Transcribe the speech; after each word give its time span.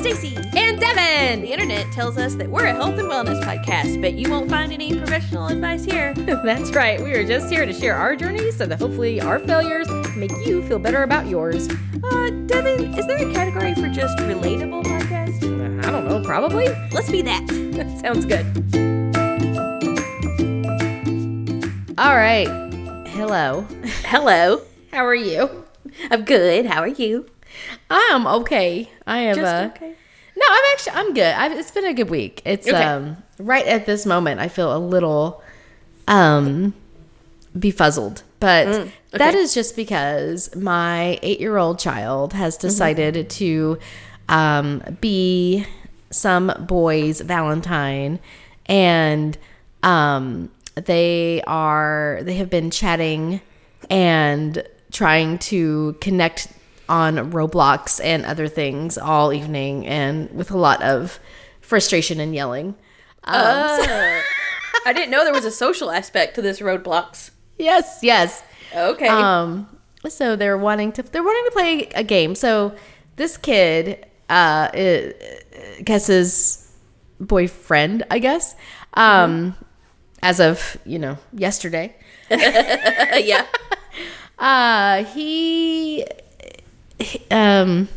Stacy. 0.00 0.34
And 0.56 0.80
Devin. 0.80 1.42
The 1.42 1.52
internet 1.52 1.92
tells 1.92 2.16
us 2.16 2.34
that 2.36 2.48
we're 2.48 2.64
a 2.64 2.72
health 2.72 2.98
and 2.98 3.08
wellness 3.08 3.42
podcast, 3.44 4.00
but 4.00 4.14
you 4.14 4.30
won't 4.30 4.48
find 4.48 4.72
any 4.72 4.96
professional 4.98 5.48
advice 5.48 5.84
here. 5.84 6.14
That's 6.44 6.70
right. 6.70 6.98
We 7.02 7.12
are 7.12 7.26
just 7.26 7.50
here 7.52 7.66
to 7.66 7.72
share 7.72 7.94
our 7.94 8.16
journeys 8.16 8.56
so 8.56 8.64
that 8.64 8.80
hopefully 8.80 9.20
our 9.20 9.38
failures 9.38 9.88
make 10.16 10.32
you 10.46 10.66
feel 10.66 10.78
better 10.78 11.02
about 11.02 11.26
yours. 11.26 11.68
Uh, 12.02 12.30
Devin, 12.46 12.94
is 12.94 13.06
there 13.06 13.18
a 13.18 13.32
category 13.34 13.74
for 13.74 13.88
just 13.88 14.16
relatable 14.18 14.84
podcast? 14.84 15.84
I 15.84 15.90
don't 15.90 16.08
know, 16.08 16.22
probably. 16.24 16.68
Let's 16.92 17.10
be 17.10 17.20
that. 17.22 17.46
Sounds 18.00 18.24
good. 18.24 18.46
All 21.98 22.16
right. 22.16 22.48
Hello. 23.08 23.66
Hello. 24.04 24.62
How 24.92 25.04
are 25.04 25.14
you? 25.14 25.66
I'm 26.10 26.24
good. 26.24 26.64
How 26.64 26.80
are 26.80 26.88
you? 26.88 27.26
I'm 27.90 28.26
okay. 28.26 28.88
I 29.06 29.18
am 29.18 29.44
uh, 29.44 29.70
okay. 29.74 29.89
I'm 30.60 30.72
actually 30.72 30.92
I'm 30.94 31.14
good. 31.14 31.34
I've, 31.34 31.52
it's 31.52 31.70
been 31.70 31.86
a 31.86 31.94
good 31.94 32.10
week. 32.10 32.42
It's 32.44 32.66
Okay. 32.68 32.82
um 32.82 33.16
right 33.38 33.66
at 33.66 33.86
this 33.86 34.04
moment 34.06 34.40
I 34.40 34.48
feel 34.48 34.76
a 34.76 34.78
little 34.78 35.42
um 36.08 36.74
befuzzled, 37.56 38.22
but 38.38 38.66
Mm, 38.68 38.90
okay. 39.14 39.36
is 39.38 39.54
just 39.54 39.74
because 39.76 40.54
my 40.54 41.18
8-year-old 41.22 41.78
child 41.78 42.32
has 42.34 42.56
Mm-hmm. 42.56 42.66
decided 42.68 43.30
to 43.30 43.78
um 44.28 44.82
be 45.00 45.64
some 46.10 46.52
boy's 46.68 47.20
valentine 47.20 48.18
and 48.66 49.38
um 49.82 50.50
they 50.74 51.42
are 51.46 52.20
they 52.22 52.34
have 52.34 52.50
been 52.50 52.70
chatting 52.70 53.40
and 53.88 54.62
trying 54.92 55.38
to 55.38 55.96
connect 56.00 56.48
on 56.90 57.30
Roblox 57.32 58.00
and 58.02 58.26
other 58.26 58.48
things 58.48 58.98
all 58.98 59.32
evening 59.32 59.86
and 59.86 60.30
with 60.34 60.50
a 60.50 60.58
lot 60.58 60.82
of 60.82 61.18
frustration 61.60 62.18
and 62.20 62.34
yelling. 62.34 62.74
Um, 63.24 63.36
Uh, 63.40 64.20
I 64.86 64.92
didn't 64.92 65.10
know 65.10 65.24
there 65.24 65.32
was 65.32 65.44
a 65.44 65.50
social 65.50 65.90
aspect 65.90 66.34
to 66.36 66.42
this 66.42 66.60
Roblox. 66.60 67.30
yes, 67.58 68.00
yes. 68.02 68.42
Okay. 68.74 69.08
Um 69.08 69.68
so 70.08 70.34
they're 70.36 70.58
wanting 70.58 70.92
to 70.92 71.02
they're 71.02 71.22
wanting 71.22 71.44
to 71.44 71.50
play 71.52 71.88
a 71.94 72.02
game. 72.04 72.34
So 72.34 72.74
this 73.16 73.36
kid 73.36 74.06
uh 74.28 74.68
Kessa's 75.84 76.72
boyfriend, 77.20 78.04
I 78.10 78.18
guess. 78.18 78.54
Um 78.94 79.54
as 80.22 80.40
of, 80.40 80.76
you 80.84 80.98
know, 80.98 81.18
yesterday. 81.32 81.94
yeah. 82.30 83.46
Uh, 84.38 85.04
he, 85.04 86.02
um, 87.30 87.88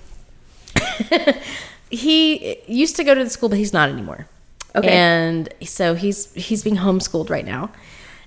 he 1.90 2.58
used 2.68 2.96
to 2.96 3.04
go 3.04 3.14
to 3.14 3.24
the 3.24 3.30
school, 3.30 3.50
but 3.50 3.58
he's 3.58 3.74
not 3.74 3.90
anymore. 3.90 4.28
Okay. 4.76 4.90
And 4.90 5.50
so 5.64 5.94
he's 5.94 6.34
he's 6.34 6.64
being 6.64 6.78
homeschooled 6.78 7.30
right 7.30 7.46
now, 7.46 7.72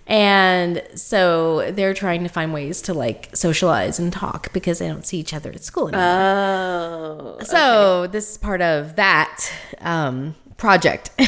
and 0.06 0.82
so 0.94 1.72
they're 1.72 1.94
trying 1.94 2.22
to 2.22 2.28
find 2.28 2.54
ways 2.54 2.80
to 2.82 2.94
like 2.94 3.34
socialize 3.34 3.98
and 3.98 4.12
talk 4.12 4.52
because 4.52 4.78
they 4.78 4.86
don't 4.86 5.04
see 5.04 5.18
each 5.18 5.34
other 5.34 5.50
at 5.50 5.64
school 5.64 5.88
anymore. 5.88 6.06
Oh. 6.06 7.38
so 7.42 8.06
this 8.06 8.30
is 8.30 8.38
part 8.38 8.62
of 8.62 8.94
that 8.96 9.52
um, 9.80 10.36
project. 10.56 11.10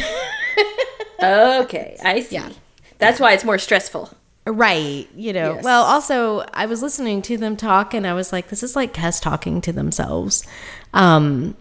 Okay. 1.23 1.97
I 2.03 2.21
see. 2.21 2.37
Yeah. 2.37 2.51
That's 2.99 3.21
why 3.21 3.33
it's 3.33 3.45
more 3.45 3.59
stressful. 3.59 4.11
Right. 4.47 5.09
You 5.15 5.33
know, 5.35 5.55
Yes. 5.55 5.65
well, 5.65 5.83
also, 5.83 6.45
I 6.55 6.67
was 6.67 6.81
listening 6.83 7.21
to 7.23 7.37
them 7.37 7.57
talk 7.57 7.93
and 7.93 8.07
I 8.07 8.15
was 8.15 8.33
like, 8.33 8.49
this 8.49 8.63
is 8.63 8.75
like 8.75 8.95
Kes 8.95 9.21
talking 9.21 9.61
to 9.63 9.73
themselves. 9.73 10.47
Um, 10.95 11.55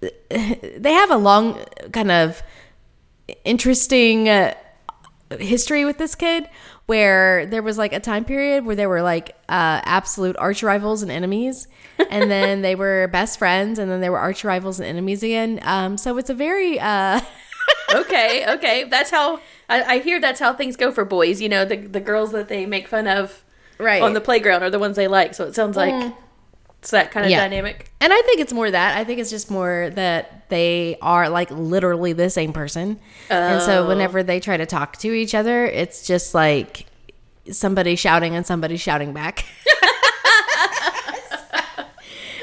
they 0.00 0.92
have 0.92 1.10
a 1.10 1.16
long, 1.18 1.58
kind 1.92 2.10
of 2.10 2.42
interesting 3.44 4.28
uh, 4.28 4.54
history 5.38 5.84
with 5.84 5.98
this 5.98 6.14
kid 6.14 6.48
where 6.86 7.46
there 7.46 7.62
was 7.62 7.78
like 7.78 7.92
a 7.92 8.00
time 8.00 8.24
period 8.24 8.64
where 8.64 8.74
they 8.74 8.86
were 8.86 9.02
like 9.02 9.30
uh, 9.48 9.80
absolute 9.84 10.36
arch 10.38 10.62
rivals 10.62 11.02
and 11.02 11.10
enemies. 11.10 11.66
And 12.10 12.30
then 12.30 12.62
they 12.62 12.74
were 12.76 13.08
best 13.08 13.38
friends 13.38 13.78
and 13.78 13.90
then 13.90 14.00
they 14.00 14.08
were 14.08 14.18
arch 14.18 14.42
rivals 14.42 14.80
and 14.80 14.88
enemies 14.88 15.22
again. 15.22 15.60
Um, 15.62 15.98
so 15.98 16.16
it's 16.16 16.30
a 16.30 16.34
very. 16.34 16.80
Uh, 16.80 17.20
okay, 17.94 18.50
okay. 18.54 18.84
That's 18.84 19.10
how 19.10 19.38
I, 19.70 19.94
I 19.94 19.98
hear. 20.00 20.20
That's 20.20 20.40
how 20.40 20.52
things 20.52 20.76
go 20.76 20.90
for 20.90 21.04
boys. 21.04 21.40
You 21.40 21.48
know, 21.48 21.64
the 21.64 21.76
the 21.76 22.00
girls 22.00 22.32
that 22.32 22.48
they 22.48 22.66
make 22.66 22.88
fun 22.88 23.06
of 23.06 23.44
right. 23.78 24.02
on 24.02 24.12
the 24.12 24.20
playground 24.20 24.62
are 24.62 24.70
the 24.70 24.78
ones 24.78 24.96
they 24.96 25.08
like. 25.08 25.34
So 25.34 25.46
it 25.46 25.54
sounds 25.54 25.76
like 25.76 25.94
mm. 25.94 26.14
it's 26.80 26.90
that 26.90 27.10
kind 27.10 27.24
of 27.24 27.30
Yeah. 27.30 27.40
dynamic. 27.40 27.90
And 28.00 28.12
I 28.12 28.20
think 28.22 28.40
it's 28.40 28.52
more 28.52 28.70
that. 28.70 28.96
I 28.96 29.04
think 29.04 29.20
it's 29.20 29.30
just 29.30 29.50
more 29.50 29.90
that 29.94 30.48
they 30.50 30.96
are 31.00 31.28
like 31.28 31.50
literally 31.50 32.12
the 32.12 32.28
same 32.30 32.52
person. 32.52 32.98
And 33.30 33.62
so 33.62 33.84
oh. 33.84 33.88
whenever 33.88 34.22
they 34.22 34.40
try 34.40 34.56
to 34.56 34.66
talk 34.66 34.96
to 34.98 35.12
each 35.12 35.34
other, 35.34 35.66
it's 35.66 36.06
just 36.06 36.34
like 36.34 36.86
somebody 37.50 37.96
shouting 37.96 38.34
and 38.34 38.46
somebody 38.46 38.76
shouting 38.76 39.12
back. 39.12 39.44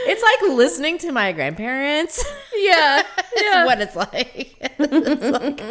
it's 0.08 0.24
like 0.24 0.56
listening 0.56 0.98
to 1.00 1.12
my 1.12 1.32
grandparents. 1.34 2.24
Yeah, 2.56 3.04
It's 3.34 3.66
what 3.68 3.82
it's 3.82 3.96
like. 3.96 4.56
it's 4.80 5.32
like, 5.32 5.62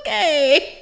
okay. 0.00 0.78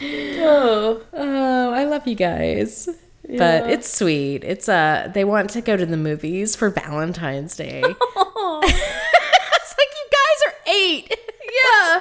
Oh, 0.00 1.02
Oh, 1.12 1.72
I 1.72 1.84
love 1.84 2.06
you 2.06 2.14
guys. 2.14 2.88
But 3.28 3.68
it's 3.68 3.92
sweet. 3.92 4.42
It's 4.44 4.68
uh 4.68 5.10
they 5.12 5.24
want 5.24 5.50
to 5.50 5.60
go 5.60 5.76
to 5.76 5.84
the 5.84 5.96
movies 5.98 6.56
for 6.56 6.70
Valentine's 6.70 7.54
Day. 7.56 7.80
it's 7.84 7.96
like 9.76 9.92
you 9.92 10.08
guys 10.10 10.40
are 10.46 10.54
eight. 10.72 11.08
yeah. 11.64 12.00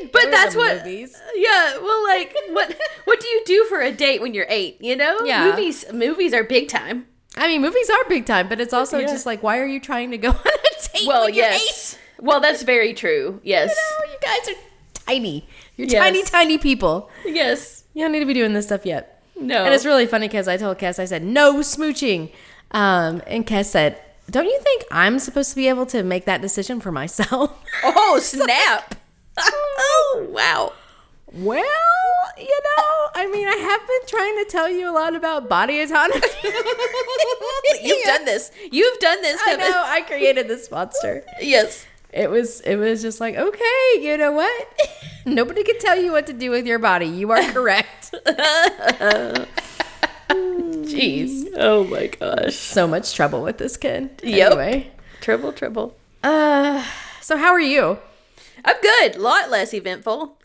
You 0.00 0.08
But 0.12 0.24
to 0.24 0.30
that's 0.30 0.52
the 0.54 0.58
what. 0.58 0.76
movies. 0.78 1.16
Yeah. 1.34 1.78
Well, 1.78 2.04
like, 2.04 2.34
what 2.50 2.76
what 3.04 3.20
do 3.20 3.28
you 3.28 3.42
do 3.46 3.64
for 3.64 3.80
a 3.80 3.90
date 3.90 4.20
when 4.20 4.34
you're 4.34 4.46
eight? 4.50 4.76
You 4.82 4.96
know, 4.96 5.18
Yeah. 5.24 5.50
Movies 5.50 5.84
movies 5.92 6.34
are 6.34 6.44
big 6.44 6.68
time. 6.68 7.06
I 7.36 7.46
mean, 7.46 7.62
movies 7.62 7.88
are 7.88 8.08
big 8.08 8.26
time, 8.26 8.48
but 8.48 8.60
it's 8.60 8.74
also 8.74 8.98
Yeah. 8.98 9.06
just 9.06 9.24
like, 9.24 9.42
why 9.42 9.58
are 9.58 9.66
you 9.66 9.80
trying 9.80 10.10
to 10.10 10.18
go 10.18 10.28
on 10.30 10.36
a 10.36 10.98
date? 10.98 11.06
Well, 11.06 11.24
when 11.26 11.34
you're 11.34 11.44
yes. 11.46 11.96
Well, 12.18 12.40
that's 12.40 12.62
very 12.64 12.92
true. 12.92 13.40
Yes. 13.44 13.70
eight? 13.70 14.06
No, 14.06 14.12
you 14.12 14.18
guys 14.20 14.48
are 14.54 14.60
tiny. 15.06 15.48
You're 15.80 15.88
Yes. 15.88 16.02
tiny, 16.04 16.22
tiny 16.22 16.58
people. 16.58 17.10
Yes. 17.24 17.84
You 17.94 18.02
don't 18.04 18.12
need 18.12 18.20
to 18.20 18.26
be 18.26 18.34
doing 18.34 18.52
this 18.52 18.66
stuff 18.66 18.84
yet. 18.84 19.22
No. 19.40 19.64
And 19.64 19.72
it's 19.74 19.86
really 19.86 20.06
funny 20.06 20.28
because 20.28 20.46
I 20.48 20.56
told 20.56 20.78
Kes, 20.78 20.98
I 20.98 21.06
said, 21.06 21.24
no 21.24 21.54
smooching. 21.56 22.30
Um, 22.72 23.22
and 23.26 23.46
Kes 23.46 23.64
said, 23.66 24.00
don't 24.30 24.44
you 24.46 24.60
think 24.60 24.84
I'm 24.90 25.18
supposed 25.18 25.50
to 25.50 25.56
be 25.56 25.68
able 25.68 25.86
to 25.86 26.02
make 26.02 26.24
that 26.26 26.40
decision 26.42 26.80
for 26.80 26.92
myself? 26.92 27.50
oh 27.84 28.18
snap! 28.22 28.94
oh 29.38 30.26
wow. 30.30 30.72
Well, 31.32 31.64
you 32.38 32.44
know, 32.76 33.08
I 33.14 33.28
mean, 33.32 33.46
I 33.48 33.54
have 33.54 33.80
been 33.86 34.06
trying 34.08 34.44
to 34.44 34.50
tell 34.50 34.68
you 34.68 34.90
a 34.90 34.92
lot 34.92 35.14
about 35.14 35.48
body 35.48 35.80
autonomy. 35.80 36.20
You've 37.82 38.04
done 38.04 38.24
this. 38.24 38.50
You've 38.70 38.98
done 38.98 39.22
this. 39.22 39.40
I 39.42 39.50
Kevin. 39.56 39.70
know. 39.70 39.82
I 39.86 40.00
created 40.02 40.48
this 40.48 40.70
monster. 40.70 41.24
Yes. 41.40 41.86
It 42.12 42.28
was. 42.30 42.60
It 42.62 42.76
was 42.76 43.02
just 43.02 43.20
like, 43.20 43.36
okay, 43.36 44.00
you 44.00 44.16
know 44.16 44.32
what? 44.32 44.80
Nobody 45.26 45.62
can 45.62 45.78
tell 45.78 45.96
you 46.00 46.10
what 46.12 46.26
to 46.26 46.32
do 46.32 46.50
with 46.50 46.66
your 46.66 46.78
body. 46.78 47.06
You 47.06 47.30
are 47.30 47.42
correct. 47.52 48.14
Jeez, 50.28 51.46
Oh 51.56 51.84
my 51.84 52.06
gosh. 52.08 52.54
so 52.56 52.86
much 52.86 53.14
trouble 53.14 53.42
with 53.42 53.58
this 53.58 53.76
kid. 53.76 54.20
Yep. 54.22 54.50
Anyway, 54.52 54.90
Trouble, 55.20 55.52
trouble. 55.52 55.96
uh, 56.22 56.84
so 57.20 57.36
how 57.36 57.50
are 57.52 57.60
you? 57.60 57.98
I'm 58.64 58.76
good. 58.80 59.16
A 59.16 59.18
lot 59.20 59.50
less 59.50 59.72
eventful. 59.74 60.36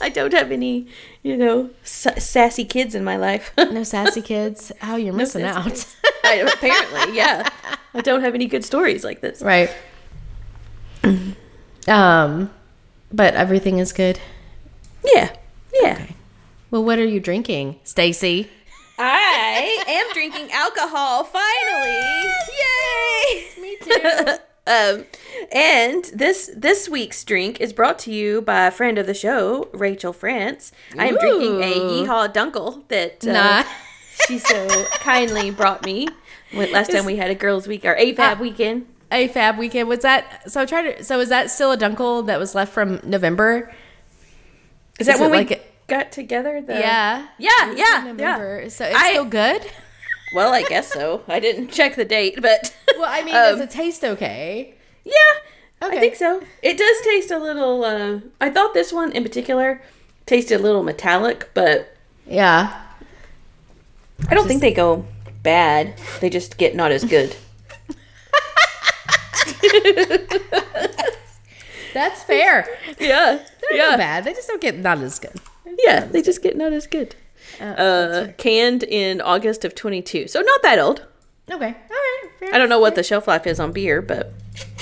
I 0.00 0.10
don't 0.10 0.32
have 0.34 0.52
any, 0.52 0.88
you 1.22 1.36
know, 1.36 1.70
s- 1.82 2.22
sassy 2.24 2.64
kids 2.64 2.94
in 2.94 3.02
my 3.02 3.16
life. 3.16 3.52
No 3.56 3.82
sassy 3.82 4.20
kids. 4.22 4.70
Oh, 4.82 4.96
you're 4.96 5.14
missing 5.14 5.42
sassy 5.42 5.86
out. 6.04 6.12
I, 6.24 6.34
apparently, 6.36 7.16
yeah. 7.16 7.48
I 7.94 8.00
don't 8.02 8.20
have 8.20 8.34
any 8.34 8.46
good 8.46 8.64
stories 8.64 9.04
like 9.04 9.20
this. 9.22 9.40
right. 9.42 9.70
Um, 11.88 12.50
but 13.12 13.34
everything 13.34 13.78
is 13.78 13.92
good. 13.92 14.18
Yeah. 15.04 15.34
Yeah. 15.82 16.06
Well, 16.70 16.84
what 16.84 16.98
are 16.98 17.04
you 17.04 17.20
drinking, 17.20 17.78
Stacy? 17.84 18.48
I 18.98 19.84
am 19.86 20.12
drinking 20.12 20.50
alcohol 20.52 21.24
finally. 21.24 21.98
Yay! 22.60 23.60
Me 23.60 23.76
too. 23.80 24.30
Um, 24.68 25.04
and 25.52 26.02
this 26.12 26.50
this 26.56 26.88
week's 26.88 27.22
drink 27.22 27.60
is 27.60 27.72
brought 27.72 28.00
to 28.00 28.12
you 28.12 28.42
by 28.42 28.66
a 28.66 28.72
friend 28.72 28.98
of 28.98 29.06
the 29.06 29.14
show, 29.14 29.68
Rachel 29.72 30.12
France. 30.12 30.72
I 30.98 31.06
am 31.06 31.16
drinking 31.18 31.62
a 31.62 31.68
Ooh. 31.78 32.04
Yeehaw 32.04 32.34
Dunkel 32.34 32.82
that 32.88 33.24
uh, 33.24 33.32
Nah. 33.32 33.64
she 34.26 34.38
so 34.40 34.66
kindly 34.94 35.52
brought 35.52 35.86
me. 35.86 36.08
When 36.52 36.72
last 36.72 36.90
time 36.92 37.04
we 37.04 37.14
had 37.14 37.30
a 37.30 37.36
girls' 37.36 37.68
week 37.68 37.84
or 37.84 37.94
AFAB 37.94 38.18
Ah. 38.18 38.36
weekend. 38.40 38.86
A 39.12 39.28
Fab 39.28 39.56
weekend. 39.58 39.88
Was 39.88 40.00
that 40.00 40.50
so? 40.50 40.60
I 40.62 40.66
tried 40.66 40.82
to. 40.96 41.04
So 41.04 41.20
is 41.20 41.28
that 41.28 41.50
still 41.50 41.72
a 41.72 41.76
Dunkel 41.78 42.26
that 42.26 42.38
was 42.38 42.54
left 42.54 42.72
from 42.72 43.00
November? 43.04 43.72
Is 44.98 45.06
that 45.06 45.16
Is 45.16 45.20
when 45.20 45.30
we 45.30 45.36
like 45.38 45.86
got 45.86 46.10
together? 46.12 46.60
The, 46.60 46.74
yeah. 46.74 47.28
Yeah, 47.38 47.50
yeah, 47.58 47.70
in 47.70 47.76
yeah. 47.78 48.02
November. 48.12 48.68
So 48.70 48.84
it's 48.84 48.96
I- 48.96 49.10
still 49.12 49.24
good. 49.24 49.62
Well, 50.34 50.52
I 50.52 50.62
guess 50.64 50.92
so. 50.92 51.22
I 51.28 51.38
didn't 51.38 51.68
check 51.68 51.94
the 51.94 52.04
date, 52.04 52.40
but 52.42 52.74
Well, 52.98 53.06
I 53.08 53.22
mean, 53.22 53.34
Um, 53.36 53.42
does 53.52 53.60
it 53.60 53.70
taste 53.70 54.02
okay? 54.02 54.74
Yeah, 55.04 55.12
Okay. 55.82 55.98
I 55.98 56.00
think 56.00 56.16
so. 56.16 56.42
It 56.62 56.76
does 56.76 56.96
taste 57.04 57.30
a 57.30 57.38
little. 57.38 57.84
Uh, 57.84 58.20
I 58.40 58.50
thought 58.50 58.74
this 58.74 58.92
one 58.92 59.12
in 59.12 59.22
particular 59.22 59.80
tasted 60.26 60.58
a 60.60 60.62
little 60.62 60.82
metallic, 60.82 61.50
but 61.54 61.94
Yeah. 62.26 62.82
I 64.28 64.34
don't 64.34 64.48
think 64.48 64.62
they 64.62 64.72
go 64.72 65.04
bad. 65.44 65.94
They 66.20 66.28
just 66.28 66.56
get 66.58 66.74
not 66.74 66.90
as 66.90 67.04
good. 67.04 67.36
That's 71.94 72.22
fair. 72.24 72.66
yeah, 73.00 73.42
They're 73.70 73.90
not 73.90 73.98
bad. 73.98 74.24
They 74.24 74.34
just 74.34 74.48
don't 74.48 74.60
get 74.60 74.76
not 74.78 74.98
as 74.98 75.18
good. 75.18 75.32
yeah. 75.84 76.04
They 76.04 76.22
just 76.22 76.42
get 76.42 76.56
not 76.56 76.72
as 76.72 76.86
good. 76.86 77.14
Uh, 77.60 78.28
canned 78.36 78.82
in 78.82 79.20
August 79.20 79.64
of 79.64 79.74
22, 79.74 80.28
so 80.28 80.40
not 80.40 80.62
that 80.62 80.78
old. 80.78 81.06
Okay. 81.50 81.64
All 81.66 81.70
right. 81.70 82.30
Fair. 82.38 82.54
I 82.54 82.58
don't 82.58 82.68
know 82.68 82.80
what 82.80 82.96
the 82.96 83.02
shelf 83.02 83.26
life 83.28 83.46
is 83.46 83.58
on 83.60 83.72
beer, 83.72 84.02
but 84.02 84.32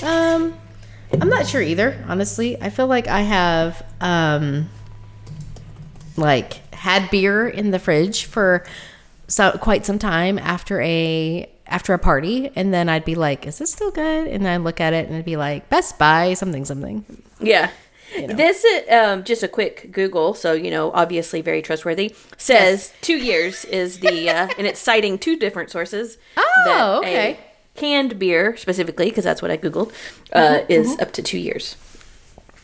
Um, 0.03 0.55
I'm 1.21 1.29
not 1.29 1.47
sure 1.47 1.63
either. 1.63 2.03
Honestly, 2.09 2.61
I 2.61 2.71
feel 2.71 2.87
like 2.89 3.07
I 3.07 3.21
have 3.21 3.85
um, 4.01 4.69
like 6.17 6.75
had 6.75 7.11
beer 7.11 7.47
in 7.49 7.71
the 7.71 7.79
fridge 7.79 8.25
for 8.25 8.65
so 9.29 9.53
quite 9.61 9.87
some 9.87 9.99
time 9.99 10.39
after 10.39 10.81
a 10.81 11.49
after 11.67 11.95
a 11.95 11.99
party, 11.99 12.51
and 12.57 12.73
then 12.75 12.89
I'd 12.89 13.05
be 13.05 13.15
like, 13.15 13.47
"Is 13.47 13.59
this 13.59 13.73
still 13.73 13.91
good?" 13.91 14.27
And 14.29 14.45
then 14.45 14.53
I'd 14.61 14.65
look 14.65 14.81
at 14.81 14.93
it 14.93 15.07
and 15.07 15.15
it'd 15.15 15.25
be 15.25 15.37
like, 15.37 15.69
"Best 15.71 15.99
by 15.99 16.35
something 16.35 16.65
something." 16.65 17.05
yeah. 17.41 17.71
This 18.17 18.63
is 18.65 18.89
um, 18.93 19.25
just 19.25 19.43
a 19.43 19.49
quick 19.49 19.91
Google, 19.91 20.35
so 20.35 20.53
you 20.53 20.71
know, 20.71 20.93
obviously 20.93 21.41
very 21.41 21.63
trustworthy. 21.63 22.15
Says 22.37 22.93
two 23.01 23.17
years 23.17 23.65
is 23.65 23.99
the, 24.01 24.31
uh, 24.31 24.49
and 24.59 24.69
it's 24.69 24.79
citing 24.79 25.19
two 25.19 25.37
different 25.37 25.71
sources. 25.71 26.17
Oh, 26.37 26.99
okay. 27.03 27.39
canned 27.75 28.19
beer 28.21 28.57
specifically, 28.57 29.09
because 29.09 29.25
that's 29.25 29.43
what 29.43 29.51
I 29.51 29.57
googled, 29.57 29.93
uh, 30.33 30.61
is 30.69 30.97
up 31.01 31.11
to 31.15 31.23
two 31.23 31.39
years 31.39 31.77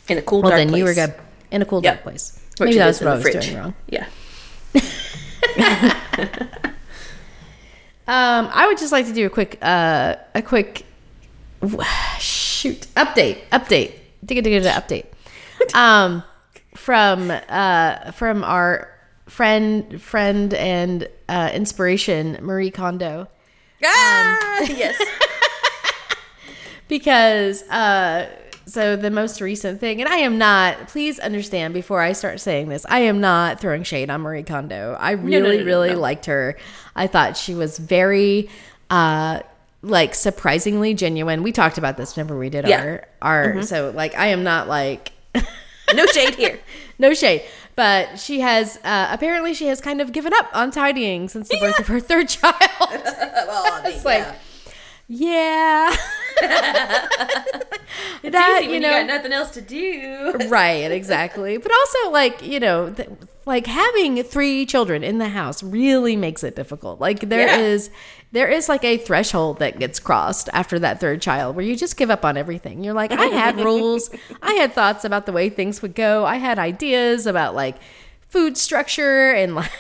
in 0.09 0.19
a 0.19 0.23
cool. 0.23 0.43
Well, 0.43 0.51
dark 0.53 0.61
then 0.69 0.73
you 0.77 0.85
were 0.85 0.95
place. 0.95 1.07
good 1.09 1.15
in 1.51 1.63
a 1.63 1.65
cool 1.65 1.83
Yep. 1.83 1.95
dark 1.95 2.03
place. 2.05 2.39
Which 2.59 2.67
Maybe 2.69 2.79
that's 2.79 3.01
what 3.01 3.09
I 3.09 3.15
was 3.15 3.23
fridge. 3.23 3.47
doing 3.47 3.59
wrong. 3.59 3.75
Yeah. 3.89 4.07
Um, 8.11 8.49
I 8.53 8.67
would 8.67 8.77
just 8.77 8.91
like 8.91 9.07
to 9.07 9.13
do 9.13 9.25
a 9.27 9.31
quick, 9.31 9.57
uh, 9.63 10.17
a 10.35 10.43
quick, 10.43 10.85
shoot, 12.19 12.89
update, 12.97 13.39
update, 13.53 13.93
digga 14.27 14.43
digga 14.43 14.61
digga 14.61 14.73
update, 14.75 15.75
um, 15.77 16.25
from 16.75 17.31
uh 17.31 18.11
from 18.11 18.43
our 18.43 18.93
friend 19.29 20.03
friend 20.03 20.53
and 20.55 21.09
uh, 21.29 21.51
inspiration 21.55 22.37
Marie 22.43 22.73
Kondo. 22.73 23.29
Ah, 23.85 24.61
yes. 24.63 25.01
because 26.89 27.63
uh 27.69 28.27
so 28.71 28.95
the 28.97 29.11
most 29.11 29.41
recent 29.41 29.81
thing 29.81 30.01
and 30.01 30.09
i 30.09 30.17
am 30.17 30.39
not 30.39 30.89
please 30.89 31.19
understand 31.19 31.75
before 31.75 32.01
i 32.01 32.13
start 32.13 32.41
saying 32.41 32.69
this 32.69 32.87
i 32.89 33.01
am 33.01 33.21
not 33.21 33.61
throwing 33.61 33.83
shade 33.83 34.09
on 34.11 34.21
marie 34.21 34.43
kondo. 34.43 34.97
I 34.99 35.13
really 35.13 35.57
no, 35.57 35.61
no, 35.61 35.65
really 35.65 35.91
no. 35.91 35.99
liked 36.01 36.27
her. 36.27 36.57
I 36.95 37.07
thought 37.07 37.37
she 37.37 37.55
was 37.55 37.79
very 37.79 38.49
uh 38.91 39.41
like 39.83 40.15
surprisingly 40.15 40.93
genuine. 40.95 41.43
We 41.43 41.53
talked 41.53 41.79
about 41.79 41.97
this 41.97 42.15
whenever 42.17 42.39
we 42.39 42.51
did 42.51 42.67
Yeah. 42.69 42.83
our 42.83 43.55
our 43.57 43.63
so 43.63 43.93
like 43.95 44.15
i 44.17 44.29
am 44.29 44.45
not 44.45 44.69
like 44.69 45.13
No 45.95 46.07
shade 46.07 46.37
here. 46.37 46.61
no 47.01 47.15
shade. 47.15 47.43
But 47.77 48.19
she 48.21 48.41
has 48.41 48.79
uh 48.85 49.09
apparently 49.11 49.55
she 49.55 49.67
has 49.67 49.81
kind 49.81 50.01
of 50.01 50.13
given 50.13 50.33
up 50.35 50.49
on 50.53 50.71
tidying 50.71 51.29
since 51.29 51.49
the 51.49 51.57
birth 51.59 51.79
of 51.81 51.87
her 51.89 51.99
third 52.01 52.29
child. 52.41 52.55
Well, 53.51 53.83
it's 53.87 54.05
like 54.05 54.27
yeah 55.13 55.91
it's 58.23 58.33
that, 58.33 58.61
easy 58.63 58.73
you 58.75 58.81
know- 58.81 58.89
you 58.91 59.07
got 59.07 59.07
nothing 59.07 59.33
else 59.33 59.51
to 59.51 59.61
do. 59.61 60.33
right 60.49 60.91
exactly 60.93 61.57
but 61.59 61.71
also 61.73 62.11
like 62.13 62.43
you 62.43 62.61
know 62.61 62.91
th- 62.91 63.09
like 63.47 63.67
having 63.67 64.23
three 64.23 64.65
children 64.67 65.03
in 65.03 65.19
the 65.19 65.29
house 65.29 65.63
really 65.65 66.15
makes 66.15 66.45
it 66.45 66.55
difficult 66.55 67.01
like 67.01 67.21
there 67.29 67.47
Yeah. 67.47 67.59
is 67.59 67.91
there 68.33 68.47
is 68.49 68.69
like 68.69 68.85
a 68.85 68.97
threshold 68.99 69.59
that 69.59 69.81
gets 69.81 69.99
crossed 69.99 70.49
after 70.53 70.79
that 70.79 71.01
third 71.01 71.21
child 71.21 71.57
where 71.57 71.65
you 71.65 71.75
just 71.75 71.97
give 71.97 72.11
up 72.11 72.25
on 72.25 72.37
everything 72.37 72.85
you're 72.85 72.95
like 72.95 73.11
i 73.11 73.25
had 73.27 73.57
rules 73.59 74.11
i 74.43 74.53
had 74.55 74.73
thoughts 74.73 75.05
about 75.05 75.27
the 75.27 75.33
way 75.33 75.49
things 75.49 75.83
would 75.83 75.95
go 75.97 76.25
i 76.25 76.37
had 76.37 76.59
ideas 76.59 77.27
about 77.27 77.55
like 77.57 77.77
food 78.29 78.57
structure 78.57 79.33
and 79.33 79.57
like 79.57 79.73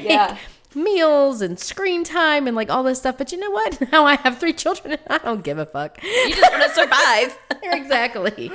Yeah. 0.00 0.36
Meals 0.74 1.40
and 1.42 1.58
screen 1.58 2.04
time 2.04 2.46
and 2.46 2.56
like 2.56 2.70
all 2.70 2.82
this 2.82 2.98
stuff 2.98 3.18
but 3.18 3.30
you 3.32 3.38
know 3.38 3.50
what 3.50 3.80
now 3.92 4.04
i 4.04 4.16
have 4.16 4.38
three 4.38 4.52
children 4.52 4.92
and 4.92 5.00
i 5.10 5.18
don't 5.18 5.42
give 5.44 5.58
a 5.58 5.66
fuck 5.66 6.02
You 6.02 6.34
just 6.34 6.52
want 6.52 6.62
to 6.64 6.70
survive. 6.70 7.38
exactly. 7.62 8.50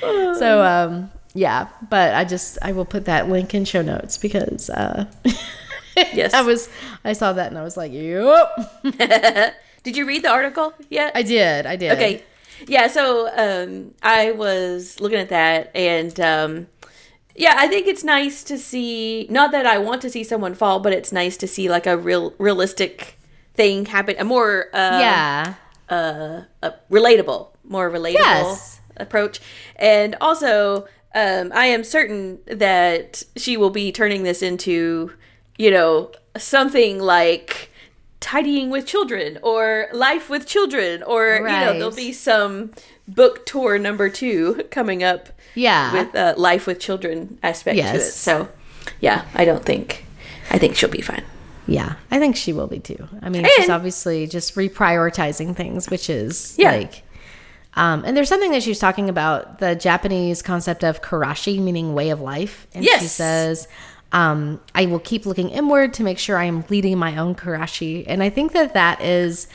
So 0.00 0.62
um 0.62 1.10
yeah, 1.34 1.68
but 1.90 2.14
I 2.14 2.24
just 2.24 2.56
I 2.62 2.72
will 2.72 2.84
put 2.86 3.04
that 3.06 3.28
link 3.28 3.54
in 3.54 3.64
show 3.64 3.82
notes 3.82 4.16
because 4.16 4.70
uh 4.70 5.06
Yes. 5.96 6.34
I 6.34 6.42
was 6.42 6.68
I 7.04 7.12
saw 7.14 7.32
that 7.32 7.48
and 7.48 7.58
I 7.58 7.62
was 7.62 7.76
like, 7.76 7.92
"Yep." 7.92 9.54
Did 9.82 9.96
you 9.96 10.06
read 10.06 10.22
the 10.24 10.30
article 10.30 10.74
yet? 10.90 11.12
I 11.14 11.22
did. 11.22 11.64
I 11.64 11.76
did. 11.76 11.92
Okay. 11.92 12.22
Yeah, 12.66 12.88
so 12.88 13.28
um, 13.36 13.94
I 14.02 14.32
was 14.32 14.98
looking 15.00 15.18
at 15.18 15.28
that, 15.28 15.70
and 15.74 16.18
um, 16.20 16.66
yeah, 17.36 17.54
I 17.56 17.68
think 17.68 17.86
it's 17.86 18.04
nice 18.04 18.42
to 18.44 18.58
see. 18.58 19.26
Not 19.30 19.52
that 19.52 19.66
I 19.66 19.78
want 19.78 20.02
to 20.02 20.10
see 20.10 20.24
someone 20.24 20.54
fall, 20.54 20.80
but 20.80 20.92
it's 20.92 21.12
nice 21.12 21.36
to 21.38 21.46
see 21.46 21.68
like 21.68 21.86
a 21.86 21.96
real, 21.96 22.34
realistic 22.38 23.18
thing 23.54 23.86
happen. 23.86 24.16
A 24.18 24.24
more, 24.24 24.68
uh, 24.72 24.98
Yeah. 25.00 25.54
uh, 25.88 26.42
a 26.62 26.74
relatable, 26.90 27.48
more 27.64 27.90
relatable 27.90 28.14
Yes. 28.14 28.80
approach. 28.96 29.40
And 29.76 30.16
also, 30.20 30.86
um, 31.14 31.50
I 31.54 31.66
am 31.66 31.84
certain 31.84 32.38
that 32.46 33.22
she 33.36 33.56
will 33.56 33.70
be 33.70 33.92
turning 33.92 34.22
this 34.22 34.42
into, 34.42 35.12
you 35.56 35.70
know, 35.70 36.10
something 36.36 36.98
like 37.00 37.70
tidying 38.20 38.70
with 38.70 38.86
children 38.86 39.38
or 39.42 39.86
life 39.92 40.28
with 40.28 40.46
children 40.46 41.02
or 41.02 41.36
you 41.36 41.42
know 41.60 41.72
there'll 41.74 41.94
be 41.94 42.12
some 42.12 42.72
book 43.06 43.46
tour 43.46 43.78
number 43.78 44.08
two 44.08 44.64
coming 44.70 45.02
up 45.02 45.28
Yeah. 45.56 45.92
with 45.92 46.14
uh, 46.14 46.34
life 46.36 46.66
with 46.68 46.78
children 46.78 47.38
aspect 47.42 47.78
to 47.78 47.96
it 47.96 48.00
so 48.02 48.48
yeah 49.00 49.24
i 49.34 49.44
don't 49.44 49.64
think 49.64 50.04
i 50.50 50.58
think 50.58 50.76
she'll 50.76 50.88
be 50.88 51.00
fine 51.02 51.24
yeah. 51.68 51.96
I 52.12 52.20
think 52.20 52.36
she 52.36 52.52
will 52.52 52.68
be 52.68 52.78
too. 52.78 53.08
I 53.20 53.28
mean, 53.28 53.44
she's 53.56 53.68
obviously 53.68 54.28
just 54.28 54.54
reprioritizing 54.54 55.56
things, 55.56 55.90
which 55.90 56.08
is 56.08 56.54
Yeah. 56.56 56.70
like 56.76 57.02
um, 57.74 58.04
and 58.06 58.16
there's 58.16 58.28
something 58.28 58.52
that 58.52 58.62
she's 58.62 58.78
talking 58.78 59.08
about 59.08 59.58
the 59.58 59.74
Japanese 59.74 60.42
concept 60.42 60.84
of 60.84 61.02
kurashi, 61.02 61.58
meaning 61.60 61.92
way 61.92 62.10
of 62.10 62.20
life. 62.20 62.68
And 62.72 62.84
she 62.84 63.06
says, 63.06 63.66
um, 64.12 64.60
I 64.76 64.86
will 64.86 65.00
keep 65.00 65.26
looking 65.26 65.50
inward 65.50 65.92
to 65.94 66.04
make 66.04 66.20
sure 66.20 66.38
I 66.38 66.44
am 66.44 66.64
leading 66.70 66.96
my 66.98 67.16
own 67.18 67.34
kurashi. 67.34 68.04
And 68.06 68.22
I 68.22 68.30
think 68.30 68.52
that 68.52 68.72
that 68.74 69.00
is 69.02 69.48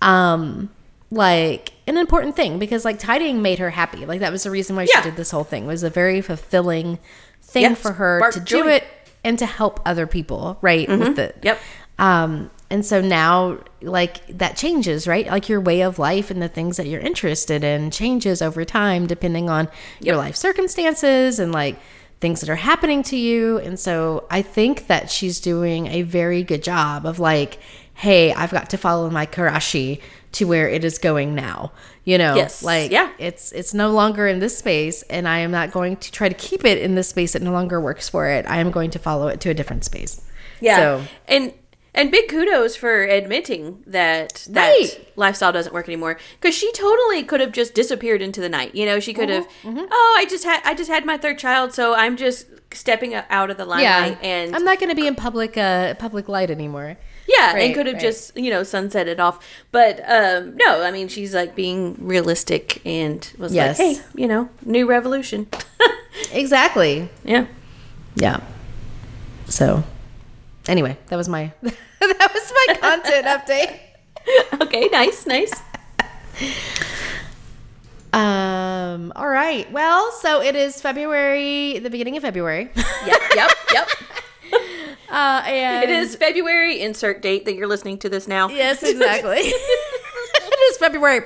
um, 0.00 0.70
like 1.10 1.72
an 1.88 1.96
important 1.98 2.36
thing 2.36 2.58
because 2.58 2.84
like 2.84 2.98
tidying 2.98 3.42
made 3.42 3.58
her 3.58 3.70
happy. 3.70 4.06
Like 4.06 4.20
that 4.20 4.32
was 4.32 4.42
the 4.44 4.50
reason 4.50 4.76
why 4.76 4.82
Yeah. 4.82 5.00
she 5.02 5.10
did 5.10 5.16
this 5.16 5.30
whole 5.30 5.44
thing. 5.44 5.64
It 5.64 5.68
was 5.68 5.82
a 5.82 5.90
very 5.90 6.20
fulfilling 6.20 6.98
thing 7.42 7.74
for 7.74 7.92
her 7.92 8.30
to 8.30 8.40
do 8.40 8.68
it 8.68 8.84
and 9.24 9.38
to 9.38 9.46
help 9.46 9.80
other 9.84 10.06
people, 10.06 10.58
right? 10.62 10.88
With 10.88 11.18
it. 11.18 11.36
Mm-hmm. 11.36 11.46
Yep. 11.46 11.60
Um, 11.98 12.50
and 12.70 12.84
so 12.84 13.00
now, 13.00 13.58
like, 13.80 14.26
that 14.38 14.56
changes, 14.56 15.08
right? 15.08 15.26
Like, 15.26 15.48
your 15.48 15.60
way 15.60 15.80
of 15.80 15.98
life 15.98 16.30
and 16.30 16.40
the 16.40 16.48
things 16.48 16.76
that 16.76 16.86
you're 16.86 17.00
interested 17.00 17.64
in 17.64 17.90
changes 17.90 18.42
over 18.42 18.64
time 18.64 19.06
depending 19.06 19.48
on 19.48 19.68
your 20.00 20.16
life 20.16 20.36
circumstances 20.36 21.38
and, 21.38 21.50
like, 21.50 21.78
things 22.20 22.40
that 22.40 22.50
are 22.50 22.56
happening 22.56 23.02
to 23.04 23.16
you. 23.16 23.58
And 23.58 23.80
so 23.80 24.26
I 24.30 24.42
think 24.42 24.86
that 24.88 25.10
she's 25.10 25.40
doing 25.40 25.86
a 25.86 26.02
very 26.02 26.42
good 26.42 26.62
job 26.62 27.06
of, 27.06 27.18
like, 27.18 27.58
hey, 27.98 28.32
I've 28.32 28.52
got 28.52 28.70
to 28.70 28.78
follow 28.78 29.10
my 29.10 29.26
kurashi 29.26 30.00
to 30.32 30.44
where 30.46 30.68
it 30.68 30.84
is 30.84 30.98
going 30.98 31.34
now. 31.34 31.72
You 32.04 32.16
know, 32.18 32.36
Yes. 32.36 32.62
like 32.62 32.90
Yeah. 32.92 33.10
it's 33.18 33.50
it's 33.52 33.74
no 33.74 33.90
longer 33.90 34.26
in 34.28 34.38
this 34.38 34.56
space 34.56 35.02
and 35.10 35.26
I 35.26 35.38
am 35.38 35.50
not 35.50 35.72
going 35.72 35.96
to 35.96 36.12
try 36.12 36.28
to 36.28 36.34
keep 36.34 36.64
it 36.64 36.78
in 36.78 36.94
this 36.94 37.08
space 37.08 37.32
that 37.32 37.42
no 37.42 37.50
longer 37.52 37.80
works 37.80 38.08
for 38.08 38.28
it. 38.28 38.46
I 38.48 38.58
am 38.58 38.70
going 38.70 38.90
to 38.92 38.98
follow 38.98 39.26
it 39.28 39.40
to 39.40 39.50
a 39.50 39.54
different 39.54 39.84
space. 39.84 40.20
Yeah. 40.60 40.76
So 40.76 41.02
and 41.26 41.52
and 41.94 42.10
big 42.12 42.28
kudos 42.28 42.76
for 42.76 43.02
admitting 43.02 43.82
that 43.86 44.46
that 44.50 44.68
Right. 44.68 45.08
lifestyle 45.16 45.50
doesn't 45.52 45.74
work 45.74 45.88
anymore 45.88 46.18
because 46.40 46.54
she 46.54 46.70
totally 46.72 47.24
could 47.24 47.40
have 47.40 47.52
just 47.52 47.74
disappeared 47.74 48.22
into 48.22 48.40
the 48.40 48.48
night. 48.48 48.74
You 48.76 48.86
know, 48.86 49.00
she 49.00 49.12
could 49.12 49.28
have. 49.30 49.46
Mm-hmm, 49.64 49.86
Oh, 49.90 50.14
I 50.18 50.24
just 50.26 50.44
had 50.44 50.60
I 50.64 50.74
just 50.74 50.90
had 50.90 51.04
my 51.04 51.16
third 51.18 51.38
child, 51.38 51.72
so 51.74 51.94
I'm 51.94 52.16
just 52.16 52.46
stepping 52.72 53.14
out 53.14 53.50
of 53.50 53.56
the 53.56 53.64
limelight 53.64 54.18
and 54.22 54.54
I'm 54.54 54.64
not 54.64 54.78
going 54.78 54.90
to 54.90 54.94
be 55.02 55.06
in 55.06 55.14
public 55.16 55.56
uh 55.56 55.94
public 55.94 56.28
light 56.28 56.50
anymore. 56.50 56.96
Yeah, 57.28 57.56
and 57.56 57.74
could 57.74 57.86
have 57.86 57.94
right. 57.96 58.02
just 58.02 58.36
you 58.36 58.50
know 58.50 58.62
sunset 58.64 59.06
it 59.08 59.20
off. 59.20 59.38
But 59.70 60.00
um 60.08 60.56
no, 60.56 60.82
I 60.82 60.90
mean 60.90 61.08
she's 61.08 61.34
like 61.34 61.54
being 61.54 61.94
realistic 62.00 62.80
and 62.86 63.30
was 63.38 63.52
Yes. 63.54 63.78
like, 63.78 63.96
hey, 63.96 64.02
you 64.14 64.26
know, 64.28 64.48
new 64.64 64.86
revolution. 64.88 65.46
Exactly. 66.32 67.08
yeah. 67.24 67.46
Yeah. 68.16 68.40
So, 69.46 69.84
anyway, 70.66 70.96
that 71.08 71.16
was 71.16 71.28
my 71.28 71.52
that 71.62 72.30
was 72.34 72.52
my 72.66 72.74
content 72.80 73.26
update. 73.36 73.78
Okay. 74.60 74.88
Nice. 74.90 75.26
Nice. 75.26 75.52
Um, 78.12 79.12
all 79.14 79.28
right. 79.28 79.70
Well, 79.70 80.10
so 80.12 80.40
it 80.42 80.56
is 80.56 80.80
February, 80.80 81.78
the 81.78 81.90
beginning 81.90 82.16
of 82.16 82.22
February. 82.22 82.70
Yep, 83.06 83.20
yep, 83.36 83.50
yep. 83.72 83.88
Uh, 85.10 85.42
and 85.46 85.84
It 85.88 85.90
is 85.90 86.16
February. 86.16 86.80
Insert 86.80 87.22
date 87.22 87.44
that 87.46 87.54
you're 87.54 87.66
listening 87.66 87.98
to 87.98 88.08
this 88.08 88.28
now. 88.28 88.48
Yes, 88.48 88.82
exactly. 88.82 89.36
it 89.40 90.72
is 90.72 90.76
February, 90.78 91.20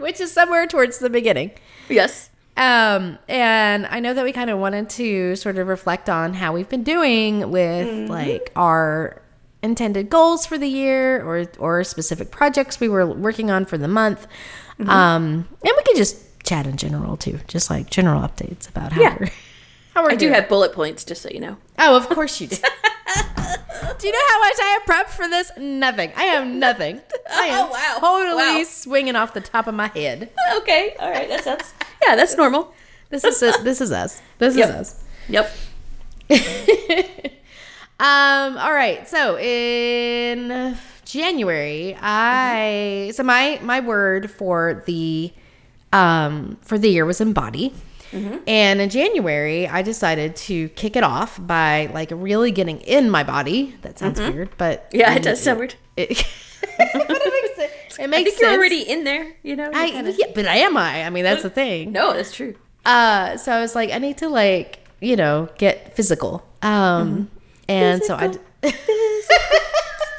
which 0.00 0.20
is 0.20 0.32
somewhere 0.32 0.66
towards 0.66 0.98
the 0.98 1.10
beginning. 1.10 1.50
Yes. 1.88 2.30
Um, 2.56 3.18
and 3.28 3.86
I 3.86 4.00
know 4.00 4.14
that 4.14 4.24
we 4.24 4.32
kind 4.32 4.50
of 4.50 4.58
wanted 4.58 4.90
to 4.90 5.36
sort 5.36 5.58
of 5.58 5.68
reflect 5.68 6.08
on 6.08 6.34
how 6.34 6.52
we've 6.52 6.68
been 6.68 6.82
doing 6.82 7.50
with 7.50 8.08
like 8.10 8.50
our 8.56 9.22
intended 9.62 10.10
goals 10.10 10.44
for 10.46 10.58
the 10.58 10.66
year 10.68 11.24
or 11.24 11.46
or 11.58 11.84
specific 11.84 12.30
projects 12.30 12.80
we 12.80 12.88
were 12.88 13.06
working 13.06 13.50
on 13.50 13.64
for 13.64 13.78
the 13.78 13.88
month. 13.88 14.26
Um, 14.80 15.48
and 15.64 15.72
we 15.76 15.82
could 15.84 15.96
just 15.96 16.42
chat 16.44 16.66
in 16.66 16.76
general 16.76 17.16
too, 17.16 17.38
just 17.46 17.70
like 17.70 17.90
general 17.90 18.22
updates 18.22 18.68
about 18.68 18.92
how 18.92 19.02
Yeah. 19.02 19.16
we're 19.20 19.30
how 19.98 20.04
we're 20.04 20.12
I 20.12 20.14
do 20.16 20.28
have 20.30 20.48
bullet 20.48 20.72
points, 20.72 21.04
just 21.04 21.22
so 21.22 21.28
you 21.28 21.40
know. 21.40 21.56
Oh, 21.78 21.96
of 21.96 22.08
course 22.08 22.40
you 22.40 22.46
do. 22.46 22.56
do 22.56 24.06
you 24.06 24.12
know 24.12 24.26
how 24.28 24.38
much 24.40 24.56
I 24.62 24.78
have 24.78 24.82
prepped 25.06 25.10
for 25.10 25.28
this? 25.28 25.50
Nothing. 25.58 26.12
I 26.16 26.24
have 26.24 26.46
nothing. 26.46 27.00
I 27.28 27.46
am 27.46 27.66
Oh, 27.68 27.70
wow. 27.70 27.96
totally 27.98 28.58
Wow. 28.58 28.64
swinging 28.64 29.16
off 29.16 29.34
the 29.34 29.40
top 29.40 29.66
of 29.66 29.74
my 29.74 29.88
head. 29.88 30.30
Okay. 30.58 30.94
All 31.00 31.10
right. 31.10 31.28
That 31.28 31.42
sounds. 31.42 31.72
Yeah, 32.06 32.14
that's 32.14 32.36
normal. 32.36 32.72
This 33.10 33.24
is 33.24 33.40
this 33.64 33.80
is 33.80 33.90
us. 33.90 34.22
This 34.38 34.56
Yep. 34.56 34.68
is 34.68 34.74
us. 34.76 35.04
Yep. 35.28 35.50
Um. 38.00 38.56
All 38.58 38.72
right. 38.72 39.08
So 39.08 39.36
in 39.40 40.78
January, 41.04 41.96
I 42.00 43.10
so 43.12 43.24
my 43.24 43.58
my 43.60 43.80
word 43.80 44.30
for 44.30 44.84
the 44.86 45.32
um 45.92 46.58
for 46.62 46.78
the 46.78 46.88
year 46.90 47.04
was 47.04 47.20
embody. 47.20 47.74
And 48.12 48.80
in 48.80 48.88
January, 48.90 49.68
I 49.68 49.82
decided 49.82 50.34
to 50.36 50.68
kick 50.70 50.96
it 50.96 51.02
off 51.04 51.38
by 51.46 51.90
like 51.92 52.10
really 52.12 52.50
getting 52.50 52.80
in 52.80 53.10
my 53.10 53.22
body. 53.24 53.74
That 53.82 53.98
sounds 53.98 54.18
weird, 54.20 54.50
but 54.56 54.88
Yeah, 54.92 55.12
it 55.14 55.22
does 55.22 55.42
sound 55.42 55.58
weird. 55.58 55.74
It, 55.96 56.26
but 56.78 56.94
it 56.94 57.32
makes 57.32 57.58
it, 57.58 57.70
it 58.00 58.02
I 58.02 58.06
makes 58.06 58.30
think 58.30 58.40
you're 58.40 58.50
sense. 58.50 58.58
already 58.58 58.82
in 58.82 59.04
there. 59.04 59.32
You 59.42 59.56
know. 59.56 59.70
I, 59.74 59.90
kinda- 59.90 60.12
yeah, 60.16 60.26
but 60.34 60.46
am 60.46 60.76
I. 60.76 61.04
I 61.04 61.10
mean, 61.10 61.24
that's 61.24 61.42
the 61.42 61.50
thing. 61.50 61.92
No, 61.92 62.12
that's 62.12 62.32
true. 62.34 62.54
Uh, 62.84 63.36
so 63.36 63.52
I 63.52 63.60
was 63.60 63.74
like, 63.74 63.90
I 63.92 63.98
need 63.98 64.18
to 64.18 64.28
like, 64.28 64.78
you 65.00 65.16
know, 65.16 65.48
get 65.58 65.94
physical. 65.96 66.44
Um, 66.62 67.30
and 67.68 68.02
so 68.02 68.14
I. 68.16 68.28
d- 68.28 68.38
Get 68.62 68.74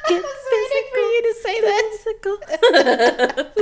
I 0.10 0.22
was 0.22 0.46
waiting 0.52 0.88
for 0.92 1.00
you 1.00 1.22
to 1.24 1.34
say 1.44 1.62
that. 1.62 3.56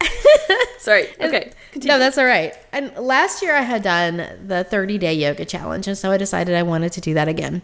Sorry. 0.78 1.08
Okay. 1.20 1.52
Continue. 1.72 1.94
No, 1.94 1.98
that's 1.98 2.18
all 2.18 2.24
right. 2.24 2.54
And 2.72 2.94
last 2.96 3.42
year 3.42 3.54
I 3.54 3.62
had 3.62 3.82
done 3.82 4.16
the 4.46 4.64
30 4.64 4.98
day 4.98 5.14
yoga 5.14 5.44
challenge, 5.44 5.86
and 5.86 5.96
so 5.96 6.10
I 6.10 6.16
decided 6.16 6.54
I 6.54 6.62
wanted 6.62 6.92
to 6.92 7.00
do 7.00 7.14
that 7.14 7.28
again. 7.28 7.62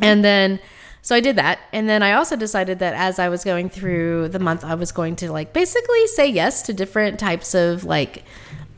And 0.00 0.24
then, 0.24 0.58
so 1.02 1.14
I 1.14 1.20
did 1.20 1.36
that, 1.36 1.58
and 1.72 1.88
then 1.88 2.02
I 2.02 2.12
also 2.12 2.34
decided 2.34 2.78
that 2.78 2.94
as 2.94 3.18
I 3.18 3.28
was 3.28 3.44
going 3.44 3.68
through 3.68 4.28
the 4.28 4.38
month, 4.38 4.64
I 4.64 4.74
was 4.74 4.90
going 4.90 5.16
to 5.16 5.30
like 5.30 5.52
basically 5.52 6.06
say 6.06 6.28
yes 6.28 6.62
to 6.62 6.72
different 6.72 7.18
types 7.20 7.54
of 7.54 7.84
like, 7.84 8.24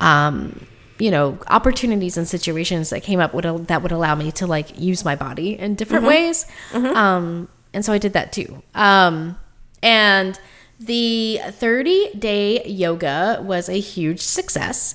um, 0.01 0.67
you 0.99 1.11
know, 1.11 1.39
opportunities 1.49 2.17
and 2.17 2.27
situations 2.27 2.91
that 2.91 3.03
came 3.03 3.21
up 3.21 3.33
would 3.35 3.45
that 3.69 3.83
would 3.83 3.93
allow 3.93 4.15
me 4.15 4.33
to 4.33 4.47
like 4.47 4.79
use 4.79 5.05
my 5.05 5.15
body 5.15 5.59
in 5.59 5.75
different 5.75 6.05
ways. 6.05 6.47
Um, 6.73 7.49
and 7.73 7.85
so 7.85 7.93
I 7.93 7.99
did 7.99 8.13
that 8.15 8.33
too. 8.33 8.63
Um, 8.75 9.39
and 9.83 10.39
the 10.81 11.41
30 11.51 12.15
day 12.15 12.65
yoga 12.65 13.41
was 13.43 13.69
a 13.69 13.79
huge 13.79 14.21
success. 14.21 14.95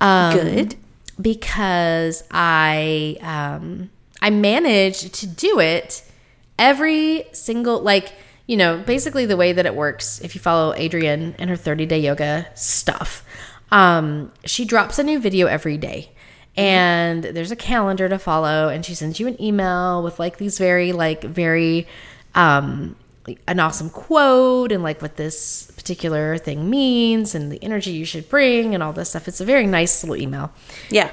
Um, 0.00 0.34
Good. 0.34 0.76
Because 1.20 2.22
I 2.30 3.16
um, 3.22 3.90
I 4.20 4.30
managed 4.30 5.14
to 5.14 5.26
do 5.26 5.60
it 5.60 6.02
every 6.58 7.24
single 7.32 7.80
like 7.80 8.12
you 8.46 8.56
know 8.56 8.82
basically 8.86 9.26
the 9.26 9.36
way 9.36 9.52
that 9.52 9.66
it 9.66 9.74
works 9.74 10.20
if 10.20 10.34
you 10.34 10.40
follow 10.40 10.74
Adriene 10.74 11.34
and 11.38 11.50
her 11.50 11.56
30 11.56 11.86
day 11.86 12.00
yoga 12.00 12.46
stuff. 12.54 13.24
Um, 13.72 14.32
she 14.44 14.64
drops 14.64 14.98
a 14.98 15.02
new 15.02 15.18
video 15.18 15.46
every 15.46 15.76
day 15.76 16.12
and 16.56 17.24
there's 17.24 17.50
a 17.50 17.56
calendar 17.56 18.08
to 18.08 18.18
follow 18.18 18.68
and 18.68 18.84
she 18.84 18.94
sends 18.94 19.18
you 19.18 19.26
an 19.26 19.40
email 19.42 20.02
with 20.02 20.18
like 20.18 20.38
these 20.38 20.58
very 20.58 20.92
like 20.92 21.22
very 21.24 21.86
um 22.34 22.96
an 23.48 23.60
awesome 23.60 23.90
quote 23.90 24.72
and 24.72 24.82
like 24.82 25.02
what 25.02 25.16
this 25.16 25.70
particular 25.76 26.38
thing 26.38 26.70
means 26.70 27.34
and 27.34 27.50
the 27.50 27.62
energy 27.62 27.90
you 27.90 28.04
should 28.04 28.28
bring 28.28 28.74
and 28.74 28.82
all 28.82 28.92
this 28.92 29.10
stuff. 29.10 29.28
It's 29.28 29.40
a 29.40 29.44
very 29.44 29.66
nice 29.66 30.02
little 30.02 30.16
email. 30.16 30.52
Yeah. 30.90 31.10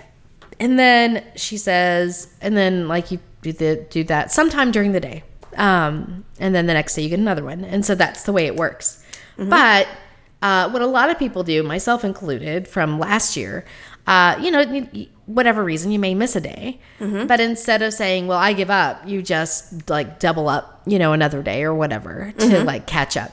and 0.60 0.78
then 0.78 1.24
she 1.36 1.58
says 1.58 2.28
and 2.42 2.56
then 2.56 2.88
like 2.88 3.12
you 3.12 3.20
do 3.42 3.52
the 3.52 3.86
do 3.90 4.04
that 4.06 4.32
sometime 4.32 4.72
during 4.72 4.92
the 4.92 5.00
day. 5.00 5.24
Um 5.58 6.26
and 6.40 6.54
then 6.56 6.66
the 6.68 6.74
next 6.74 6.96
day 6.96 7.02
you 7.04 7.10
get 7.10 7.20
another 7.20 7.44
one. 7.44 7.64
And 7.64 7.86
so 7.86 7.96
that's 7.96 8.24
the 8.24 8.32
way 8.32 8.46
it 8.46 8.56
works. 8.56 9.04
But 9.38 9.88
uh, 10.44 10.70
what 10.70 10.82
a 10.82 10.86
lot 10.86 11.10
of 11.10 11.18
people 11.18 11.42
do 11.44 11.64
myself 11.64 12.04
included 12.04 12.68
from 12.68 13.00
last 13.00 13.38
year 13.38 13.64
uh, 14.08 14.38
you 14.42 14.52
know 14.52 14.88
whatever 15.26 15.64
reason 15.64 15.92
you 15.92 16.00
may 16.00 16.14
miss 16.14 16.36
a 16.36 16.42
day 16.42 16.80
mm-hmm. 17.00 17.26
but 17.28 17.40
instead 17.40 17.82
of 17.82 17.94
saying 17.94 18.28
well 18.28 18.38
i 18.38 18.52
give 18.52 18.70
up 18.70 19.08
you 19.08 19.22
just 19.22 19.90
like 19.90 20.20
double 20.20 20.50
up 20.50 20.82
you 20.86 21.00
know 21.00 21.14
another 21.14 21.42
day 21.42 21.64
or 21.64 21.74
whatever 21.74 22.34
to 22.38 22.46
mm-hmm. 22.46 22.66
like 22.66 22.86
catch 22.86 23.16
up 23.16 23.32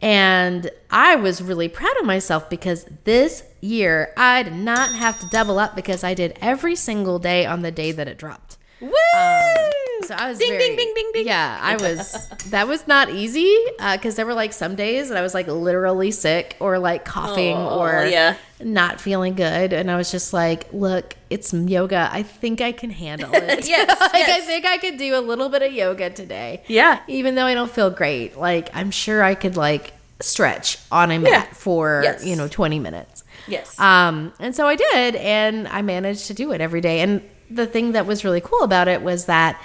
and 0.00 0.70
I 0.90 1.16
was 1.16 1.42
really 1.42 1.68
proud 1.68 1.96
of 1.98 2.06
myself 2.06 2.48
because 2.48 2.86
this 3.04 3.42
year 3.60 4.12
I 4.16 4.44
did 4.44 4.54
not 4.54 4.94
have 4.94 5.18
to 5.20 5.28
double 5.28 5.58
up 5.58 5.74
because 5.74 6.04
I 6.04 6.14
did 6.14 6.38
every 6.40 6.76
single 6.76 7.18
day 7.18 7.44
on 7.44 7.62
the 7.62 7.72
day 7.72 7.92
that 7.92 8.06
it 8.06 8.16
dropped. 8.16 8.58
Woo! 8.80 8.88
Um, 8.88 9.70
So 10.08 10.14
I 10.14 10.28
was 10.28 10.38
Ding, 10.38 10.48
very, 10.50 10.66
ding, 10.68 10.76
ding, 10.76 10.92
ding, 10.94 11.10
ding. 11.12 11.26
Yeah, 11.26 11.58
I 11.62 11.76
was. 11.80 12.28
that 12.50 12.66
was 12.66 12.86
not 12.88 13.10
easy 13.10 13.54
because 13.92 14.16
there 14.16 14.24
were 14.26 14.34
like 14.34 14.52
some 14.52 14.74
days 14.74 15.08
that 15.10 15.18
I 15.18 15.22
was 15.22 15.34
like 15.34 15.46
literally 15.46 16.10
sick 16.10 16.56
or 16.60 16.78
like 16.78 17.04
coughing 17.04 17.56
Oh, 17.56 17.78
or 17.80 18.06
yeah. 18.06 18.36
not 18.60 19.00
feeling 19.00 19.34
good, 19.34 19.72
and 19.72 19.90
I 19.90 19.96
was 19.96 20.10
just 20.10 20.32
like, 20.32 20.66
"Look, 20.72 21.14
it's 21.30 21.52
yoga. 21.52 22.08
I 22.10 22.22
think 22.22 22.60
I 22.60 22.72
can 22.72 22.90
handle 22.90 23.30
it. 23.34 23.68
Yes, 23.68 24.00
like 24.00 24.28
I 24.28 24.40
think 24.40 24.64
I 24.64 24.78
could 24.78 24.96
do 24.96 25.14
a 25.16 25.20
little 25.20 25.48
bit 25.50 25.62
of 25.62 25.72
yoga 25.72 26.10
today. 26.10 26.62
Yeah. 26.66 27.00
even 27.06 27.34
though 27.34 27.44
I 27.46 27.54
don't 27.54 27.70
feel 27.70 27.90
great, 27.90 28.36
like 28.38 28.70
I'm 28.74 28.90
sure 28.90 29.22
I 29.22 29.34
could 29.34 29.56
like 29.56 29.92
stretch 30.20 30.78
on 30.90 31.10
a 31.10 31.18
mat 31.18 31.30
Yeah. 31.30 31.44
for 31.52 32.00
Yes. 32.02 32.24
you 32.24 32.34
know 32.34 32.48
20 32.48 32.78
minutes. 32.80 33.24
Yes. 33.46 33.78
Um, 33.78 34.32
and 34.40 34.54
so 34.56 34.66
I 34.66 34.74
did, 34.76 35.16
and 35.16 35.68
I 35.68 35.82
managed 35.82 36.26
to 36.26 36.34
do 36.34 36.52
it 36.52 36.60
every 36.60 36.80
day. 36.80 37.00
And 37.00 37.22
the 37.50 37.66
thing 37.66 37.92
that 37.92 38.04
was 38.06 38.24
really 38.24 38.40
cool 38.40 38.62
about 38.62 38.88
it 38.88 39.00
was 39.02 39.26
that, 39.26 39.60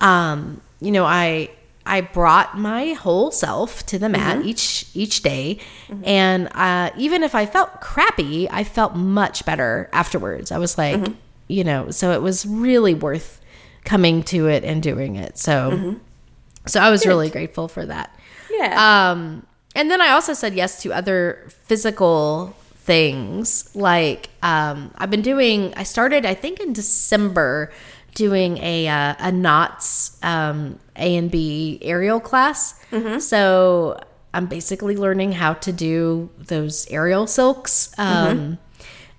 um, 0.00 0.60
you 0.80 0.90
know, 0.90 1.04
I 1.04 1.50
I 1.84 2.00
brought 2.00 2.58
my 2.58 2.94
whole 2.94 3.30
self 3.30 3.86
to 3.86 3.98
the 3.98 4.08
mat 4.08 4.44
each 4.44 4.86
each 4.94 5.22
day, 5.22 5.58
and 6.04 6.48
uh, 6.52 6.90
even 6.96 7.22
if 7.22 7.34
I 7.34 7.46
felt 7.46 7.80
crappy, 7.80 8.48
I 8.50 8.64
felt 8.64 8.94
much 8.94 9.44
better 9.44 9.88
afterwards. 9.92 10.50
I 10.50 10.58
was 10.58 10.76
like, 10.76 11.00
you 11.48 11.64
know, 11.64 11.90
so 11.90 12.10
it 12.12 12.22
was 12.22 12.44
really 12.44 12.94
worth 12.94 13.40
coming 13.84 14.22
to 14.24 14.48
it 14.48 14.64
and 14.64 14.82
doing 14.82 15.14
it. 15.16 15.38
So, 15.38 15.96
so 16.66 16.80
I 16.80 16.90
was 16.90 17.06
really 17.06 17.30
grateful 17.30 17.68
for 17.68 17.86
that. 17.86 18.10
yeah. 18.50 19.10
Um, 19.10 19.46
and 19.76 19.90
then 19.90 20.00
I 20.00 20.08
also 20.08 20.32
said 20.32 20.54
yes 20.54 20.82
to 20.82 20.92
other 20.92 21.46
physical 21.64 22.56
things. 22.74 23.70
Like 23.76 24.30
um, 24.42 24.90
I've 24.96 25.10
been 25.10 25.22
doing. 25.22 25.72
I 25.76 25.84
started, 25.84 26.26
I 26.26 26.34
think, 26.34 26.58
in 26.60 26.72
December, 26.72 27.70
doing 28.16 28.58
a 28.58 28.88
uh, 28.88 29.14
a 29.20 29.30
knots 29.30 30.18
um, 30.24 30.80
A 30.96 31.14
and 31.16 31.30
B 31.30 31.78
aerial 31.82 32.18
class. 32.20 32.74
So 33.20 33.98
I'm 34.34 34.46
basically 34.46 34.96
learning 34.96 35.32
how 35.32 35.54
to 35.54 35.72
do 35.72 36.28
those 36.38 36.86
aerial 36.90 37.26
silks. 37.26 37.92
Um, 37.98 38.58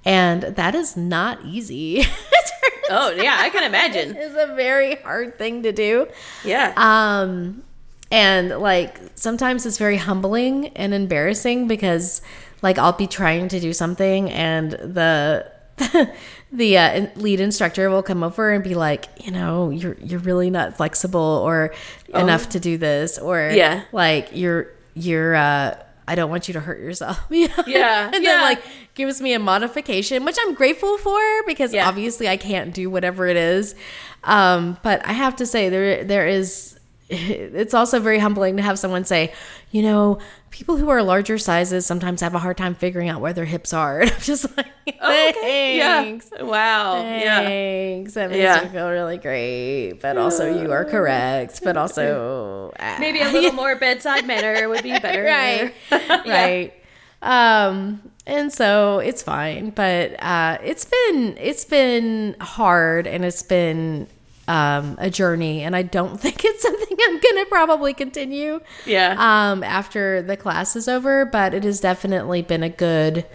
And 0.05 0.43
that 0.55 0.73
is 0.73 0.95
not 0.95 1.39
easy. 1.43 2.03
oh 2.89 3.11
yeah, 3.11 3.35
I 3.39 3.49
can 3.49 3.63
imagine. 3.63 4.15
it's 4.15 4.35
a 4.37 4.55
very 4.55 4.95
hard 4.95 5.37
thing 5.37 5.63
to 5.63 5.71
do. 5.73 6.07
Yeah. 6.45 6.71
Um, 6.77 7.63
and 8.09 8.49
like 8.59 9.01
sometimes 9.15 9.65
it's 9.65 9.77
very 9.77 9.97
humbling 9.97 10.67
and 10.77 10.93
embarrassing 10.93 11.67
because 11.67 12.21
like 12.61 12.77
I'll 12.79 12.93
be 12.93 13.07
trying 13.07 13.49
to 13.49 13.59
do 13.59 13.73
something 13.73 14.31
and 14.31 14.71
the 14.71 15.45
the 16.51 16.77
uh, 16.77 17.07
lead 17.15 17.39
instructor 17.39 17.89
will 17.89 18.03
come 18.03 18.23
over 18.23 18.51
and 18.53 18.63
be 18.63 18.73
like, 18.75 19.05
you 19.25 19.31
know, 19.31 19.69
you're 19.69 19.95
you're 20.01 20.19
really 20.21 20.49
not 20.49 20.77
flexible 20.77 21.19
or 21.45 21.73
enough 22.13 22.49
to 22.49 22.59
do 22.59 22.77
this 22.77 23.17
or 23.17 23.51
Yeah. 23.53 23.83
like 23.91 24.29
you're 24.33 24.67
you're 24.93 25.35
uh 25.35 25.75
I 26.09 26.15
don't 26.15 26.29
want 26.29 26.47
you 26.47 26.53
to 26.53 26.61
hurt 26.61 26.79
yourself. 26.79 27.19
You 27.29 27.47
know? 27.57 27.63
Yeah, 27.67 28.05
and 28.13 28.23
yeah. 28.23 28.31
then 28.31 28.41
like 28.43 28.63
gives 28.93 29.19
me 29.21 29.33
a 29.33 29.39
modification, 29.39 30.23
which 30.23 30.37
I'm 30.39 30.53
grateful 30.53 30.97
for 30.97 31.19
because 31.45 31.73
Yeah. 31.73 31.87
obviously 31.87 32.29
I 32.29 32.37
can't 32.37 32.73
do 32.73 32.89
whatever 32.89 33.27
it 33.27 33.35
is. 33.35 33.75
Um, 34.23 34.77
but 34.83 35.05
I 35.05 35.11
have 35.13 35.35
to 35.37 35.45
say 35.45 35.67
there 35.69 36.03
there 36.05 36.25
is 36.27 36.76
it's 37.09 37.73
also 37.73 37.99
very 37.99 38.19
humbling 38.19 38.57
to 38.57 38.63
have 38.63 38.77
someone 38.77 39.05
say, 39.05 39.33
you 39.71 39.81
know, 39.81 40.19
people 40.49 40.75
who 40.77 40.89
are 40.89 41.01
larger 41.01 41.37
sizes 41.37 41.85
sometimes 41.85 42.19
have 42.21 42.35
a 42.35 42.39
hard 42.39 42.57
time 42.57 42.75
figuring 42.75 43.07
out 43.09 43.21
where 43.21 43.31
their 43.33 43.45
hips 43.45 43.71
are. 43.73 44.01
And 44.01 44.11
I'm 44.15 44.19
just 44.19 44.57
like, 44.57 44.67
Oh, 45.01 45.29
okay. 45.29 45.79
thanks. 45.79 46.29
Yeah. 46.35 46.43
Wow. 46.43 46.95
Yeah. 47.01 47.41
Thanks. 47.43 48.13
That 48.15 48.29
makes 48.31 48.39
Yeah. 48.41 48.63
me 48.63 48.69
feel 48.69 48.89
really 48.89 49.17
great. 49.17 49.93
But 50.01 50.17
also, 50.17 50.61
you 50.61 50.71
are 50.71 50.83
correct. 50.85 51.61
But 51.63 51.77
also. 51.77 52.73
Maybe 52.99 53.21
a 53.21 53.29
little 53.31 53.53
more 53.53 53.75
bedside 53.77 54.25
manner 54.27 54.67
would 54.67 54.83
be 54.83 54.97
better. 54.99 55.23
right 55.23 55.73
Yeah. 55.91 56.21
right 56.25 56.73
um 57.19 57.99
and 58.27 58.53
so 58.53 58.99
it's 58.99 59.23
fine 59.23 59.71
but 59.71 60.11
uh 60.21 60.59
it's 60.63 60.85
been 60.85 61.35
it's 61.39 61.65
been 61.65 62.35
hard 62.39 63.07
and 63.07 63.25
it's 63.25 63.41
been 63.41 64.07
um 64.47 64.95
a 64.99 65.09
journey 65.09 65.63
and 65.63 65.75
i 65.75 65.81
don't 65.81 66.19
think 66.21 66.45
it's 66.45 66.61
something 66.61 66.76
i'm 67.07 67.19
gonna 67.19 67.45
probably 67.45 67.93
continue 67.93 68.59
Yeah. 68.85 69.15
um 69.17 69.63
after 69.63 70.21
the 70.21 70.35
class 70.37 70.75
is 70.75 70.87
over 70.87 71.25
but 71.25 71.53
it 71.53 71.63
has 71.63 71.79
definitely 71.79 72.41
been 72.41 72.63
a 72.63 72.69
good 72.69 73.25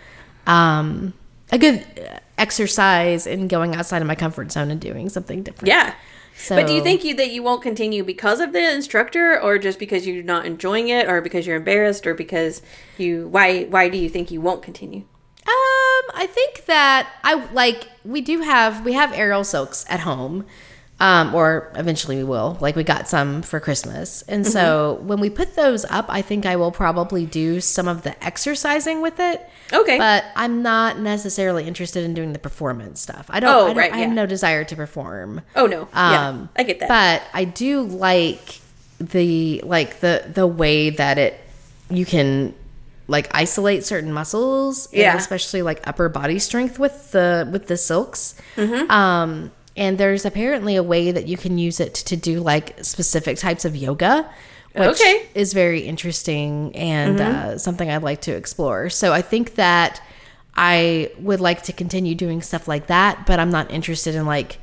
um 0.46 1.14
a 1.50 1.58
good 1.58 1.84
exercise 2.38 3.26
in 3.26 3.48
going 3.48 3.74
outside 3.74 4.02
of 4.02 4.08
my 4.08 4.14
comfort 4.14 4.50
zone 4.52 4.70
and 4.70 4.80
doing 4.80 5.08
something 5.08 5.42
different 5.42 5.68
Yeah. 5.68 5.94
so 6.36 6.56
but 6.56 6.66
do 6.66 6.72
you 6.74 6.82
think 6.82 7.04
you 7.04 7.14
that 7.16 7.30
you 7.30 7.42
won't 7.42 7.62
continue 7.62 8.02
because 8.02 8.40
of 8.40 8.52
the 8.52 8.72
instructor 8.72 9.40
or 9.40 9.58
just 9.58 9.78
because 9.78 10.06
you're 10.06 10.22
not 10.24 10.46
enjoying 10.46 10.88
it 10.88 11.08
or 11.08 11.20
because 11.20 11.46
you're 11.46 11.56
embarrassed 11.56 12.06
or 12.06 12.14
because 12.14 12.62
you 12.98 13.28
why 13.28 13.64
why 13.64 13.88
do 13.88 13.98
you 13.98 14.08
think 14.08 14.30
you 14.30 14.40
won't 14.40 14.62
continue? 14.62 15.04
Um, 15.44 16.04
I 16.14 16.28
think 16.30 16.66
that 16.66 17.08
I 17.24 17.34
like 17.52 17.88
we 18.04 18.20
do 18.20 18.40
have 18.40 18.84
we 18.84 18.92
have 18.94 19.12
aerial 19.12 19.44
silks 19.44 19.84
at 19.88 20.00
home. 20.00 20.44
Um, 21.02 21.34
or 21.34 21.72
eventually 21.74 22.16
we 22.16 22.22
will. 22.24 22.56
Like 22.60 22.76
we 22.76 22.84
got 22.84 23.08
some 23.08 23.42
for 23.42 23.58
Christmas. 23.58 24.22
And 24.28 24.46
so 24.46 24.96
Mm-hmm. 24.98 25.08
when 25.08 25.18
we 25.20 25.30
put 25.30 25.56
those 25.56 25.84
up, 25.86 26.06
I 26.08 26.22
think 26.22 26.46
I 26.46 26.54
will 26.56 26.70
probably 26.70 27.26
do 27.26 27.60
some 27.60 27.88
of 27.88 28.02
the 28.02 28.14
exercising 28.24 29.02
with 29.02 29.18
it. 29.18 29.44
Okay. 29.72 29.98
But 29.98 30.24
I'm 30.36 30.62
not 30.62 31.00
necessarily 31.00 31.64
interested 31.66 32.04
in 32.04 32.14
doing 32.14 32.32
the 32.32 32.38
performance 32.38 33.00
stuff. 33.00 33.26
I 33.30 33.40
don't, 33.40 33.50
Oh, 33.50 33.64
I, 33.64 33.66
don't 33.68 33.76
right, 33.78 33.92
I 33.92 33.96
have 33.96 34.08
yeah. 34.10 34.14
no 34.14 34.26
desire 34.26 34.62
to 34.64 34.76
perform. 34.76 35.40
oh 35.56 35.66
no. 35.66 35.88
yeah. 35.92 36.28
Um, 36.28 36.48
I 36.56 36.62
get 36.62 36.78
that. 36.78 36.88
But 36.88 37.22
I 37.34 37.44
do 37.46 37.82
like 37.82 38.60
the 39.00 39.60
like 39.64 39.98
the 39.98 40.30
the 40.32 40.46
way 40.46 40.90
that 40.90 41.18
it 41.18 41.40
you 41.90 42.06
can 42.06 42.54
like 43.08 43.28
isolate 43.34 43.82
certain 43.84 44.12
muscles, 44.12 44.86
and 44.92 45.00
Yeah. 45.02 45.16
especially 45.16 45.62
like 45.62 45.80
upper 45.84 46.08
body 46.08 46.38
strength 46.38 46.78
with 46.78 47.10
the 47.10 47.48
with 47.50 47.66
the 47.66 47.76
silks. 47.76 48.36
Mm-hmm. 48.56 48.88
Um, 48.90 49.50
and 49.76 49.98
there's 49.98 50.24
apparently 50.24 50.76
a 50.76 50.82
way 50.82 51.10
that 51.12 51.26
you 51.28 51.36
can 51.36 51.58
use 51.58 51.80
it 51.80 51.94
to 51.94 52.16
do 52.16 52.40
like 52.40 52.76
specific 52.84 53.38
types 53.38 53.64
of 53.64 53.74
yoga. 53.76 54.30
Which 54.74 54.88
Okay. 55.00 55.18
Mm-hmm. 55.26 55.38
is 55.38 55.52
very 55.52 55.80
interesting 55.80 56.74
and 56.74 57.20
uh, 57.20 57.58
something 57.58 57.90
I'd 57.90 58.02
like 58.02 58.22
to 58.22 58.32
explore. 58.34 58.88
So 58.88 59.12
I 59.12 59.20
think 59.20 59.56
that 59.56 60.00
I 60.54 61.10
would 61.18 61.40
like 61.40 61.62
to 61.64 61.72
continue 61.74 62.14
doing 62.14 62.40
stuff 62.40 62.66
like 62.68 62.86
that, 62.86 63.26
but 63.26 63.38
I'm 63.38 63.50
not 63.50 63.70
interested 63.70 64.14
in 64.14 64.24
like 64.26 64.58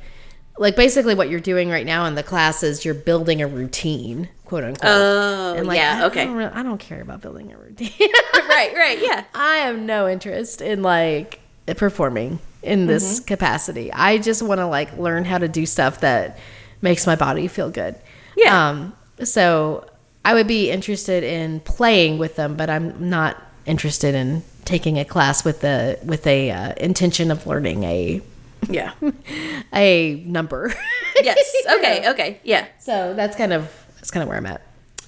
like 0.58 0.74
basically 0.76 1.14
what 1.14 1.30
you're 1.30 1.40
doing 1.40 1.70
right 1.70 1.86
now 1.86 2.04
in 2.06 2.16
the 2.16 2.22
class 2.24 2.62
is 2.62 2.84
you're 2.84 2.92
building 2.92 3.40
a 3.40 3.46
routine, 3.46 4.28
quote 4.44 4.64
unquote. 4.64 4.90
Oh, 4.90 5.54
and 5.56 5.66
like, 5.66 5.78
yeah, 5.78 6.00
I, 6.02 6.06
okay. 6.06 6.24
Don't, 6.26 6.34
really- 6.36 6.52
I 6.52 6.62
don't 6.64 6.78
care 6.78 7.00
about 7.00 7.20
building 7.22 7.52
a 7.52 7.56
routine. 7.56 7.92
right, 8.34 8.72
right, 8.74 8.98
yeah. 9.00 9.24
I 9.34 9.58
have 9.58 9.78
no 9.78 10.08
interest 10.08 10.60
in 10.60 10.82
like 10.82 11.38
performing 11.76 12.40
in 12.62 12.86
this 12.86 13.20
Mm-hmm. 13.20 13.24
capacity. 13.26 13.92
I 13.92 14.18
just 14.18 14.42
want 14.42 14.58
to 14.60 14.66
like 14.66 14.96
learn 14.98 15.24
how 15.24 15.38
to 15.38 15.48
do 15.48 15.64
stuff 15.66 16.00
that 16.00 16.38
makes 16.82 17.06
my 17.06 17.16
body 17.16 17.48
feel 17.48 17.70
good. 17.70 17.96
Yeah. 18.36 18.68
Um 18.70 18.94
so 19.24 19.86
I 20.24 20.34
would 20.34 20.46
be 20.46 20.70
interested 20.70 21.22
in 21.24 21.60
playing 21.60 22.18
with 22.18 22.36
them, 22.36 22.56
but 22.56 22.68
I'm 22.70 23.08
not 23.10 23.42
interested 23.66 24.14
in 24.14 24.42
taking 24.64 24.98
a 24.98 25.04
class 25.04 25.44
with 25.44 25.60
the 25.62 25.98
with 26.04 26.26
a 26.26 26.50
uh, 26.50 26.72
intention 26.76 27.30
of 27.30 27.46
learning 27.46 27.84
a 27.84 28.22
Yeah. 28.68 28.92
a 29.74 30.22
number. 30.26 30.72
yes. 31.22 31.38
Okay, 31.78 32.08
okay. 32.10 32.40
Yeah. 32.44 32.66
So 32.78 33.14
that's 33.14 33.36
kind 33.36 33.52
of 33.52 33.70
that's 33.96 34.10
kind 34.10 34.22
of 34.22 34.28
where 34.28 34.36
I'm 34.38 34.46
at. 34.46 34.60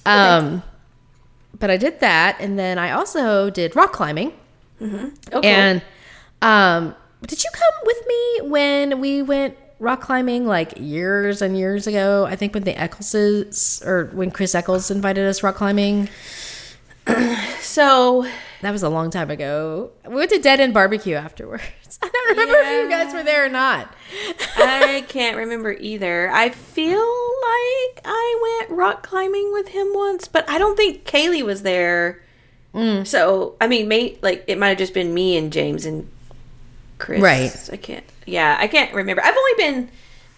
Um, 0.05 0.63
but 1.59 1.69
I 1.69 1.77
did 1.77 1.99
that, 2.01 2.37
and 2.39 2.57
then 2.59 2.77
I 2.77 2.91
also 2.91 3.49
did 3.49 3.75
rock 3.75 3.93
climbing. 3.93 4.33
Oh, 4.81 5.11
cool. 5.31 5.45
And 5.45 5.81
um, 6.41 6.95
did 7.27 7.43
you 7.43 7.49
come 7.53 7.85
with 7.85 8.07
me 8.07 8.49
when 8.49 8.99
we 8.99 9.21
went 9.21 9.57
rock 9.79 10.01
climbing 10.01 10.45
like 10.45 10.73
years 10.77 11.41
and 11.41 11.57
years 11.57 11.87
ago? 11.87 12.25
I 12.25 12.35
think 12.35 12.53
when 12.53 12.63
the 12.63 12.73
Eccleses 12.73 13.81
or 13.85 14.05
when 14.13 14.31
Chris 14.31 14.55
Eccles 14.55 14.91
invited 14.91 15.25
us 15.25 15.43
rock 15.43 15.55
climbing. 15.55 16.09
so 17.59 18.25
That 18.61 18.71
was 18.71 18.83
a 18.83 18.89
long 18.89 19.09
time 19.09 19.29
ago. 19.29 19.91
We 20.07 20.15
went 20.15 20.31
to 20.31 20.39
Dead 20.39 20.59
End 20.59 20.73
Barbecue 20.73 21.15
afterwards. 21.15 21.63
I 22.01 22.09
don't 22.09 22.29
remember 22.29 22.55
if 22.59 22.83
you 22.83 22.89
guys 22.89 23.13
were 23.13 23.23
there 23.23 23.45
or 23.45 23.49
not. 23.49 23.93
I 24.57 25.05
can't 25.07 25.37
remember 25.37 25.73
either. 25.73 26.29
I 26.31 26.49
feel 26.49 26.99
like 26.99 28.01
I 28.05 28.65
went 28.67 28.77
rock 28.77 29.03
climbing 29.03 29.51
with 29.53 29.69
him 29.69 29.87
once, 29.93 30.27
but 30.27 30.49
I 30.49 30.57
don't 30.57 30.75
think 30.77 31.05
Kaylee 31.05 31.43
was 31.43 31.63
there. 31.63 32.21
Mm. 32.73 33.05
So 33.05 33.55
I 33.61 33.67
mean, 33.67 33.87
may 33.87 34.17
like 34.21 34.45
it 34.47 34.57
might 34.57 34.69
have 34.69 34.77
just 34.77 34.93
been 34.93 35.13
me 35.13 35.37
and 35.37 35.51
James 35.51 35.85
and 35.85 36.09
Chris. 37.03 37.21
Right. 37.21 37.69
I 37.71 37.77
can't. 37.77 38.05
Yeah, 38.25 38.55
I 38.59 38.67
can't 38.67 38.93
remember. 38.93 39.21
I've 39.23 39.35
only 39.35 39.53
been 39.57 39.89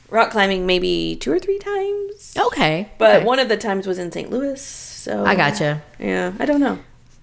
rock 0.09 0.31
climbing 0.31 0.65
maybe 0.65 1.15
two 1.19 1.31
or 1.31 1.39
three 1.39 1.59
times, 1.59 2.33
Okay, 2.37 2.89
but 2.97 3.17
okay. 3.17 3.25
one 3.25 3.37
of 3.39 3.49
the 3.49 3.57
times 3.57 3.85
was 3.85 3.99
in 3.99 4.11
St. 4.11 4.29
Louis. 4.31 4.59
So 4.59 5.23
I 5.23 5.35
gotcha. 5.35 5.83
Yeah, 5.99 6.33
I 6.39 6.45
don't 6.45 6.59
know. 6.59 6.79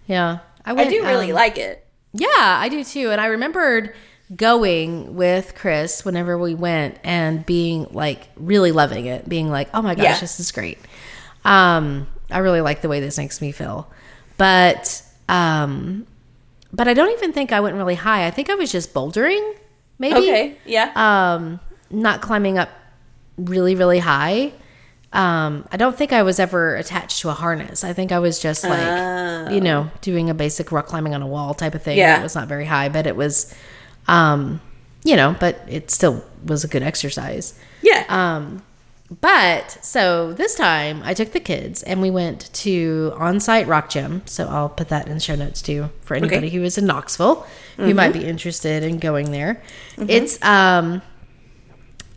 Yeah, 0.07 0.39
I 0.65 0.73
went, 0.73 0.91
do 0.91 1.03
really 1.03 1.31
um, 1.31 1.35
like 1.37 1.59
it. 1.59 1.85
Yeah, 2.13 2.29
I 2.37 2.69
do 2.69 2.85
too. 2.85 3.11
And 3.11 3.21
I 3.21 3.27
remembered 3.27 3.95
going 4.37 5.17
with 5.17 5.55
Chris 5.57 6.05
whenever 6.05 6.39
we 6.39 6.55
went 6.55 6.99
and 7.03 7.45
being 7.45 7.87
like 7.91 8.29
really 8.37 8.71
loving 8.71 9.07
it, 9.07 9.29
being 9.29 9.51
like, 9.51 9.69
"Oh 9.75 9.83
my 9.83 9.95
gosh, 9.97 10.05
Yeah. 10.05 10.21
this 10.21 10.39
is 10.39 10.53
great." 10.53 10.79
Um, 11.45 12.07
I 12.31 12.39
really 12.39 12.61
like 12.61 12.81
the 12.83 12.89
way 12.89 13.01
this 13.01 13.19
makes 13.19 13.41
me 13.41 13.51
feel. 13.51 13.91
But 14.37 15.03
um 15.29 16.07
but 16.73 16.89
I 16.89 16.95
don't 16.95 17.11
even 17.11 17.33
think 17.33 17.53
I 17.53 17.61
went 17.61 17.77
really 17.77 17.95
high. 17.97 18.27
I 18.27 18.31
think 18.31 18.49
I 18.51 18.55
was 18.55 18.73
just 18.73 18.95
bouldering, 18.95 19.57
maybe. 19.99 20.17
Okay. 20.17 20.57
Yeah. 20.65 20.93
Um 20.95 21.61
not 21.91 22.21
climbing 22.23 22.59
up 22.59 22.71
really 23.37 23.75
really 23.75 23.99
high. 23.99 24.53
Um 25.13 25.67
I 25.71 25.77
don't 25.77 25.97
think 25.97 26.13
I 26.13 26.23
was 26.23 26.39
ever 26.41 26.75
attached 26.77 27.21
to 27.21 27.29
a 27.29 27.33
harness. 27.35 27.85
I 27.85 27.93
think 27.93 28.13
I 28.13 28.19
was 28.19 28.39
just 28.41 28.65
like 28.65 29.53
you 29.53 29.61
know, 29.61 29.91
doing 30.01 30.31
a 30.31 30.35
basic 30.35 30.73
rock 30.73 30.87
climbing 30.87 31.15
on 31.15 31.21
a 31.23 31.27
wall 31.27 31.53
type 31.55 31.75
of 31.75 31.83
thing. 31.83 31.99
Yeah. 31.99 32.21
It 32.21 32.23
was 32.23 32.35
not 32.35 32.49
very 32.49 32.65
high, 32.65 32.89
but 32.89 33.07
it 33.07 33.17
was 33.17 33.55
um 34.09 34.61
you 35.05 35.17
know, 35.17 35.37
but 35.41 35.59
it 35.69 35.91
still 35.91 36.25
was 36.45 36.63
a 36.65 36.69
good 36.69 36.83
exercise. 36.83 37.59
yeah. 37.83 38.05
Um, 38.09 38.63
but 39.21 39.79
so 39.85 40.33
this 40.33 40.55
time 40.55 41.03
I 41.05 41.13
took 41.13 41.33
the 41.33 41.41
kids 41.41 41.83
and 41.83 42.01
we 42.01 42.11
went 42.11 42.53
to 42.55 43.13
Onsight 43.17 43.67
rock 43.67 43.91
gym. 43.91 44.23
So 44.27 44.49
I'll 44.49 44.69
put 44.69 44.89
that 44.89 45.09
in 45.09 45.19
show 45.19 45.35
notes 45.35 45.61
too 45.61 45.91
for 46.01 46.15
anybody 46.15 46.49
who 46.51 46.63
is 46.63 46.79
in 46.79 46.87
Knoxville 46.87 47.47
who 47.77 47.83
mm-hmm. 47.83 47.97
might 47.97 48.13
be 48.13 48.25
interested 48.25 48.83
in 48.83 48.99
going 48.99 49.31
there. 49.31 49.63
Mm-hmm. 49.97 50.11
It's 50.11 50.43
um 50.43 51.03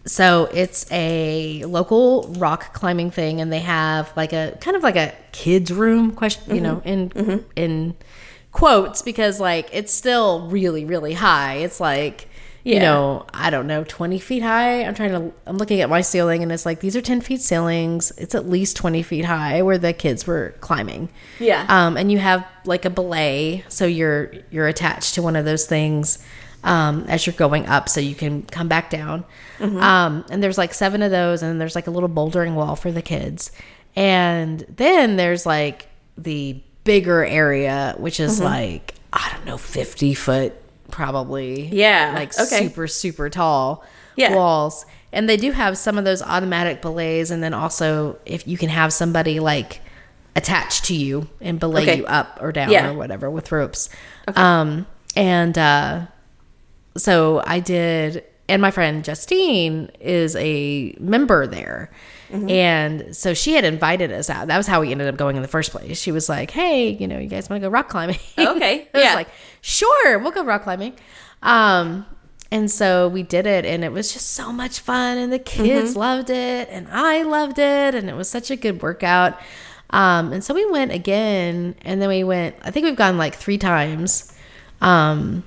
so 0.06 0.48
it's 0.54 0.90
a 0.92 1.64
local 1.66 2.34
rock 2.38 2.74
climbing 2.74 3.12
thing 3.12 3.42
and 3.42 3.52
they 3.52 3.60
have 3.60 4.16
like 4.16 4.32
a 4.32 4.58
kind 4.62 4.78
of 4.78 4.84
like 4.84 4.96
a 4.96 5.14
kids 5.32 5.72
room 5.74 6.12
question, 6.12 6.56
you 6.56 6.62
mm-hmm. 6.62 6.64
know, 6.64 6.82
in 6.86 7.46
in 7.56 7.96
quotes 8.52 9.02
because 9.02 9.40
like 9.40 9.68
it's 9.74 9.92
still 9.92 10.48
really 10.48 10.86
really 10.86 11.14
high. 11.14 11.56
It's 11.56 11.80
like 11.80 12.30
you 12.74 12.80
know, 12.80 13.26
I 13.32 13.52
don't 13.52 13.68
know, 13.68 13.84
20 13.84 14.18
feet 14.18 14.42
high. 14.42 14.84
I'm 14.84 14.96
trying 14.96 15.12
to, 15.12 15.32
I'm 15.46 15.58
looking 15.58 15.82
at 15.82 15.90
my 15.90 16.02
ceiling 16.02 16.42
and 16.42 16.52
it's 16.52 16.66
like, 16.66 16.80
these 16.80 16.96
are 16.96 17.02
10 17.02 17.22
feet 17.22 17.42
ceilings. 17.42 18.12
It's 18.18 18.34
at 18.34 18.50
least 18.50 18.76
20 18.76 19.04
feet 19.04 19.26
high 19.26 19.62
where 19.62 19.78
the 19.78 19.94
kids 19.94 20.26
were 20.26 20.56
climbing. 20.62 21.10
Yeah. 21.40 21.66
Um, 21.70 21.96
and 21.96 22.12
you 22.12 22.18
have 22.18 22.46
like 22.66 22.84
a 22.84 22.90
belay. 22.90 23.64
So 23.68 23.86
you're, 23.86 24.32
you're 24.50 24.68
attached 24.68 25.14
to 25.14 25.22
one 25.22 25.36
of 25.36 25.46
those 25.46 25.68
things, 25.68 26.18
um, 26.64 27.06
as 27.08 27.28
you're 27.28 27.36
going 27.36 27.68
up 27.68 27.88
so 27.88 28.00
you 28.02 28.16
can 28.16 28.42
come 28.42 28.68
back 28.68 28.90
down. 28.90 29.26
Um, 29.80 30.26
and 30.32 30.42
there's 30.42 30.58
like 30.58 30.74
seven 30.74 31.04
of 31.04 31.12
those 31.12 31.44
and 31.44 31.62
there's 31.62 31.76
like 31.76 31.86
a 31.86 31.92
little 31.92 32.10
bouldering 32.10 32.56
wall 32.56 32.76
for 32.76 32.92
the 32.92 33.04
kids. 33.04 33.52
And 33.96 34.62
then 34.62 35.18
there's 35.18 35.46
like 35.46 35.88
the 36.18 36.64
bigger 36.84 37.24
area, 37.24 37.94
which 37.98 38.20
is 38.20 38.42
like, 38.42 38.96
I 39.14 39.32
don't 39.32 39.46
know, 39.46 39.58
50 39.58 40.16
foot 40.16 40.54
probably. 40.92 41.68
Yeah, 41.68 42.14
Like 42.16 42.38
okay. 42.40 42.68
super, 42.68 42.88
super 42.88 43.30
tall 43.30 43.84
Yeah. 44.16 44.36
walls. 44.36 44.86
And 45.12 45.30
they 45.30 45.38
do 45.38 45.52
have 45.52 45.78
some 45.78 45.98
of 45.98 46.04
those 46.06 46.22
automatic 46.22 46.82
belays. 46.82 47.32
And 47.32 47.42
then 47.44 47.54
also, 47.54 48.18
if 48.26 48.48
you 48.48 48.58
can 48.58 48.70
have 48.70 48.92
somebody 48.94 49.40
like 49.40 49.82
attached 50.36 50.86
to 50.86 50.96
you 50.96 51.28
and 51.40 51.60
belay 51.60 51.84
Okay. 51.84 51.98
you 51.98 52.06
up 52.06 52.38
or 52.42 52.52
down 52.52 52.70
Yeah. 52.70 52.90
or 52.90 52.94
whatever 52.94 53.30
with 53.30 53.52
ropes. 53.52 53.90
Um, 54.36 54.86
and 55.16 55.58
uh, 55.58 56.02
so 56.98 57.42
I 57.46 57.60
did 57.62 58.24
and 58.48 58.62
my 58.62 58.70
friend 58.70 59.04
Justine 59.04 59.90
is 60.00 60.36
a 60.36 60.96
member 61.00 61.48
there. 61.48 61.90
And 62.32 63.16
so 63.16 63.34
she 63.34 63.54
had 63.54 63.64
invited 63.66 64.12
us 64.12 64.30
out. 64.30 64.48
That 64.48 64.58
was 64.58 64.68
how 64.68 64.82
we 64.82 64.92
ended 64.92 65.08
up 65.08 65.16
going 65.18 65.36
in 65.36 65.42
the 65.42 65.48
first 65.48 65.72
place. 65.72 65.98
She 66.00 66.12
was 66.12 66.28
like, 66.28 66.52
"Hey, 66.52 66.90
you 66.90 67.08
know, 67.08 67.18
you 67.20 67.28
guys 67.28 67.50
want 67.50 67.62
to 67.62 67.68
go 67.68 67.72
rock 67.72 67.88
climbing?" 67.90 68.20
Okay, 68.38 68.88
I 68.94 68.98
was 68.98 69.04
yeah. 69.04 69.14
like, 69.16 69.30
"Sure, 69.62 70.20
we'll 70.20 70.32
go 70.32 70.44
rock 70.44 70.64
climbing." 70.64 70.94
Um, 71.44 72.06
and 72.52 72.70
so 72.72 73.08
we 73.08 73.24
did 73.24 73.46
it, 73.46 73.66
and 73.66 73.84
it 73.84 73.92
was 73.92 74.14
just 74.14 74.34
so 74.34 74.52
much 74.52 74.80
fun, 74.80 75.18
and 75.18 75.32
the 75.32 75.40
kids 75.40 75.92
Mm-hmm. 75.92 76.00
loved 76.00 76.30
it, 76.30 76.68
and 76.72 76.88
I 76.92 77.24
loved 77.24 77.60
it, 77.60 77.96
and 77.96 78.10
it 78.10 78.16
was 78.16 78.30
such 78.30 78.50
a 78.52 78.56
good 78.56 78.82
workout. 78.82 79.38
Um, 79.92 80.34
and 80.34 80.44
so 80.44 80.54
we 80.54 80.66
went 80.70 80.92
again, 80.92 81.76
and 81.84 82.02
then 82.02 82.10
we 82.10 82.24
went. 82.24 82.56
I 82.64 82.72
think 82.72 82.86
we've 82.86 82.96
gone 82.96 83.18
like 83.18 83.36
three 83.36 83.58
times 83.58 84.34
um, 84.82 85.44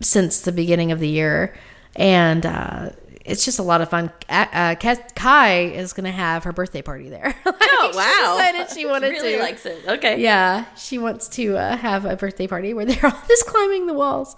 since 0.00 0.40
the 0.42 0.52
beginning 0.52 0.92
of 0.92 1.00
the 1.00 1.08
year, 1.08 1.54
and 1.96 2.46
uh, 2.46 2.90
it's 3.24 3.44
just 3.44 3.58
a 3.58 3.62
lot 3.62 3.80
of 3.80 3.88
fun. 3.90 4.10
Uh, 4.28 4.74
Kai 4.76 5.60
is 5.74 5.92
going 5.92 6.04
to 6.04 6.10
have 6.10 6.44
her 6.44 6.52
birthday 6.52 6.82
party 6.82 7.08
there. 7.08 7.34
Oh 7.82 7.90
She 7.92 7.96
wow! 7.96 8.36
decided 8.36 8.70
she 8.78 8.84
wanted 8.86 9.08
really 9.08 9.32
to. 9.34 9.38
likes 9.38 9.64
it. 9.64 9.82
Okay. 9.88 10.20
Yeah, 10.20 10.66
she 10.76 10.98
wants 10.98 11.28
to 11.30 11.56
uh, 11.56 11.76
have 11.78 12.04
a 12.04 12.14
birthday 12.14 12.46
party 12.46 12.74
where 12.74 12.84
they're 12.86 13.06
all 13.06 13.22
just 13.26 13.46
climbing 13.46 13.86
the 13.86 13.94
walls. 13.94 14.36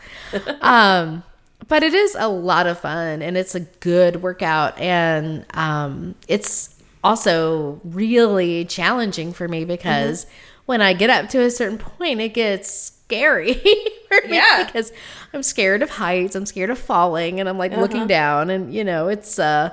um, 0.61 1.25
but 1.66 1.83
it 1.83 1.92
is 1.92 2.16
a 2.18 2.29
lot 2.29 2.66
of 2.68 2.79
fun 2.79 3.21
and 3.21 3.37
it's 3.37 3.57
a 3.57 3.61
good 3.61 4.23
workout. 4.23 4.79
And 4.79 5.45
um, 5.55 6.14
it's 6.29 6.81
also 7.03 7.81
really 7.83 8.64
challenging 8.64 9.33
for 9.33 9.49
me 9.49 9.64
because 9.64 10.27
when 10.66 10.81
I 10.81 10.92
get 10.92 11.11
up 11.11 11.29
to 11.31 11.40
a 11.42 11.51
certain 11.51 11.79
point, 11.79 12.21
it 12.21 12.35
gets 12.35 12.90
scary 13.12 13.55
for 14.09 14.27
me 14.29 14.37
Yeah. 14.37 14.64
because 14.64 14.92
I'm 15.33 15.42
scared 15.42 15.83
of 15.83 15.90
heights. 15.90 16.35
I'm 16.35 16.46
scared 16.46 16.70
of 16.70 16.79
falling 16.79 17.40
and 17.40 17.48
I'm 17.48 17.59
like 17.59 17.77
looking 17.77 18.07
down 18.07 18.51
and, 18.51 18.72
you 18.72 18.85
know, 18.85 19.09
it's, 19.09 19.38
uh, 19.38 19.70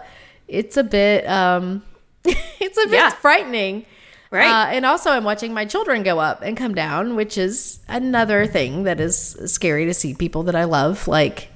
it's 0.48 0.78
a 0.78 0.84
bit, 0.84 1.28
um, 1.28 1.84
it's 2.26 2.78
a 2.78 2.86
bit 2.88 2.94
Yeah. 2.94 3.10
frightening. 3.10 3.86
Right. 4.32 4.46
Uh, 4.48 4.68
and 4.76 4.86
also, 4.86 5.10
I'm 5.10 5.24
watching 5.24 5.54
my 5.56 5.66
children 5.66 6.04
go 6.04 6.20
up 6.20 6.44
and 6.44 6.56
come 6.56 6.76
down, 6.76 7.16
which 7.16 7.36
is 7.36 7.80
another 7.88 8.46
thing 8.46 8.84
that 8.84 9.00
is 9.00 9.36
scary 9.52 9.86
to 9.86 9.94
see 9.94 10.14
people 10.14 10.44
that 10.44 10.56
I 10.56 10.66
love 10.66 11.08
like 11.08 11.48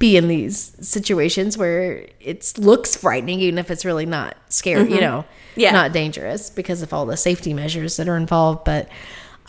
be 0.00 0.16
in 0.16 0.26
these 0.26 0.76
situations 0.80 1.56
where 1.56 2.08
it 2.18 2.52
looks 2.58 2.96
frightening, 2.96 3.38
even 3.38 3.58
if 3.58 3.70
it's 3.70 3.84
really 3.84 4.06
not 4.06 4.36
scary, 4.48 4.92
you 4.92 5.00
know, 5.00 5.24
Mm-hmm. 5.52 5.60
Yeah. 5.60 5.70
not 5.70 5.92
dangerous 5.92 6.50
because 6.50 6.82
of 6.82 6.92
all 6.92 7.06
the 7.06 7.16
safety 7.16 7.54
measures 7.54 7.96
that 7.98 8.08
are 8.08 8.16
involved. 8.16 8.64
But, 8.64 8.88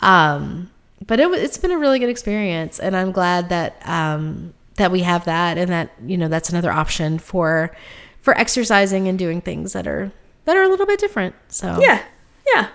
um, 0.00 0.70
but 1.04 1.20
it, 1.20 1.30
it's 1.32 1.58
been 1.58 1.70
a 1.72 1.78
really 1.78 1.98
good 1.98 2.08
experience, 2.08 2.78
and 2.78 2.96
I'm 2.96 3.12
glad 3.12 3.48
that 3.50 3.80
um, 3.88 4.54
that 4.76 4.90
we 4.92 5.00
have 5.00 5.24
that, 5.26 5.58
and 5.58 5.70
that 5.70 5.90
you 6.04 6.16
know 6.16 6.28
that's 6.28 6.50
another 6.50 6.70
option 6.72 7.18
for 7.18 7.74
for 8.20 8.36
exercising 8.38 9.08
and 9.08 9.18
doing 9.18 9.40
things 9.40 9.72
that 9.72 9.86
are 9.86 10.10
that 10.44 10.56
are 10.56 10.62
a 10.62 10.68
little 10.68 10.86
bit 10.86 10.98
different. 11.00 11.34
So 11.48 11.78
Yeah. 11.80 12.02
Yeah. 12.54 12.68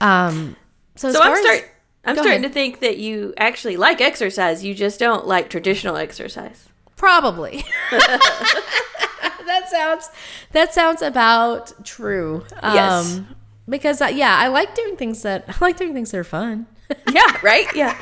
um, 0.00 0.56
so, 0.96 1.12
So 1.12 1.20
I'm 1.22 1.32
as- 1.32 1.62
I'm 2.04 2.14
starting 2.14 2.32
ahead. 2.38 2.42
to 2.44 2.48
think 2.48 2.80
that 2.80 2.96
you 2.98 3.34
actually 3.36 3.76
like 3.76 4.00
exercise. 4.00 4.64
You 4.64 4.74
just 4.74 4.98
don't 4.98 5.26
like 5.26 5.50
traditional 5.50 5.96
exercise. 5.96 6.68
probably. 6.96 7.64
that 7.90 9.68
sounds 9.70 10.10
that 10.52 10.72
sounds 10.74 11.02
about 11.02 11.72
true. 11.84 12.44
Yes. 12.62 13.20
because 13.68 14.00
uh, 14.00 14.06
yeah, 14.06 14.36
I 14.38 14.48
like 14.48 14.74
doing 14.74 14.96
things 14.96 15.22
that 15.22 15.44
I 15.48 15.54
like 15.60 15.76
doing 15.76 15.92
things 15.94 16.10
that 16.12 16.18
are 16.18 16.24
fun. 16.24 16.66
Yeah. 17.12 17.22
Right. 17.42 17.66
Yeah. 17.74 17.96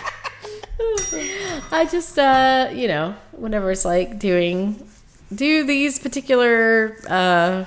I 1.72 1.86
just 1.90 2.18
uh, 2.18 2.70
you 2.72 2.88
know, 2.88 3.14
whenever 3.32 3.70
it's 3.70 3.84
like 3.84 4.18
doing 4.18 4.88
do 5.34 5.64
these 5.64 5.98
particular 5.98 6.96
uh 7.08 7.64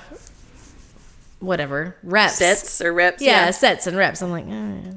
whatever 1.39 1.95
reps 2.03 2.35
Sets 2.37 2.81
or 2.81 2.93
reps. 2.93 3.21
yeah, 3.21 3.51
sets 3.51 3.87
and 3.87 3.97
reps. 3.97 4.21
I'm 4.21 4.31
like, 4.31 4.45
eh. 4.47 4.91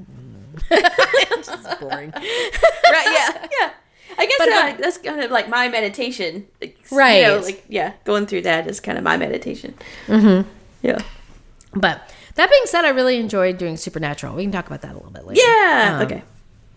it's 0.70 1.48
just 1.48 1.80
boring. 1.80 2.10
right. 2.14 3.06
Yeah. 3.06 3.46
Yeah. 3.60 3.70
I 4.18 4.26
guess 4.26 4.40
uh, 4.40 4.76
that's 4.82 4.98
kind 4.98 5.22
of 5.22 5.30
like 5.30 5.48
my 5.48 5.68
meditation. 5.68 6.46
Like, 6.60 6.78
Right. 6.90 7.22
You 7.22 7.28
know, 7.28 7.38
like 7.38 7.64
yeah, 7.68 7.94
going 8.04 8.26
through 8.26 8.42
that 8.42 8.66
is 8.66 8.78
kind 8.80 8.98
of 8.98 9.04
my 9.04 9.16
meditation. 9.16 9.74
Mm-hmm. 10.06 10.48
Yeah. 10.82 10.98
But 11.74 12.12
that 12.34 12.50
being 12.50 12.62
said, 12.66 12.84
I 12.84 12.90
really 12.90 13.18
enjoyed 13.18 13.58
doing 13.58 13.76
Supernatural. 13.76 14.34
We 14.34 14.42
can 14.42 14.52
talk 14.52 14.66
about 14.66 14.82
that 14.82 14.92
a 14.92 14.94
little 14.94 15.10
bit 15.10 15.26
later. 15.26 15.40
Yeah. 15.40 15.98
Um, 15.98 16.06
okay. 16.06 16.22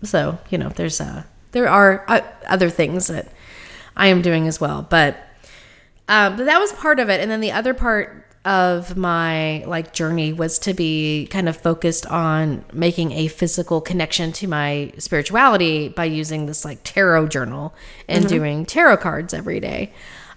So 0.04 0.38
you 0.50 0.58
know, 0.58 0.70
there's 0.70 1.00
uh, 1.00 1.24
there 1.52 1.68
are 1.68 2.04
uh, 2.08 2.22
other 2.48 2.70
things 2.70 3.08
that 3.08 3.28
I 3.96 4.08
am 4.08 4.22
doing 4.22 4.48
as 4.48 4.60
well, 4.60 4.86
but 4.90 5.18
um, 6.08 6.38
but 6.38 6.46
that 6.46 6.60
was 6.60 6.72
part 6.74 7.00
of 7.00 7.10
it, 7.10 7.22
and 7.22 7.32
then 7.32 7.40
the 7.40 7.52
other 7.52 7.74
part 7.74 8.26
of 8.46 8.96
my 8.96 9.64
like 9.66 9.92
journey 9.92 10.32
was 10.32 10.60
to 10.60 10.74
be 10.74 11.28
kind 11.32 11.50
of 11.50 11.58
focused 11.58 12.06
on 12.06 12.64
making 12.72 13.12
a 13.12 13.28
physical 13.28 13.82
connection 13.82 14.32
to 14.32 14.48
my 14.48 14.94
spirituality 15.00 15.90
by 15.90 16.06
using 16.06 16.46
this 16.46 16.64
like 16.64 16.80
tarot 16.84 17.28
journal 17.28 17.74
and 18.08 18.28
doing 18.28 18.64
tarot 18.64 18.98
cards 18.98 19.34
every 19.34 19.60
day. 19.60 19.92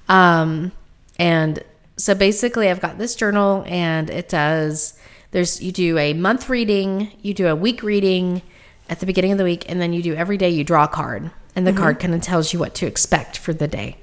Um, 0.09 0.73
and 1.19 1.63
so 1.99 2.15
basically, 2.15 2.71
I've 2.71 2.81
got 2.81 2.97
this 2.97 3.15
journal, 3.15 3.65
and 3.67 4.09
it 4.09 4.29
does. 4.29 4.95
There's 5.31 5.61
you 5.61 5.73
do 5.73 5.99
a 5.99 6.15
month 6.15 6.49
reading, 6.49 7.13
you 7.21 7.35
do 7.35 7.49
a 7.49 7.57
week 7.57 7.83
reading 7.83 8.43
at 8.89 9.01
the 9.01 9.07
beginning 9.07 9.33
of 9.33 9.39
the 9.39 9.45
week, 9.45 9.65
and 9.69 9.81
then 9.81 9.93
you 9.93 10.03
do 10.03 10.15
every 10.15 10.39
day. 10.39 10.51
You 10.51 10.65
draw 10.65 10.85
a 10.85 10.89
card, 10.89 11.31
and 11.55 11.67
the 11.67 11.73
card 11.73 11.97
mm-hmm. 11.97 12.03
kind 12.03 12.15
of 12.15 12.23
tells 12.23 12.53
you 12.53 12.59
what 12.59 12.75
to 12.77 12.87
expect 12.87 13.37
for 13.37 13.53
the 13.53 13.69
day. 13.69 13.99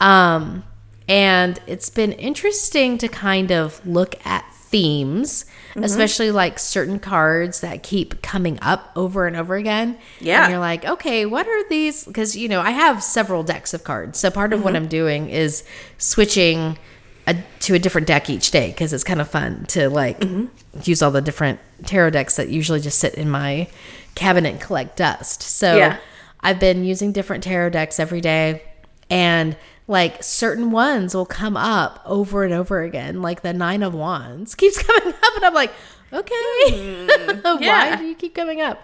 Um, 0.00 0.64
and 1.08 1.60
it's 1.66 1.90
been 1.90 2.12
interesting 2.12 2.98
to 2.98 3.08
kind 3.08 3.52
of 3.52 3.84
look 3.86 4.14
at 4.26 4.44
themes, 4.52 5.44
mm-hmm. 5.70 5.84
especially 5.84 6.32
like 6.32 6.58
certain 6.58 6.98
cards 6.98 7.60
that 7.60 7.82
keep 7.82 8.20
coming 8.22 8.58
up 8.60 8.90
over 8.96 9.26
and 9.26 9.36
over 9.36 9.54
again. 9.54 9.96
Yeah. 10.20 10.42
And 10.42 10.50
you're 10.50 10.60
like, 10.60 10.84
okay, 10.84 11.24
what 11.24 11.46
are 11.46 11.68
these? 11.68 12.04
Because, 12.04 12.36
you 12.36 12.48
know, 12.48 12.60
I 12.60 12.70
have 12.70 13.02
several 13.02 13.44
decks 13.44 13.72
of 13.72 13.84
cards. 13.84 14.18
So 14.18 14.30
part 14.30 14.52
of 14.52 14.64
what 14.64 14.74
mm-hmm. 14.74 14.84
I'm 14.84 14.88
doing 14.88 15.30
is 15.30 15.62
switching 15.98 16.78
a, 17.26 17.34
to 17.60 17.74
a 17.74 17.78
different 17.78 18.06
deck 18.06 18.30
each 18.30 18.50
day 18.50 18.68
because 18.70 18.92
it's 18.92 19.04
kind 19.04 19.20
of 19.20 19.28
fun 19.28 19.64
to 19.66 19.88
like 19.90 20.24
use 20.84 21.02
all 21.02 21.10
the 21.10 21.20
different 21.20 21.58
tarot 21.84 22.10
decks 22.10 22.36
that 22.36 22.48
usually 22.48 22.80
just 22.80 22.98
sit 22.98 23.14
in 23.14 23.28
my 23.28 23.68
cabinet 24.14 24.50
and 24.52 24.60
collect 24.60 24.96
dust. 24.96 25.42
So 25.42 25.76
Yeah. 25.76 25.98
I've 26.40 26.60
been 26.60 26.84
using 26.84 27.10
different 27.12 27.42
tarot 27.42 27.70
decks 27.70 27.98
every 27.98 28.20
day 28.20 28.62
and 29.10 29.56
like 29.88 30.22
certain 30.22 30.70
ones 30.70 31.14
will 31.14 31.26
come 31.26 31.56
up 31.56 32.00
over 32.06 32.44
and 32.44 32.52
over 32.54 32.82
again 32.82 33.22
like 33.22 33.42
the 33.42 33.52
9 33.52 33.82
of 33.82 33.94
wands 33.94 34.54
keeps 34.60 34.80
coming 34.82 35.14
up 35.14 35.36
and 35.36 35.44
I'm 35.44 35.54
like, 35.54 35.72
"Okay. 36.12 37.06
Why 37.42 37.58
yeah. 37.60 37.96
do 37.96 38.04
you 38.04 38.14
keep 38.14 38.34
coming 38.34 38.60
up?" 38.60 38.80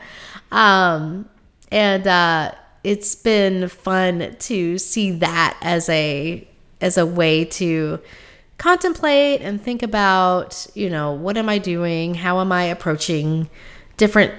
Um 0.50 1.28
and 1.70 2.07
uh 2.07 2.52
it's 2.85 3.14
been 3.14 3.68
fun 3.68 4.35
to 4.40 4.78
see 4.78 5.12
that 5.12 5.57
as 5.62 5.88
a 5.88 6.46
as 6.81 6.98
a 6.98 7.07
way 7.07 7.44
to 7.44 8.00
contemplate 8.62 9.42
and 9.42 9.61
think 9.61 9.83
about, 9.83 10.68
you 10.72 10.88
know, 10.88 11.11
what 11.11 11.37
am 11.37 11.48
I 11.48 11.59
doing? 11.59 12.14
How 12.14 12.38
am 12.38 12.53
I 12.53 12.62
approaching 12.62 13.51
different 13.96 14.33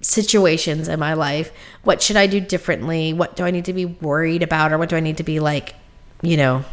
situations 0.00 0.88
in 0.88 0.98
my 0.98 1.12
life? 1.12 1.52
What 1.84 2.00
should 2.00 2.16
I 2.16 2.26
do 2.28 2.40
differently? 2.40 3.12
What 3.12 3.36
do 3.36 3.44
I 3.44 3.50
need 3.50 3.66
to 3.66 3.74
be 3.74 3.84
worried 3.84 4.42
about 4.42 4.72
or 4.72 4.78
what 4.78 4.88
do 4.88 4.96
I 4.96 5.00
need 5.00 5.18
to 5.18 5.22
be 5.22 5.38
like, 5.38 5.74
you 6.22 6.38
know, 6.38 6.64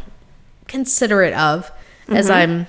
considerate 0.68 1.34
of 1.34 1.70
as 2.08 2.30
I'm 2.30 2.66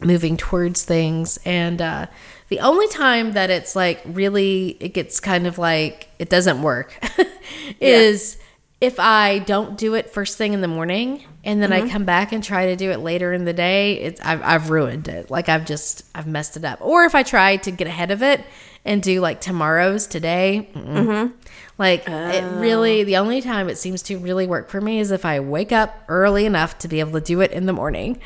moving 0.00 0.36
towards 0.36 0.84
things 0.84 1.38
and 1.44 1.82
uh 1.82 2.06
the 2.48 2.58
only 2.60 2.88
time 2.88 3.32
that 3.32 3.50
it's 3.50 3.76
like 3.76 4.00
really 4.06 4.78
it 4.80 4.94
gets 4.94 5.20
kind 5.20 5.46
of 5.46 5.58
like 5.58 6.08
it 6.18 6.30
doesn't 6.30 6.62
work 6.62 6.98
is 7.80 8.38
if 8.80 8.98
I 8.98 9.40
don't 9.40 9.76
do 9.76 9.94
it 9.94 10.10
first 10.10 10.38
thing 10.38 10.54
in 10.54 10.62
the 10.62 10.68
morning 10.68 11.24
and 11.44 11.62
then 11.62 11.72
I 11.72 11.88
come 11.88 12.04
back 12.04 12.32
and 12.32 12.42
try 12.42 12.66
to 12.66 12.76
do 12.76 12.90
it 12.90 13.00
later 13.00 13.32
in 13.32 13.44
the 13.44 13.52
day, 13.52 13.94
it's 13.94 14.20
I've 14.22 14.42
I've 14.42 14.70
ruined 14.70 15.06
it. 15.06 15.30
Like 15.30 15.48
I've 15.50 15.66
just 15.66 16.04
I've 16.14 16.26
messed 16.26 16.56
it 16.56 16.64
up. 16.64 16.80
Or 16.80 17.04
if 17.04 17.14
I 17.14 17.22
try 17.22 17.56
to 17.58 17.70
get 17.70 17.86
ahead 17.86 18.10
of 18.10 18.22
it 18.22 18.42
and 18.84 19.02
do 19.02 19.20
like 19.20 19.42
tomorrow's 19.42 20.06
today, 20.06 20.70
mm-mm. 20.74 21.32
like 21.76 22.08
it 22.08 22.42
really 22.58 23.04
the 23.04 23.18
only 23.18 23.42
time 23.42 23.68
it 23.68 23.76
seems 23.76 24.02
to 24.04 24.18
really 24.18 24.46
work 24.46 24.70
for 24.70 24.80
me 24.80 24.98
is 24.98 25.10
if 25.10 25.26
I 25.26 25.40
wake 25.40 25.72
up 25.72 25.94
early 26.08 26.46
enough 26.46 26.78
to 26.78 26.88
be 26.88 27.00
able 27.00 27.12
to 27.12 27.20
do 27.20 27.42
it 27.42 27.52
in 27.52 27.66
the 27.66 27.74
morning. 27.74 28.18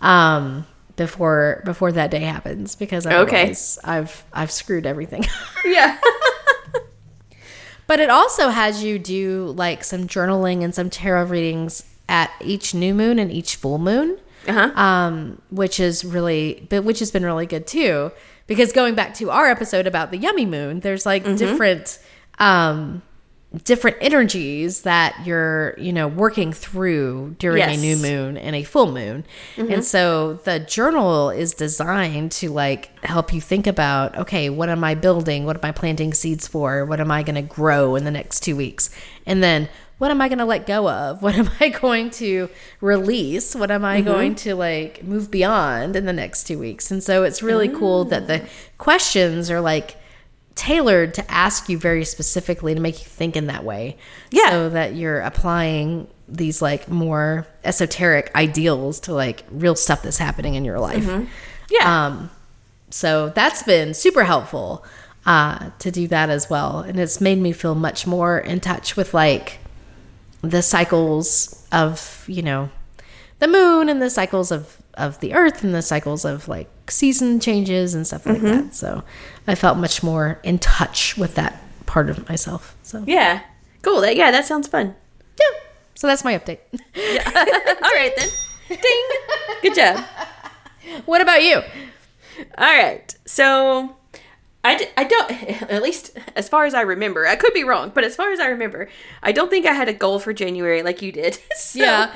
Um 0.00 0.66
before 0.96 1.62
before 1.64 1.92
that 1.92 2.10
day 2.10 2.20
happens 2.20 2.74
because 2.74 3.06
otherwise 3.06 3.78
I've 3.84 4.24
I've 4.32 4.50
screwed 4.50 4.86
everything. 4.86 5.24
Yeah. 5.64 5.98
But 7.90 7.98
it 7.98 8.08
also 8.08 8.50
has 8.50 8.84
you 8.84 9.00
do 9.00 9.52
like 9.56 9.82
some 9.82 10.06
journaling 10.06 10.62
and 10.62 10.72
some 10.72 10.90
tarot 10.90 11.24
readings 11.24 11.82
at 12.08 12.30
each 12.40 12.72
new 12.72 12.94
moon 12.94 13.18
and 13.18 13.32
each 13.32 13.56
full 13.56 13.78
moon, 13.78 14.16
Uh-huh. 14.46 14.70
um, 14.80 15.42
which 15.50 15.80
is 15.80 16.04
really, 16.04 16.68
but 16.70 16.84
which 16.84 17.00
has 17.00 17.10
been 17.10 17.24
really 17.24 17.46
good 17.46 17.66
too. 17.66 18.12
Because 18.46 18.72
going 18.72 18.94
back 18.94 19.14
to 19.14 19.30
our 19.32 19.48
episode 19.50 19.88
about 19.88 20.12
the 20.12 20.18
yummy 20.18 20.46
moon, 20.46 20.78
there's 20.80 21.04
like 21.04 21.24
different, 21.36 21.98
um, 22.38 23.02
different 23.64 23.96
energies 24.00 24.82
that 24.82 25.26
you're, 25.26 25.74
you 25.76 25.92
know, 25.92 26.06
working 26.06 26.52
through 26.52 27.34
during 27.38 27.58
Yes. 27.58 27.76
a 27.76 27.80
new 27.80 27.96
moon 27.96 28.36
and 28.36 28.54
a 28.54 28.62
full 28.62 28.92
moon. 28.92 29.24
And 29.56 29.68
mm-hmm. 29.68 29.80
so 29.80 30.34
the 30.44 30.60
journal 30.60 31.30
is 31.30 31.54
designed 31.54 32.30
to 32.32 32.50
like 32.50 32.96
help 33.04 33.32
you 33.32 33.40
think 33.40 33.66
about, 33.66 34.16
okay, 34.16 34.50
what 34.50 34.68
am 34.68 34.84
I 34.84 34.94
building? 34.94 35.46
What 35.46 35.56
am 35.56 35.68
I 35.68 35.72
planting 35.72 36.14
seeds 36.14 36.46
for? 36.46 36.84
What 36.84 37.00
am 37.00 37.10
I 37.10 37.24
going 37.24 37.34
to 37.34 37.42
grow 37.42 37.96
in 37.96 38.04
the 38.04 38.12
next 38.12 38.40
2 38.40 38.54
weeks? 38.54 38.88
And 39.26 39.42
then 39.42 39.68
what 39.98 40.12
am 40.12 40.20
I 40.20 40.28
going 40.28 40.38
to 40.38 40.44
let 40.44 40.64
go 40.64 40.88
of? 40.88 41.20
What 41.30 41.34
am 41.34 41.50
I 41.58 41.70
going 41.70 42.10
to 42.10 42.48
release? 42.80 43.56
What 43.56 43.72
am 43.72 43.84
I 43.84 43.98
mm-hmm. 43.98 44.06
going 44.06 44.34
to 44.36 44.54
like 44.54 45.02
move 45.02 45.28
beyond 45.28 45.96
in 45.96 46.06
the 46.06 46.12
next 46.12 46.44
2 46.44 46.56
weeks? 46.56 46.92
And 46.92 47.02
so 47.02 47.24
it's 47.24 47.42
really 47.42 47.68
cool 47.68 48.04
that 48.04 48.28
the 48.28 48.42
ah. 48.42 48.48
questions 48.78 49.50
are 49.50 49.60
like 49.60 49.96
tailored 50.60 51.14
to 51.14 51.30
ask 51.30 51.70
you 51.70 51.78
very 51.78 52.04
specifically 52.04 52.74
to 52.74 52.80
make 52.80 53.00
you 53.00 53.06
think 53.06 53.34
in 53.34 53.46
that 53.46 53.64
way. 53.64 53.96
Yeah. 54.30 54.50
So 54.50 54.68
that 54.68 54.94
you're 54.94 55.20
applying 55.20 56.06
these 56.28 56.60
like 56.60 56.86
more 56.86 57.46
esoteric 57.64 58.30
ideals 58.34 59.00
to 59.00 59.14
like 59.14 59.42
real 59.50 59.74
stuff 59.74 60.02
that's 60.02 60.18
happening 60.18 60.56
in 60.56 60.66
your 60.66 60.78
life. 60.78 61.08
Yeah. 61.70 62.06
Um, 62.06 62.30
so 62.90 63.30
that's 63.30 63.62
been 63.62 63.94
super 63.94 64.24
helpful 64.24 64.84
uh, 65.24 65.70
to 65.78 65.90
do 65.90 66.06
that 66.08 66.28
as 66.28 66.50
well. 66.50 66.80
And 66.80 67.00
it's 67.00 67.22
made 67.22 67.38
me 67.38 67.52
feel 67.52 67.74
much 67.74 68.06
more 68.06 68.38
in 68.38 68.60
touch 68.60 68.96
with 68.96 69.14
like 69.14 69.60
the 70.42 70.60
cycles 70.60 71.66
of, 71.72 72.24
you 72.28 72.42
know, 72.42 72.68
the 73.38 73.48
moon 73.48 73.88
and 73.88 74.02
the 74.02 74.10
cycles 74.10 74.52
of, 74.52 74.76
of 74.92 75.20
the 75.20 75.32
earth 75.32 75.64
and 75.64 75.74
the 75.74 75.80
cycles 75.80 76.26
of 76.26 76.48
like 76.48 76.68
season 76.90 77.40
changes 77.40 77.94
and 77.94 78.06
stuff 78.06 78.26
like 78.26 78.40
that. 78.42 78.74
So 78.74 79.02
I 79.46 79.54
felt 79.54 79.78
much 79.78 80.02
more 80.02 80.40
in 80.42 80.58
touch 80.58 81.16
with 81.16 81.34
that 81.36 81.62
part 81.86 82.10
of 82.10 82.28
myself. 82.28 82.76
So 82.82 83.04
yeah. 83.06 83.42
Cool. 83.82 84.00
That, 84.02 84.16
yeah, 84.16 84.30
that 84.30 84.44
sounds 84.46 84.68
fun. 84.68 84.94
yeah. 85.38 85.58
So 85.94 86.06
that's 86.06 86.24
my 86.24 86.38
update. 86.38 86.58
All 86.72 87.90
right 87.94 88.12
then. 88.16 88.28
Ding. 88.68 89.08
Good 89.62 89.74
job. 89.74 90.04
what 91.06 91.20
about 91.20 91.42
you? 91.42 91.56
All 92.58 92.74
right. 92.74 93.14
So 93.26 93.96
I, 94.62 94.76
d- 94.76 94.86
I 94.96 95.04
don't, 95.04 95.30
at 95.70 95.82
least 95.82 96.16
as 96.36 96.48
far 96.48 96.64
as 96.66 96.74
I 96.74 96.82
remember, 96.82 97.26
I 97.26 97.36
could 97.36 97.52
be 97.54 97.64
wrong, 97.64 97.90
but 97.94 98.04
as 98.04 98.14
far 98.16 98.30
as 98.32 98.40
I 98.40 98.48
remember, 98.48 98.88
I 99.22 99.32
don't 99.32 99.50
think 99.50 99.66
I 99.66 99.72
had 99.72 99.88
a 99.88 99.92
goal 99.94 100.18
for 100.18 100.32
January 100.32 100.82
like 100.82 101.02
you 101.02 101.12
did. 101.12 101.38
So, 101.56 101.78
Yeah. 101.80 102.02
Um, 102.04 102.12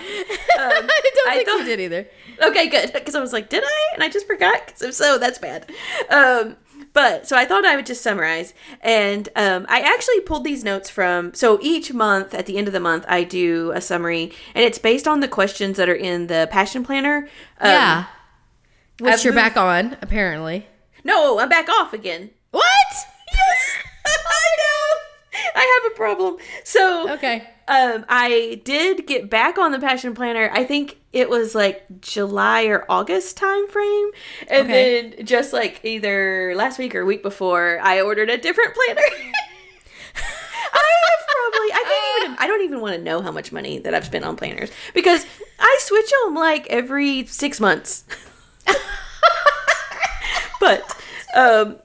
I 0.59 1.11
don't 1.15 1.29
I 1.29 1.35
think 1.37 1.49
thought- 1.49 1.59
you 1.61 1.65
did 1.65 1.81
either. 1.81 2.07
Okay, 2.49 2.69
good. 2.69 2.91
Because 2.95 3.15
I 3.15 3.21
was 3.21 3.33
like, 3.33 3.49
did 3.49 3.63
I? 3.65 3.95
And 3.95 4.03
I 4.03 4.09
just 4.09 4.27
forgot. 4.27 4.67
'Cause 4.69 4.83
if 4.83 4.95
so, 4.95 5.19
that's 5.19 5.39
bad. 5.39 5.71
Um, 6.11 6.57
but 6.93 7.27
so 7.27 7.37
I 7.37 7.45
thought 7.45 7.65
I 7.65 7.75
would 7.77 7.87
just 7.87 8.03
summarize. 8.03 8.55
And 8.81 9.29
um, 9.37 9.67
I 9.69 9.81
actually 9.81 10.21
pulled 10.21 10.45
these 10.45 10.63
notes 10.65 10.89
from. 10.91 11.35
So 11.35 11.59
each 11.63 11.93
month, 11.93 12.35
at 12.35 12.47
the 12.47 12.57
end 12.57 12.67
of 12.69 12.73
the 12.73 12.81
month, 12.81 13.05
I 13.09 13.25
do 13.25 13.73
a 13.75 13.81
summary, 13.81 14.33
and 14.55 14.65
it's 14.65 14.79
based 14.79 15.09
on 15.09 15.21
the 15.21 15.29
questions 15.29 15.77
that 15.77 15.89
are 15.89 15.95
in 15.95 16.27
the 16.29 16.49
Passion 16.51 16.85
Planner. 16.85 17.29
Um, 17.61 17.71
yeah. 17.71 18.05
Which 19.01 19.13
I've 19.15 19.25
you're 19.25 19.33
moved- 19.33 19.43
back 19.45 19.57
on, 19.57 19.97
apparently. 20.03 20.67
No, 21.03 21.39
I'm 21.41 21.49
back 21.49 21.69
off 21.69 21.93
again. 21.93 22.31
What? 22.53 22.65
Yes, 23.33 23.77
I 24.07 24.47
know. 24.59 25.51
I 25.57 25.81
have 25.83 25.93
a 25.93 25.97
problem. 25.97 26.37
So 26.63 27.11
Okay. 27.15 27.43
um, 27.69 28.05
I 28.09 28.61
did 28.65 29.07
get 29.07 29.29
back 29.29 29.59
on 29.59 29.73
the 29.73 29.81
Passion 29.81 30.15
Planner. 30.15 30.49
I 30.53 30.65
think 30.65 30.99
it 31.15 31.31
was 31.31 31.55
like 31.55 31.85
July 32.01 32.65
or 32.65 32.85
August 32.91 33.37
time 33.37 33.69
frame, 33.69 34.11
and 34.49 34.67
Okay. 34.69 35.01
then 35.15 35.25
just 35.27 35.53
like 35.53 35.81
either 35.85 36.53
last 36.57 36.79
week 36.79 36.95
or 36.95 37.05
week 37.07 37.23
before, 37.23 37.79
I 37.83 38.01
ordered 38.03 38.29
a 38.29 38.37
different 38.37 38.75
planner. 38.75 39.01
I 40.77 40.87
have 41.07 41.27
probably 41.29 41.73
I 41.73 41.85
can't 41.89 42.25
even 42.25 42.37
I 42.41 42.47
don't 42.47 42.63
even 42.63 42.81
want 42.81 42.97
to 42.97 43.03
know 43.03 43.23
how 43.23 43.31
much 43.31 43.53
money 43.53 43.79
that 43.79 43.95
I've 43.95 44.05
spent 44.05 44.25
on 44.25 44.37
planners 44.37 44.71
because 44.93 45.25
I 45.59 45.79
switch 45.83 46.11
them 46.25 46.35
like 46.35 46.67
every 46.69 47.27
six 47.27 47.61
months. 47.61 48.05
but 50.61 50.97
um 51.35 51.77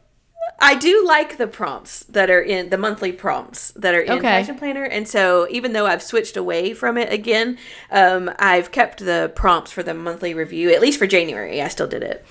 I 0.61 0.75
do 0.75 1.05
like 1.05 1.37
the 1.37 1.47
prompts 1.47 2.03
that 2.03 2.29
are 2.29 2.41
in 2.41 2.69
the 2.69 2.77
monthly 2.77 3.11
prompts 3.11 3.71
that 3.71 3.95
are 3.95 4.01
in 4.01 4.11
Okay. 4.13 4.21
Passion 4.21 4.57
Planner, 4.57 4.83
and 4.83 5.07
so 5.07 5.47
even 5.49 5.73
though 5.73 5.85
I've 5.85 6.03
switched 6.03 6.37
away 6.37 6.73
from 6.73 6.97
it 6.97 7.11
again, 7.11 7.57
um, 7.91 8.31
I've 8.39 8.71
kept 8.71 8.99
the 8.99 9.31
prompts 9.35 9.71
for 9.71 9.83
the 9.83 9.93
monthly 9.93 10.33
review. 10.33 10.71
At 10.71 10.81
least 10.81 10.99
for 10.99 11.07
January, 11.07 11.61
I 11.61 11.67
still 11.67 11.87
did 11.87 12.03
it. 12.03 12.25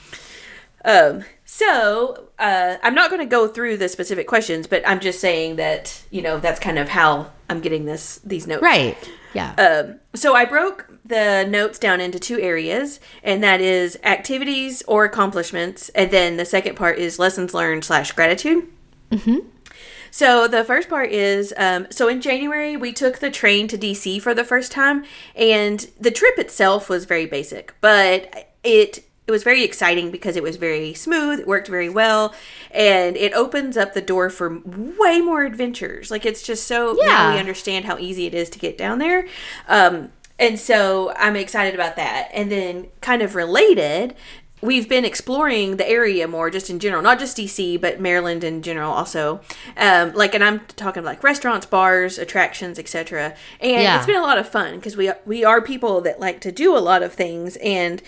Um, 0.84 1.24
so 1.44 2.28
uh, 2.38 2.76
I'm 2.82 2.94
not 2.94 3.10
going 3.10 3.20
to 3.20 3.26
go 3.26 3.48
through 3.48 3.78
the 3.78 3.88
specific 3.88 4.26
questions, 4.26 4.66
but 4.66 4.86
I'm 4.86 5.00
just 5.00 5.20
saying 5.20 5.56
that 5.56 6.02
you 6.10 6.22
know 6.22 6.38
that's 6.38 6.60
kind 6.60 6.78
of 6.78 6.88
how 6.88 7.30
I'm 7.50 7.60
getting 7.60 7.84
this 7.84 8.20
these 8.24 8.46
notes. 8.46 8.62
Right. 8.62 8.96
Yeah. 9.34 9.52
Um, 9.54 10.00
so 10.14 10.34
I 10.34 10.44
broke 10.44 10.88
the 11.08 11.46
notes 11.48 11.78
down 11.78 12.00
into 12.00 12.18
two 12.18 12.38
areas, 12.38 13.00
and 13.22 13.42
that 13.42 13.60
is 13.60 13.98
activities 14.04 14.82
or 14.86 15.04
accomplishments, 15.04 15.88
and 15.90 16.10
then 16.10 16.36
the 16.36 16.44
second 16.44 16.76
part 16.76 16.98
is 16.98 17.18
lessons 17.18 17.54
learned 17.54 17.84
slash 17.84 18.12
gratitude. 18.12 18.68
So 20.10 20.48
the 20.48 20.64
first 20.64 20.88
part 20.88 21.10
is 21.10 21.52
um, 21.56 21.86
so 21.90 22.08
in 22.08 22.20
January 22.20 22.76
we 22.76 22.92
took 22.92 23.18
the 23.18 23.30
train 23.30 23.68
to 23.68 23.78
DC 23.78 24.20
for 24.22 24.34
the 24.34 24.44
first 24.44 24.72
time, 24.72 25.04
and 25.34 25.86
the 26.00 26.10
trip 26.10 26.38
itself 26.38 26.88
was 26.88 27.04
very 27.04 27.26
basic, 27.26 27.74
but 27.80 28.50
it 28.62 29.04
it 29.26 29.30
was 29.30 29.42
very 29.42 29.62
exciting 29.62 30.10
because 30.10 30.36
it 30.36 30.42
was 30.42 30.56
very 30.56 30.94
smooth, 30.94 31.40
it 31.40 31.46
worked 31.46 31.68
very 31.68 31.90
well, 31.90 32.34
and 32.70 33.14
it 33.14 33.34
opens 33.34 33.76
up 33.76 33.92
the 33.92 34.00
door 34.00 34.30
for 34.30 34.62
way 34.64 35.20
more 35.20 35.44
adventures. 35.44 36.10
Like 36.10 36.24
it's 36.24 36.42
just 36.42 36.66
so 36.66 36.96
now 36.98 37.34
we 37.34 37.38
understand 37.38 37.84
how 37.84 37.98
easy 37.98 38.24
it 38.24 38.32
is 38.32 38.48
to 38.50 38.58
get 38.58 38.78
down 38.78 38.98
there. 38.98 39.28
Um, 39.68 40.10
and 40.38 40.58
so 40.58 41.12
I'm 41.16 41.36
excited 41.36 41.74
about 41.74 41.96
that. 41.96 42.30
And 42.32 42.50
then 42.50 42.88
kind 43.00 43.22
of 43.22 43.34
related, 43.34 44.14
we've 44.60 44.88
been 44.88 45.04
exploring 45.04 45.76
the 45.76 45.88
area 45.88 46.26
more 46.26 46.50
just 46.50 46.68
in 46.68 46.78
general, 46.80 47.00
not 47.02 47.18
just 47.18 47.36
DC, 47.36 47.80
but 47.80 48.00
Maryland 48.00 48.42
in 48.42 48.60
general 48.62 48.90
also. 48.92 49.40
Um, 49.76 50.12
like, 50.14 50.34
and 50.34 50.42
I'm 50.42 50.60
talking 50.76 51.04
like 51.04 51.22
restaurants, 51.22 51.64
bars, 51.66 52.18
attractions, 52.18 52.78
etc. 52.78 53.34
And 53.60 53.70
Yeah. 53.82 53.96
it's 53.96 54.06
been 54.06 54.16
a 54.16 54.22
lot 54.22 54.38
of 54.38 54.48
fun 54.48 54.76
because 54.76 54.96
we 54.96 55.10
we 55.26 55.44
are 55.44 55.60
people 55.62 56.00
that 56.02 56.18
like 56.20 56.40
to 56.40 56.52
do 56.52 56.76
a 56.76 56.80
lot 56.80 57.02
of 57.02 57.12
things 57.12 57.56
and. 57.56 58.02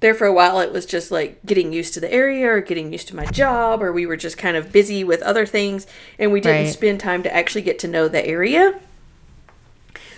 There 0.00 0.12
for 0.12 0.26
a 0.26 0.34
while, 0.34 0.60
it 0.60 0.70
was 0.70 0.84
just 0.84 1.10
like 1.10 1.38
getting 1.46 1.72
used 1.72 1.94
to 1.94 2.00
the 2.00 2.12
area 2.12 2.46
or 2.52 2.60
getting 2.60 2.92
used 2.92 3.08
to 3.08 3.16
my 3.16 3.24
job, 3.24 3.82
or 3.82 3.90
we 3.90 4.04
were 4.04 4.18
just 4.18 4.36
kind 4.36 4.54
of 4.54 4.70
busy 4.70 5.02
with 5.02 5.22
other 5.22 5.46
things 5.46 5.86
and 6.18 6.30
we 6.30 6.42
didn't 6.42 6.64
Right. 6.64 6.72
spend 6.74 7.00
time 7.00 7.22
to 7.22 7.34
actually 7.34 7.62
get 7.62 7.78
to 7.78 7.88
know 7.88 8.06
the 8.06 8.26
area. 8.26 8.78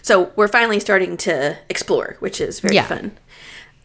So 0.06 0.30
we're 0.36 0.46
finally 0.46 0.78
starting 0.78 1.16
to 1.16 1.58
explore, 1.68 2.16
which 2.20 2.40
is 2.40 2.60
very 2.60 2.76
Yeah. 2.76 2.84
fun. 2.86 3.18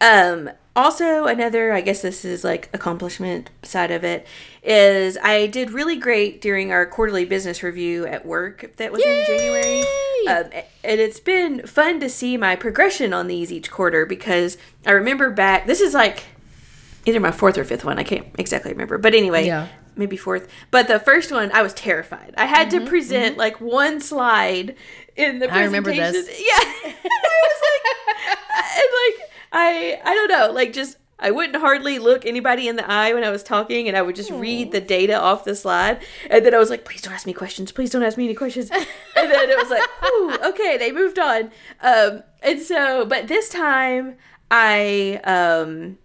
Um, 0.00 0.50
also, 0.76 1.24
another, 1.26 1.72
I 1.72 1.80
guess 1.80 2.00
this 2.00 2.24
is 2.24 2.44
like 2.44 2.68
accomplishment 2.72 3.50
side 3.64 3.90
of 3.90 4.04
it, 4.04 4.24
is 4.62 5.18
I 5.20 5.48
did 5.48 5.72
really 5.72 5.96
great 5.96 6.40
during 6.40 6.70
our 6.70 6.86
quarterly 6.86 7.24
business 7.24 7.64
review 7.64 8.06
at 8.06 8.24
work 8.24 8.70
that 8.76 8.92
was 8.92 9.02
in 9.04 9.24
January. 9.26 9.80
Yay! 9.80 10.26
Um, 10.28 10.44
and 10.84 11.00
it's 11.00 11.18
been 11.18 11.66
fun 11.66 11.98
to 11.98 12.08
see 12.08 12.36
my 12.36 12.54
progression 12.54 13.12
on 13.12 13.26
these 13.26 13.50
each 13.50 13.68
quarter 13.72 14.06
because 14.06 14.56
I 14.86 14.92
remember 14.92 15.28
back, 15.28 15.66
this 15.66 15.80
is 15.80 15.92
like 15.92 16.22
either 17.04 17.18
my 17.18 17.32
fourth 17.32 17.58
or 17.58 17.64
fifth 17.64 17.84
one. 17.84 17.98
I 17.98 18.04
can't 18.04 18.28
exactly 18.38 18.70
remember. 18.70 18.96
But 18.96 19.12
anyway, 19.16 19.44
Yeah. 19.46 19.66
maybe 19.96 20.16
fourth. 20.16 20.46
But 20.70 20.86
the 20.86 21.00
first 21.00 21.32
one, 21.32 21.50
I 21.52 21.62
was 21.62 21.74
terrified. 21.74 22.32
I 22.38 22.46
had 22.46 22.68
Mm-hmm, 22.70 22.84
to 22.84 22.88
present 22.90 23.36
like 23.36 23.60
one 23.60 24.00
slide 24.00 24.76
in 25.16 25.38
the 25.38 25.52
I 25.52 25.64
remember 25.64 25.92
this. 25.92 26.14
Yeah. 26.28 26.90
and 26.90 26.94
I 26.94 27.40
was 27.44 27.62
like, 27.68 28.38
and 28.78 28.88
like, 29.02 29.30
I, 29.52 30.00
I 30.04 30.14
don't 30.14 30.28
know, 30.28 30.52
like 30.52 30.72
just, 30.72 30.96
I 31.18 31.30
wouldn't 31.30 31.56
hardly 31.56 31.98
look 32.00 32.26
anybody 32.26 32.66
in 32.66 32.74
the 32.76 32.90
eye 32.90 33.14
when 33.14 33.22
I 33.22 33.30
was 33.30 33.44
talking, 33.44 33.86
and 33.86 33.96
I 33.96 34.02
would 34.02 34.16
just 34.16 34.30
read 34.30 34.72
the 34.72 34.80
data 34.80 35.18
off 35.18 35.44
the 35.44 35.54
slide. 35.54 36.02
And 36.28 36.44
then 36.44 36.52
I 36.52 36.58
was 36.58 36.68
like, 36.68 36.84
please 36.84 37.00
don't 37.00 37.14
ask 37.14 37.26
me 37.26 37.32
questions. 37.32 37.70
Please 37.70 37.90
don't 37.90 38.02
ask 38.02 38.18
me 38.18 38.24
any 38.24 38.34
questions. 38.34 38.70
and 39.16 39.30
then 39.30 39.48
it 39.48 39.56
was 39.56 39.70
like, 39.70 39.88
ooh, 40.04 40.48
okay, 40.50 40.76
they 40.76 40.90
moved 40.90 41.20
on. 41.20 41.52
Um, 41.80 42.24
and 42.42 42.60
so, 42.60 43.06
but 43.06 43.28
this 43.28 43.48
time, 43.48 44.16
I, 44.50 45.20
um, 45.22 45.98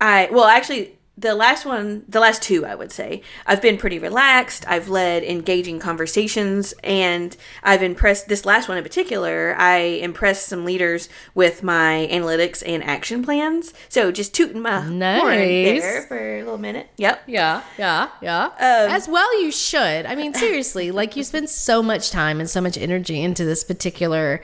I 0.00 0.28
well 0.32 0.46
actually 0.46 0.98
the 1.16 1.34
last 1.34 1.66
one 1.66 2.04
the 2.08 2.20
last 2.20 2.42
two 2.42 2.64
I 2.64 2.74
would 2.74 2.90
say. 2.90 3.22
I've 3.46 3.60
been 3.60 3.76
pretty 3.76 3.98
relaxed. 3.98 4.66
I've 4.66 4.88
led 4.88 5.22
engaging 5.22 5.78
conversations 5.78 6.72
and 6.82 7.36
I've 7.62 7.82
impressed 7.82 8.28
this 8.28 8.46
last 8.46 8.68
one 8.68 8.78
in 8.78 8.82
particular 8.84 9.54
I 9.58 9.76
impressed 9.78 10.46
some 10.46 10.64
leaders 10.64 11.08
with 11.34 11.62
my 11.62 12.08
analytics 12.10 12.62
and 12.66 12.82
action 12.82 13.22
plans. 13.22 13.74
So 13.88 14.10
just 14.10 14.34
tooting 14.34 14.62
my 14.62 14.80
horn 14.80 15.36
there 15.36 16.02
for 16.02 16.36
a 16.38 16.42
little 16.42 16.58
minute. 16.58 16.88
Yep. 16.96 17.24
Yeah, 17.26 17.62
yeah, 17.78 18.08
yeah. 18.20 18.44
Um, 18.44 18.90
As 18.90 19.08
well, 19.08 19.42
you 19.42 19.50
should. 19.52 20.06
I 20.06 20.14
mean, 20.14 20.34
seriously, 20.34 20.90
like 20.90 21.16
you 21.16 21.24
spend 21.24 21.50
so 21.50 21.82
much 21.82 22.10
time 22.10 22.40
and 22.40 22.48
so 22.48 22.60
much 22.60 22.78
energy 22.78 23.20
into 23.22 23.44
this 23.44 23.64
particular 23.64 24.42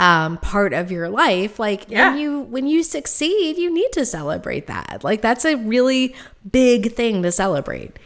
um, 0.00 0.38
part 0.38 0.72
of 0.72 0.90
your 0.90 1.08
life. 1.08 1.58
Like 1.58 1.88
Yeah. 1.88 2.10
when 2.10 2.18
you 2.18 2.40
when 2.40 2.66
you 2.66 2.82
succeed, 2.82 3.58
you 3.58 3.72
need 3.72 3.92
to 3.92 4.04
celebrate 4.06 4.66
that. 4.66 5.02
Like 5.04 5.20
that's 5.20 5.44
a 5.44 5.54
really 5.56 6.14
big 6.50 6.94
thing 6.94 7.22
to 7.22 7.30
celebrate. 7.30 7.98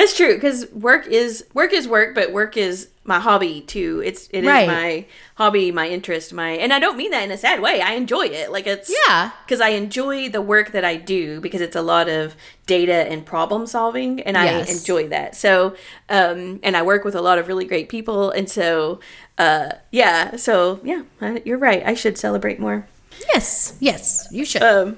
That's 0.00 0.16
true 0.16 0.34
because 0.34 0.66
work 0.72 1.06
is 1.06 1.44
work 1.52 1.74
is 1.74 1.86
work, 1.86 2.14
but 2.14 2.32
work 2.32 2.56
is 2.56 2.88
my 3.04 3.20
hobby 3.20 3.60
too. 3.60 4.00
It's 4.02 4.28
it 4.32 4.44
is 4.44 4.46
Right. 4.46 4.66
my 4.66 5.04
hobby, 5.34 5.70
my 5.70 5.88
interest, 5.88 6.32
my 6.32 6.52
and 6.52 6.72
I 6.72 6.78
don't 6.78 6.96
mean 6.96 7.10
that 7.10 7.22
in 7.22 7.30
a 7.30 7.36
sad 7.36 7.60
way. 7.60 7.82
I 7.82 7.92
enjoy 7.92 8.22
it. 8.26 8.50
Like 8.50 8.66
it's 8.66 8.90
Yeah. 9.06 9.30
because 9.44 9.60
I 9.60 9.70
enjoy 9.70 10.30
the 10.30 10.40
work 10.40 10.72
that 10.72 10.86
I 10.86 10.96
do 10.96 11.38
because 11.42 11.60
it's 11.60 11.76
a 11.76 11.82
lot 11.82 12.08
of 12.08 12.34
data 12.66 12.94
and 13.10 13.26
problem 13.26 13.66
solving, 13.66 14.20
and 14.22 14.36
Yes. 14.38 14.68
I 14.68 14.72
enjoy 14.72 15.08
that. 15.08 15.36
So, 15.36 15.74
um, 16.08 16.60
and 16.62 16.78
I 16.78 16.82
work 16.82 17.04
with 17.04 17.14
a 17.14 17.20
lot 17.20 17.38
of 17.38 17.46
really 17.46 17.66
great 17.66 17.90
people, 17.90 18.30
and 18.30 18.48
so, 18.48 19.00
uh, 19.36 19.72
yeah. 19.90 20.36
So 20.36 20.80
yeah, 20.82 21.02
you're 21.44 21.58
right. 21.58 21.82
I 21.84 21.92
should 21.92 22.16
celebrate 22.16 22.58
more. 22.58 22.86
Yes, 23.34 23.74
yes, 23.80 24.28
you 24.30 24.46
should. 24.46 24.62
Um, 24.62 24.96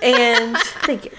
and 0.00 0.56
thank 0.86 1.06
you. 1.06 1.10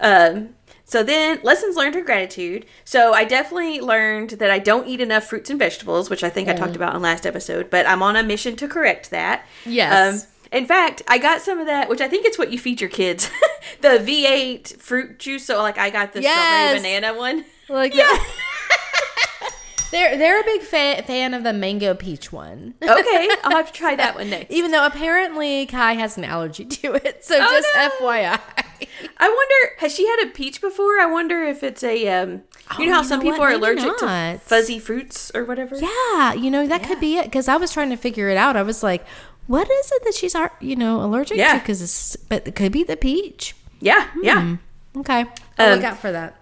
Um, 0.00 0.55
so 0.88 1.02
then 1.02 1.40
lessons 1.42 1.76
learned 1.76 1.96
are 1.96 2.00
gratitude. 2.02 2.64
So 2.84 3.12
I 3.12 3.24
definitely 3.24 3.80
learned 3.80 4.30
that 4.30 4.50
I 4.50 4.58
don't 4.60 4.86
eat 4.86 5.00
enough 5.00 5.24
fruits 5.24 5.50
and 5.50 5.58
vegetables, 5.58 6.08
which 6.08 6.22
I 6.24 6.30
think 6.30 6.48
I 6.48 6.54
talked 6.54 6.76
about 6.76 6.94
in 6.94 7.02
last 7.02 7.26
episode, 7.26 7.68
but 7.70 7.86
I'm 7.86 8.02
on 8.02 8.14
a 8.16 8.22
mission 8.22 8.54
to 8.56 8.68
correct 8.68 9.10
that. 9.10 9.44
Yes. 9.64 10.22
Um, 10.24 10.28
in 10.52 10.64
fact, 10.64 11.02
I 11.08 11.18
got 11.18 11.40
some 11.42 11.58
of 11.58 11.66
that, 11.66 11.88
which 11.88 12.00
I 12.00 12.06
think 12.08 12.24
it's 12.24 12.38
what 12.38 12.52
you 12.52 12.58
feed 12.58 12.80
your 12.80 12.88
kids. 12.88 13.28
the 13.80 13.88
V8 13.98 14.76
fruit 14.80 15.18
juice. 15.18 15.44
So 15.44 15.60
like 15.60 15.76
I 15.76 15.90
got 15.90 16.12
the 16.12 16.22
Yes. 16.22 16.78
strawberry 16.80 16.98
banana 16.98 17.18
one. 17.18 17.44
like 17.68 17.92
yeah. 17.92 18.08
they're 19.90 20.16
they're 20.18 20.40
a 20.40 20.44
big 20.44 20.62
fan 20.62 21.02
fan 21.04 21.34
of 21.34 21.42
the 21.44 21.52
mango 21.52 21.94
peach 21.94 22.32
one. 22.32 22.74
Okay, 22.82 23.28
I'll 23.44 23.56
have 23.56 23.66
to 23.68 23.72
try 23.78 23.94
that 23.96 24.14
one 24.14 24.30
next. 24.30 24.50
Even 24.52 24.70
though 24.72 24.84
apparently 24.86 25.66
Kai 25.66 25.94
has 25.94 26.16
an 26.18 26.24
allergy 26.24 26.64
to 26.64 26.94
it, 26.94 27.24
so 27.24 27.36
Oh, 27.40 27.60
just 27.60 27.68
no. 27.74 28.06
FYI. 28.06 28.40
I 29.18 29.28
wonder, 29.28 29.76
has 29.80 29.94
she 29.94 30.06
had 30.06 30.24
a 30.26 30.30
peach 30.30 30.60
before? 30.60 30.98
I 31.00 31.06
wonder 31.06 31.44
if 31.44 31.62
it's 31.62 31.82
a, 31.82 32.08
um, 32.08 32.42
you 32.78 32.86
know 32.86 32.92
how 32.94 32.98
Oh, 32.98 33.02
you 33.02 33.08
some 33.08 33.18
know 33.20 33.24
people 33.24 33.38
what? 33.40 33.54
are 33.54 33.58
Maybe 33.58 33.78
allergic 33.78 33.96
to 33.98 34.38
fuzzy 34.44 34.78
fruits 34.78 35.30
or 35.34 35.44
whatever? 35.44 35.76
Yeah, 35.76 36.32
you 36.34 36.50
know 36.50 36.66
that 36.66 36.82
could 36.82 37.00
be 37.00 37.16
it 37.16 37.24
because 37.26 37.48
I 37.48 37.56
was 37.56 37.72
trying 37.72 37.90
to 37.90 37.96
figure 37.96 38.28
it 38.28 38.36
out. 38.36 38.56
I 38.56 38.62
was 38.62 38.82
like, 38.82 39.06
"What 39.46 39.70
is 39.70 39.92
it 39.92 40.04
that 40.04 40.14
she's, 40.14 40.34
you 40.60 40.76
know, 40.76 41.00
allergic 41.02 41.36
Yeah. 41.38 41.54
to?" 41.54 41.58
Because 41.60 42.16
but 42.28 42.46
it 42.48 42.54
could 42.54 42.72
be 42.72 42.82
the 42.82 42.96
peach. 42.96 43.54
Yeah, 43.80 44.08
yeah. 44.22 44.56
Okay, 44.96 45.26
I'll 45.58 45.72
Um, 45.72 45.76
look 45.76 45.84
out 45.84 45.98
for 45.98 46.10
that. 46.12 46.34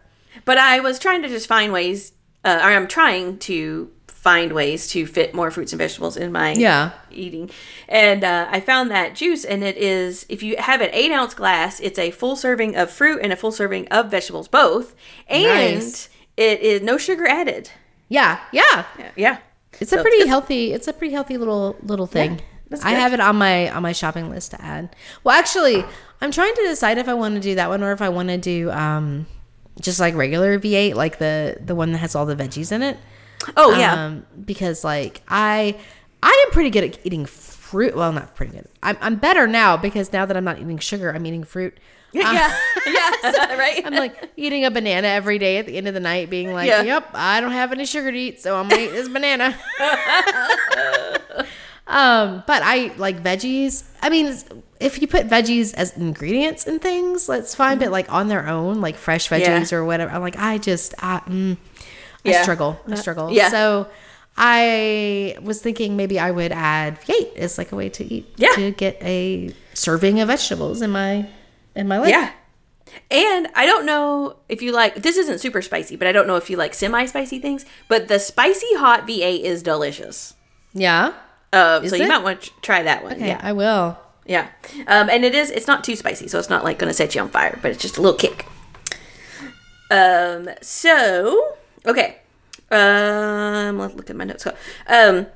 But 0.44 0.58
I 0.58 0.80
was 0.80 0.98
trying 0.98 1.22
to 1.22 1.28
just 1.28 1.46
find 1.46 1.72
ways, 1.72 2.12
uh, 2.44 2.60
or 2.62 2.68
I'm 2.70 2.86
trying 2.88 3.38
to 3.40 3.90
find 4.24 4.52
ways 4.54 4.88
to 4.88 5.06
fit 5.06 5.34
more 5.34 5.50
fruits 5.50 5.72
and 5.72 5.78
vegetables 5.78 6.16
in 6.16 6.32
my 6.32 6.52
Yeah. 6.54 6.92
eating. 7.10 7.50
And 7.88 8.24
uh, 8.24 8.48
I 8.50 8.58
found 8.60 8.90
that 8.90 9.14
juice, 9.14 9.44
and 9.44 9.62
it 9.62 9.76
is, 9.76 10.24
if 10.30 10.42
you 10.42 10.56
have 10.58 10.80
an 10.80 10.88
eight 10.94 11.12
ounce 11.12 11.34
glass, 11.34 11.78
it's 11.78 11.98
a 11.98 12.10
full 12.10 12.34
serving 12.34 12.74
of 12.74 12.90
fruit 12.90 13.20
and 13.22 13.32
a 13.34 13.36
full 13.36 13.52
serving 13.52 13.86
of 13.88 14.10
vegetables, 14.10 14.48
both. 14.48 14.94
And 15.28 15.44
Nice. 15.76 16.08
it 16.38 16.60
is 16.60 16.80
no 16.80 16.96
sugar 16.96 17.26
added. 17.26 17.70
Yeah, 18.08 18.38
yeah. 18.50 18.84
Yeah. 19.14 19.36
It's 19.78 19.90
So 19.90 19.98
a 19.98 20.02
pretty 20.02 20.16
it's- 20.16 20.28
healthy. 20.30 20.72
It's 20.72 20.88
a 20.88 20.92
pretty 20.94 21.12
healthy 21.12 21.36
little 21.36 21.76
little 21.82 22.06
thing. 22.06 22.40
that's 22.70 22.82
I 22.82 22.92
have 22.92 23.12
it 23.12 23.20
on 23.20 23.36
my 23.36 23.70
on 23.70 23.82
my 23.82 23.92
shopping 23.92 24.30
list 24.30 24.52
to 24.52 24.62
add. 24.62 24.88
Well, 25.22 25.36
actually, 25.38 25.84
I'm 26.22 26.30
trying 26.30 26.54
to 26.54 26.62
decide 26.62 26.96
if 26.96 27.08
I 27.08 27.14
want 27.14 27.34
to 27.34 27.40
do 27.40 27.54
that 27.56 27.68
one 27.68 27.82
or 27.82 27.92
if 27.92 28.00
I 28.00 28.08
want 28.08 28.28
to 28.30 28.38
do 28.38 28.70
um 28.70 29.26
just 29.80 29.98
like 30.00 30.14
regular 30.14 30.58
V8, 30.58 30.94
like 30.94 31.18
the 31.18 31.58
the 31.60 31.74
one 31.74 31.92
that 31.92 31.98
has 31.98 32.14
all 32.14 32.24
the 32.24 32.36
veggies 32.36 32.72
in 32.72 32.82
it. 32.82 32.96
Oh, 33.56 33.74
yeah. 33.76 34.06
Um, 34.06 34.26
because 34.44 34.84
like 34.84 35.22
I 35.28 35.76
I 36.22 36.44
am 36.46 36.52
pretty 36.52 36.70
good 36.70 36.84
at 36.84 36.98
eating 37.06 37.26
fruit. 37.26 37.94
Well, 37.96 38.12
not 38.12 38.34
pretty 38.34 38.52
good. 38.52 38.68
I'm 38.82 38.96
I'm 39.00 39.16
better 39.16 39.46
now 39.46 39.76
because 39.76 40.12
now 40.12 40.26
that 40.26 40.36
I'm 40.36 40.44
not 40.44 40.58
eating 40.58 40.78
sugar, 40.78 41.10
I'm 41.10 41.24
eating 41.26 41.44
fruit. 41.44 41.78
yeah. 42.14 42.30
yeah. 42.86 43.56
right? 43.58 43.82
I'm 43.84 43.94
like 43.94 44.30
eating 44.36 44.64
a 44.64 44.70
banana 44.70 45.08
every 45.08 45.38
day 45.38 45.58
at 45.58 45.66
the 45.66 45.76
end 45.76 45.88
of 45.88 45.94
the 45.94 46.00
night, 46.00 46.30
being 46.30 46.52
like, 46.52 46.68
Yeah. 46.68 46.82
"Yep, 46.82 47.10
I 47.12 47.40
don't 47.40 47.50
have 47.50 47.72
any 47.72 47.84
sugar 47.86 48.12
to 48.12 48.16
eat, 48.16 48.40
so 48.40 48.56
I'm 48.56 48.68
gonna 48.68 48.82
eat 48.82 48.92
this 48.92 49.08
banana." 49.08 49.58
um, 51.86 52.42
but 52.46 52.62
I 52.64 52.92
like 52.96 53.22
veggies. 53.22 53.84
I 54.00 54.08
mean, 54.10 54.36
if 54.80 55.00
you 55.02 55.08
put 55.08 55.28
veggies 55.28 55.74
as 55.74 55.96
ingredients 55.96 56.66
in 56.66 56.78
things, 56.78 57.26
that's 57.26 57.54
fine. 57.54 57.78
But 57.78 57.90
like 57.90 58.12
on 58.12 58.28
their 58.28 58.46
own, 58.48 58.80
like 58.80 58.96
fresh 58.96 59.28
veggies 59.28 59.72
Yeah. 59.72 59.78
or 59.78 59.84
whatever, 59.84 60.12
I'm 60.12 60.22
like, 60.22 60.38
I 60.38 60.58
just, 60.58 60.94
I, 60.98 61.18
mm, 61.26 61.56
I 62.24 62.42
struggle. 62.42 62.78
I 62.88 62.94
struggle. 62.96 63.30
yeah. 63.32 63.48
So. 63.50 63.88
I 64.36 65.36
was 65.42 65.62
thinking 65.62 65.96
maybe 65.96 66.18
I 66.18 66.32
would 66.32 66.50
add 66.50 67.00
V8 67.02 67.36
as 67.36 67.56
like 67.56 67.70
a 67.70 67.76
way 67.76 67.88
to 67.90 68.02
eat 68.04 68.26
Yeah. 68.36 68.50
to 68.56 68.72
get 68.72 69.00
a 69.00 69.54
serving 69.74 70.18
of 70.18 70.26
vegetables 70.26 70.82
in 70.82 70.90
my 70.90 71.28
in 71.76 71.86
my 71.86 71.98
life. 72.00 72.08
Yeah. 72.08 72.32
And 73.12 73.46
I 73.54 73.64
don't 73.64 73.86
know 73.86 74.34
if 74.48 74.60
you 74.60 74.72
like 74.72 74.96
this 74.96 75.16
isn't 75.18 75.38
super 75.38 75.62
spicy, 75.62 75.94
but 75.94 76.08
I 76.08 76.12
don't 76.12 76.26
know 76.26 76.34
if 76.34 76.50
you 76.50 76.56
like 76.56 76.74
semi 76.74 77.06
spicy 77.06 77.38
things. 77.38 77.64
But 77.86 78.08
the 78.08 78.18
spicy 78.18 78.74
hot 78.74 79.06
V8 79.06 79.42
is 79.42 79.62
delicious. 79.62 80.34
Yeah. 80.72 81.12
Uh, 81.52 81.78
Is 81.84 81.90
so 81.90 81.96
you 81.96 82.08
might 82.08 82.24
want 82.24 82.42
to 82.42 82.50
try 82.60 82.82
that 82.82 83.04
one. 83.04 83.12
Okay, 83.12 83.28
Yeah, 83.28 83.40
I 83.40 83.52
will. 83.52 83.96
yeah. 84.26 84.48
Um, 84.88 85.08
and 85.10 85.24
it 85.24 85.36
is 85.36 85.52
it's 85.52 85.68
not 85.68 85.84
too 85.84 85.94
spicy, 85.94 86.26
so 86.26 86.40
it's 86.40 86.50
not 86.50 86.64
like 86.64 86.80
going 86.80 86.90
to 86.90 86.94
set 86.94 87.14
you 87.14 87.20
on 87.20 87.28
fire, 87.28 87.56
but 87.62 87.70
it's 87.70 87.80
just 87.80 87.98
a 87.98 88.02
little 88.02 88.18
kick. 88.18 88.46
Um. 89.92 90.48
So 90.60 91.56
okay. 91.86 92.18
Um. 92.70 93.78
Let's 93.78 93.94
look 93.94 94.10
at 94.10 94.16
my 94.16 94.24
notes. 94.24 94.46
Um. 94.86 95.26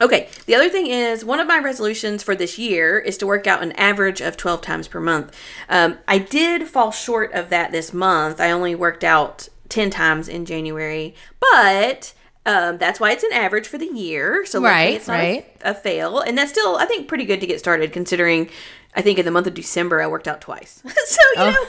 Okay. 0.00 0.28
The 0.46 0.54
other 0.54 0.68
thing 0.68 0.86
is 0.86 1.24
one 1.24 1.38
of 1.40 1.46
my 1.46 1.58
resolutions 1.58 2.22
for 2.22 2.34
this 2.34 2.58
year 2.58 2.98
is 2.98 3.16
to 3.18 3.26
work 3.26 3.46
out 3.46 3.62
an 3.62 3.72
average 3.72 4.20
of 4.20 4.36
12 4.36 4.60
times 4.62 4.88
per 4.88 5.00
month. 5.00 5.36
Um, 5.68 5.98
I 6.08 6.18
did 6.18 6.66
fall 6.66 6.90
short 6.90 7.32
of 7.32 7.50
that 7.50 7.72
this 7.72 7.92
month. 7.92 8.40
I 8.40 8.50
only 8.50 8.74
worked 8.74 9.04
out 9.04 9.48
10 9.68 9.90
times 9.90 10.28
in 10.28 10.44
January, 10.46 11.14
but 11.40 12.14
um, 12.46 12.78
that's 12.78 12.98
why 13.00 13.12
it's 13.12 13.22
an 13.22 13.32
average 13.32 13.68
for 13.68 13.78
the 13.78 13.86
year. 13.86 14.44
So 14.46 14.60
Right, 14.62 14.94
it's 14.94 15.06
not 15.08 15.14
right. 15.14 15.46
a, 15.62 15.70
a 15.70 15.74
fail. 15.74 16.18
And 16.20 16.36
that's 16.36 16.50
still, 16.50 16.76
I 16.76 16.86
think, 16.86 17.06
pretty 17.06 17.24
good 17.26 17.40
to 17.40 17.46
get 17.46 17.58
started 17.60 17.92
considering 17.92 18.48
I 18.96 19.02
think 19.02 19.18
in 19.18 19.24
the 19.24 19.30
month 19.30 19.46
of 19.46 19.54
December 19.54 20.02
I 20.02 20.06
worked 20.06 20.26
out 20.26 20.40
twice. 20.40 20.82
so, 21.06 21.20
you 21.36 21.42
Oh. 21.42 21.50
know, 21.50 21.64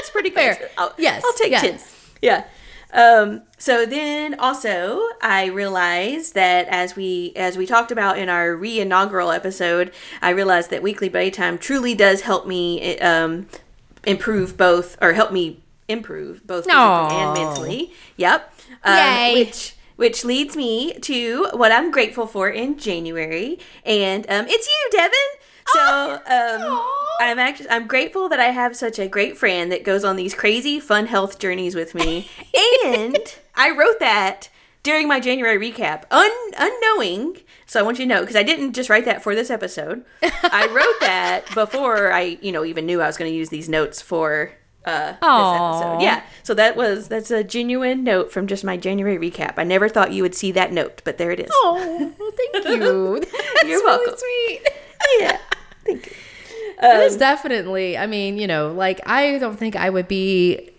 10's 0.00 0.10
pretty 0.10 0.30
good. 0.30 0.56
Fair. 0.56 0.70
I'll, 0.78 0.94
Yes, 0.96 1.22
I'll 1.24 1.32
take 1.34 1.50
yes. 1.50 1.62
10. 1.62 1.80
Yeah. 2.22 2.44
Um, 2.92 3.42
so 3.58 3.84
then 3.84 4.34
also 4.38 5.00
I 5.20 5.46
realized 5.46 6.34
that 6.34 6.68
as 6.68 6.96
we 6.96 7.32
as 7.36 7.56
we 7.56 7.66
talked 7.66 7.90
about 7.90 8.18
in 8.18 8.28
our 8.28 8.56
re-inaugural 8.56 9.30
episode, 9.30 9.92
I 10.22 10.30
realized 10.30 10.70
that 10.70 10.82
weekly 10.82 11.10
playtime 11.10 11.58
truly 11.58 11.94
does 11.94 12.22
help 12.22 12.46
me 12.46 12.98
um, 13.00 13.46
improve 14.06 14.56
both 14.56 14.96
or 15.02 15.12
help 15.12 15.32
me 15.32 15.60
improve 15.88 16.46
both 16.46 16.64
physically 16.64 17.16
and 17.16 17.34
mentally. 17.34 17.92
Yep. 18.16 18.54
Um, 18.84 18.96
Yay. 18.96 19.44
Which 19.44 19.74
which 19.96 20.24
leads 20.24 20.54
me 20.54 20.94
to 21.00 21.48
what 21.54 21.72
I'm 21.72 21.90
grateful 21.90 22.28
for 22.28 22.48
in 22.48 22.78
January, 22.78 23.58
and 23.84 24.24
um, 24.30 24.46
it's 24.48 24.66
you, 24.66 24.88
Devin. 24.92 25.18
So 25.72 26.14
um, 26.26 26.82
I'm 27.20 27.38
actually 27.38 27.70
I'm 27.70 27.86
grateful 27.86 28.28
that 28.28 28.40
I 28.40 28.46
have 28.46 28.76
such 28.76 28.98
a 28.98 29.08
great 29.08 29.36
friend 29.36 29.70
that 29.72 29.84
goes 29.84 30.04
on 30.04 30.16
these 30.16 30.34
crazy 30.34 30.80
fun 30.80 31.06
health 31.06 31.38
journeys 31.38 31.74
with 31.74 31.94
me, 31.94 32.28
and 32.84 33.16
I 33.54 33.70
wrote 33.70 33.98
that 34.00 34.48
during 34.82 35.08
my 35.08 35.20
January 35.20 35.58
recap, 35.58 36.04
un- 36.10 36.52
unknowing. 36.56 37.38
So 37.66 37.78
I 37.80 37.82
want 37.82 37.98
you 37.98 38.06
to 38.06 38.08
know 38.08 38.20
because 38.20 38.36
I 38.36 38.42
didn't 38.42 38.72
just 38.72 38.88
write 38.88 39.04
that 39.04 39.22
for 39.22 39.34
this 39.34 39.50
episode. 39.50 40.04
I 40.22 40.68
wrote 40.72 41.00
that 41.00 41.44
before 41.54 42.12
I, 42.12 42.38
you 42.40 42.52
know, 42.52 42.64
even 42.64 42.86
knew 42.86 43.02
I 43.02 43.06
was 43.06 43.16
going 43.18 43.30
to 43.30 43.36
use 43.36 43.50
these 43.50 43.68
notes 43.68 44.00
for 44.00 44.52
uh, 44.86 45.12
this 45.12 45.18
episode. 45.20 46.02
Yeah. 46.02 46.22
So 46.44 46.54
that 46.54 46.76
was 46.76 47.08
that's 47.08 47.30
a 47.30 47.44
genuine 47.44 48.04
note 48.04 48.32
from 48.32 48.46
just 48.46 48.64
my 48.64 48.78
January 48.78 49.18
recap. 49.18 49.54
I 49.58 49.64
never 49.64 49.88
thought 49.88 50.12
you 50.12 50.22
would 50.22 50.34
see 50.34 50.52
that 50.52 50.72
note, 50.72 51.02
but 51.04 51.18
there 51.18 51.30
it 51.30 51.40
is. 51.40 51.50
Oh, 51.52 52.14
well, 52.18 52.30
thank 52.30 52.64
you. 52.68 52.76
You're 52.76 53.12
really 53.64 53.84
welcome. 53.84 54.14
sweet. 54.16 54.60
Yeah. 55.20 55.38
Thank 55.88 56.06
you. 56.06 56.12
It 56.80 57.00
is 57.02 57.16
definitely. 57.16 57.98
I 57.98 58.06
mean, 58.06 58.38
you 58.38 58.46
know, 58.46 58.72
like 58.72 59.00
I 59.04 59.38
don't 59.38 59.56
think 59.58 59.74
I 59.74 59.90
would 59.90 60.06
be 60.06 60.70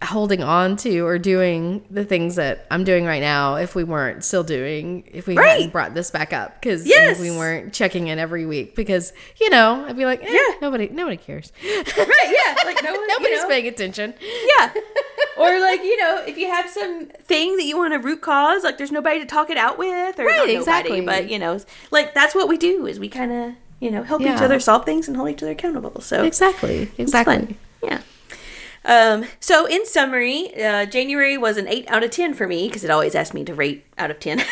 holding 0.00 0.40
on 0.44 0.76
to 0.76 1.00
or 1.00 1.18
doing 1.18 1.82
the 1.90 2.04
things 2.04 2.36
that 2.36 2.64
I'm 2.70 2.84
doing 2.84 3.04
right 3.04 3.20
now 3.20 3.56
if 3.56 3.74
we 3.74 3.82
weren't 3.82 4.22
still 4.22 4.44
doing 4.44 5.02
if 5.12 5.26
we 5.26 5.34
hadn't 5.34 5.70
brought 5.72 5.92
this 5.94 6.12
back 6.12 6.32
up 6.32 6.54
because 6.60 6.86
Yes. 6.86 7.18
we 7.18 7.32
weren't 7.32 7.72
checking 7.72 8.06
in 8.06 8.20
every 8.20 8.46
week 8.46 8.76
because 8.76 9.12
you 9.40 9.50
know 9.50 9.84
I'd 9.88 9.96
be 9.96 10.04
like 10.06 10.22
eh, 10.22 10.28
Yeah. 10.30 10.54
nobody 10.62 10.88
nobody 10.90 11.16
cares 11.16 11.50
Right. 11.64 11.84
Yeah. 11.96 12.54
Like 12.64 12.80
no 12.84 12.92
one. 12.96 13.06
nobody's 13.08 13.30
you 13.38 13.42
know, 13.42 13.48
paying 13.48 13.66
attention 13.66 14.14
Yeah. 14.60 14.72
or 15.36 15.58
like 15.60 15.82
you 15.82 15.96
know, 16.00 16.22
if 16.24 16.38
you 16.38 16.46
have 16.48 16.70
some 16.70 17.06
thing 17.06 17.56
that 17.56 17.64
you 17.64 17.76
want 17.76 17.92
to 17.92 17.98
root 17.98 18.20
cause, 18.20 18.62
like 18.62 18.78
there's 18.78 18.92
nobody 18.92 19.18
to 19.18 19.26
talk 19.26 19.50
it 19.50 19.56
out 19.56 19.78
with, 19.78 20.20
or 20.20 20.26
Right, 20.26 20.36
nobody, 20.36 20.54
exactly. 20.54 21.00
but 21.00 21.28
you 21.28 21.40
know, 21.40 21.58
like 21.90 22.14
that's 22.14 22.36
what 22.36 22.46
we 22.48 22.56
do 22.56 22.86
is 22.86 23.00
we 23.00 23.08
kind 23.08 23.32
of 23.32 23.52
you 23.80 23.90
know 23.90 24.02
help 24.02 24.20
each 24.22 24.40
other 24.42 24.58
solve 24.60 24.84
things 24.84 25.08
and 25.08 25.16
hold 25.16 25.30
each 25.30 25.42
other 25.42 25.52
accountable. 25.52 26.00
So 26.00 26.24
exactly 26.24 26.90
exactly. 26.98 27.56
Yeah. 27.82 28.00
Um, 28.84 29.26
so 29.40 29.66
in 29.66 29.84
summary, 29.86 30.52
uh, 30.62 30.86
January 30.86 31.36
was 31.36 31.56
an 31.58 31.68
eight 31.68 31.86
out 31.88 32.02
of 32.02 32.10
ten 32.10 32.32
for 32.34 32.46
me 32.46 32.68
because 32.68 32.84
it 32.84 32.90
always 32.90 33.14
asked 33.14 33.34
me 33.34 33.44
to 33.44 33.54
rate 33.54 33.84
out 33.98 34.10
of 34.10 34.18
ten. 34.20 34.40
um, 34.40 34.46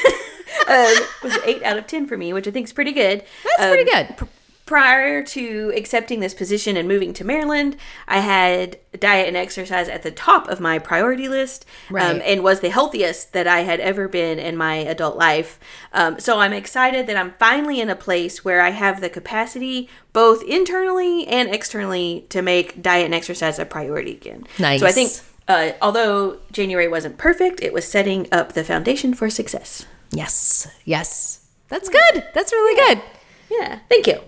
it 0.69 1.09
was 1.23 1.35
an 1.35 1.43
eight 1.47 1.63
out 1.63 1.79
of 1.79 1.87
ten 1.87 2.07
for 2.07 2.17
me, 2.19 2.33
which 2.33 2.47
I 2.47 2.51
think 2.51 2.67
is 2.67 2.73
pretty 2.73 2.93
good. 2.93 3.25
that's 3.45 3.63
Um, 3.63 3.69
pretty 3.71 3.91
good 3.91 4.29
prior 4.67 5.23
to 5.23 5.73
accepting 5.77 6.19
this 6.19 6.35
position 6.35 6.77
and 6.77 6.89
moving 6.89 7.13
to 7.15 7.25
Maryland, 7.25 7.77
I 8.09 8.19
had 8.19 8.79
diet 8.99 9.29
and 9.29 9.37
exercise 9.37 9.89
at 9.89 10.03
the 10.03 10.11
top 10.11 10.49
of 10.49 10.59
my 10.59 10.81
priority 10.81 11.29
list 11.29 11.65
um, 11.91 12.21
and 12.25 12.43
was 12.43 12.61
the 12.61 12.69
healthiest 12.69 13.33
that 13.33 13.47
I 13.47 13.61
had 13.61 13.79
ever 13.79 14.09
been 14.09 14.41
in 14.41 14.57
my 14.57 14.75
adult 14.75 15.17
life. 15.17 15.61
Um, 15.93 16.19
so 16.19 16.41
I'm 16.41 16.53
excited 16.53 17.07
that 17.07 17.17
I'm 17.17 17.35
finally 17.39 17.81
in 17.81 17.89
a 17.89 17.97
place 17.97 18.45
where 18.45 18.61
I 18.61 18.71
have 18.71 19.01
the 19.01 19.09
capacity, 19.09 19.89
both 20.13 20.43
internally 20.43 21.27
and 21.29 21.49
externally, 21.55 22.27
to 22.31 22.43
make 22.43 22.83
diet 22.83 23.05
and 23.05 23.15
exercise 23.15 23.61
a 23.61 23.65
priority 23.65 24.13
again. 24.13 24.47
Nice. 24.59 24.81
So 24.81 24.87
I 24.87 24.93
think. 24.93 25.13
Uh, 25.49 25.71
although 25.81 26.39
January 26.51 26.89
wasn't 26.89 27.17
perfect, 27.19 27.63
it 27.63 27.73
was 27.73 27.85
setting 27.87 28.27
up 28.33 28.55
the 28.55 28.65
foundation 28.65 29.15
for 29.15 29.31
success. 29.31 29.87
Yes. 30.11 30.67
Yes. 30.85 31.47
That's 31.69 31.89
good. 31.89 32.25
That's 32.35 32.51
really 32.51 32.95
good. 32.95 33.05
Yeah, 33.49 33.79
thank 33.89 34.09
you. 34.09 34.19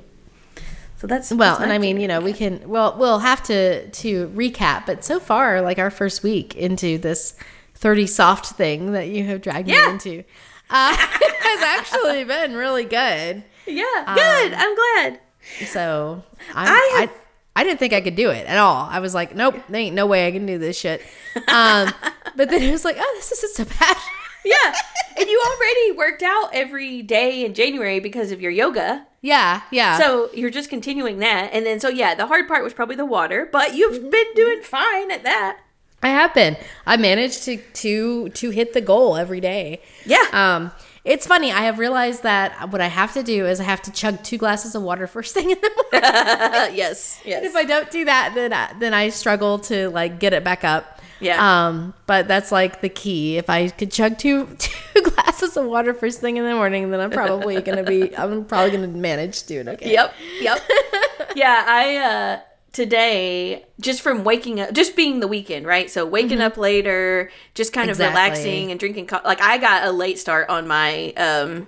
So 0.98 1.06
that's 1.06 1.30
Well, 1.30 1.38
that's 1.54 1.60
and 1.62 1.72
I 1.72 1.78
mean, 1.78 2.00
you 2.00 2.08
know, 2.08 2.20
we 2.20 2.32
can 2.32 2.68
well 2.68 2.96
we'll 2.98 3.20
have 3.20 3.42
to 3.44 3.88
to 3.88 4.28
recap, 4.28 4.84
but 4.86 5.04
so 5.04 5.20
far, 5.20 5.60
like 5.62 5.78
our 5.78 5.90
first 5.90 6.22
week 6.22 6.54
into 6.56 6.98
this 6.98 7.34
30 7.76 8.06
soft 8.06 8.46
thing 8.56 8.92
that 8.92 9.08
you 9.08 9.24
have 9.24 9.40
dragged 9.40 9.68
Yeah. 9.68 9.86
me 9.86 9.92
into 9.92 10.24
uh, 10.70 10.96
has 10.96 11.62
actually 11.62 12.24
been 12.34 12.54
really 12.54 12.84
good. 12.84 13.44
Yeah, 13.66 14.14
good. 14.14 14.52
I'm 14.54 14.74
glad. 14.74 15.20
So 15.66 16.22
I'm, 16.54 16.68
I 16.68 16.70
I, 16.96 17.00
have- 17.02 17.12
I 17.56 17.64
didn't 17.64 17.78
think 17.80 17.92
I 17.92 18.00
could 18.00 18.16
do 18.16 18.30
it 18.30 18.46
at 18.46 18.58
all. 18.58 18.86
I 18.90 18.98
was 19.00 19.14
like, 19.14 19.34
nope, 19.34 19.54
there 19.68 19.80
ain't 19.80 19.94
no 19.94 20.06
way 20.06 20.26
I 20.26 20.30
can 20.32 20.46
do 20.46 20.58
this 20.58 20.78
shit. 20.78 21.00
Um, 21.48 21.90
but 22.36 22.50
then 22.50 22.62
it 22.62 22.70
was 22.70 22.84
like, 22.84 22.96
oh, 22.98 23.12
this 23.16 23.32
isn't 23.32 23.54
so 23.54 23.64
bad. 23.78 23.96
Yeah, 24.44 24.74
and 25.18 25.28
you 25.28 25.42
already 25.44 25.92
worked 25.98 26.22
out 26.22 26.50
every 26.52 27.02
day 27.02 27.44
in 27.44 27.54
January 27.54 27.98
because 28.00 28.30
of 28.32 28.40
your 28.40 28.52
yoga. 28.52 29.06
Yeah, 29.20 29.62
yeah. 29.70 29.98
So 29.98 30.30
you're 30.32 30.50
just 30.50 30.70
continuing 30.70 31.18
that, 31.18 31.50
and 31.52 31.66
then 31.66 31.80
so 31.80 31.88
yeah, 31.88 32.14
the 32.14 32.26
hard 32.26 32.46
part 32.48 32.62
was 32.64 32.72
probably 32.72 32.96
the 32.96 33.06
water, 33.06 33.48
but 33.50 33.74
you've 33.74 34.10
been 34.10 34.34
doing 34.34 34.62
fine 34.62 35.10
at 35.10 35.22
that. 35.24 35.58
I 36.02 36.10
have 36.10 36.32
been. 36.32 36.56
I 36.86 36.96
managed 36.96 37.42
to 37.44 37.56
to 37.56 38.28
to 38.28 38.50
hit 38.50 38.72
the 38.72 38.80
goal 38.80 39.16
every 39.16 39.40
day. 39.40 39.82
Yeah. 40.06 40.24
Um, 40.32 40.72
it's 41.04 41.26
funny. 41.26 41.50
I 41.50 41.62
have 41.62 41.78
realized 41.78 42.22
that 42.22 42.70
what 42.70 42.80
I 42.80 42.88
have 42.88 43.14
to 43.14 43.22
do 43.22 43.46
is 43.46 43.60
I 43.60 43.64
have 43.64 43.80
to 43.82 43.92
chug 43.92 44.22
two 44.22 44.36
glasses 44.36 44.74
of 44.74 44.82
water 44.82 45.06
first 45.06 45.32
thing 45.34 45.50
in 45.50 45.58
the 45.60 45.70
morning. 45.92 46.74
Yes. 46.76 47.20
Yes. 47.24 47.44
if 47.44 47.56
I 47.56 47.64
don't 47.64 47.90
do 47.90 48.04
that, 48.04 48.32
then 48.34 48.52
I, 48.52 48.72
then 48.78 48.92
I 48.92 49.08
struggle 49.08 49.58
to 49.60 49.88
like 49.90 50.18
get 50.20 50.32
it 50.34 50.44
back 50.44 50.64
up. 50.64 50.97
Yeah. 51.20 51.66
Um, 51.68 51.94
but 52.06 52.28
that's 52.28 52.52
like 52.52 52.80
the 52.80 52.88
key. 52.88 53.36
If 53.38 53.50
I 53.50 53.68
could 53.68 53.90
chug 53.90 54.18
two 54.18 54.46
two 54.58 55.02
glasses 55.02 55.56
of 55.56 55.66
water 55.66 55.94
first 55.94 56.20
thing 56.20 56.36
in 56.36 56.44
the 56.44 56.54
morning, 56.54 56.90
then 56.90 57.00
I'm 57.00 57.10
probably 57.10 57.60
gonna 57.60 57.82
be. 57.84 58.16
I'm 58.16 58.44
probably 58.44 58.70
gonna 58.70 58.88
manage 58.88 59.42
to 59.42 59.48
do 59.48 59.60
it. 59.60 59.68
Okay. 59.68 59.92
Yep. 59.92 60.14
Yep. 60.40 60.60
yeah, 61.36 61.64
I 61.66 61.96
uh 61.96 62.40
today 62.72 63.64
just 63.80 64.02
from 64.02 64.22
waking 64.24 64.60
up 64.60 64.72
just 64.72 64.94
being 64.94 65.20
the 65.20 65.26
weekend, 65.28 65.66
right? 65.66 65.90
So 65.90 66.06
waking 66.06 66.40
up 66.40 66.56
later, 66.56 67.30
just 67.54 67.72
kind 67.72 67.90
of 67.90 67.96
Mm-hmm. 67.96 68.02
Exactly. 68.02 68.22
relaxing 68.22 68.70
and 68.70 68.78
drinking 68.80 69.06
co- 69.08 69.20
like 69.24 69.40
I 69.40 69.58
got 69.58 69.84
a 69.86 69.90
late 69.90 70.18
start 70.18 70.48
on 70.48 70.68
my 70.68 71.12
um 71.16 71.66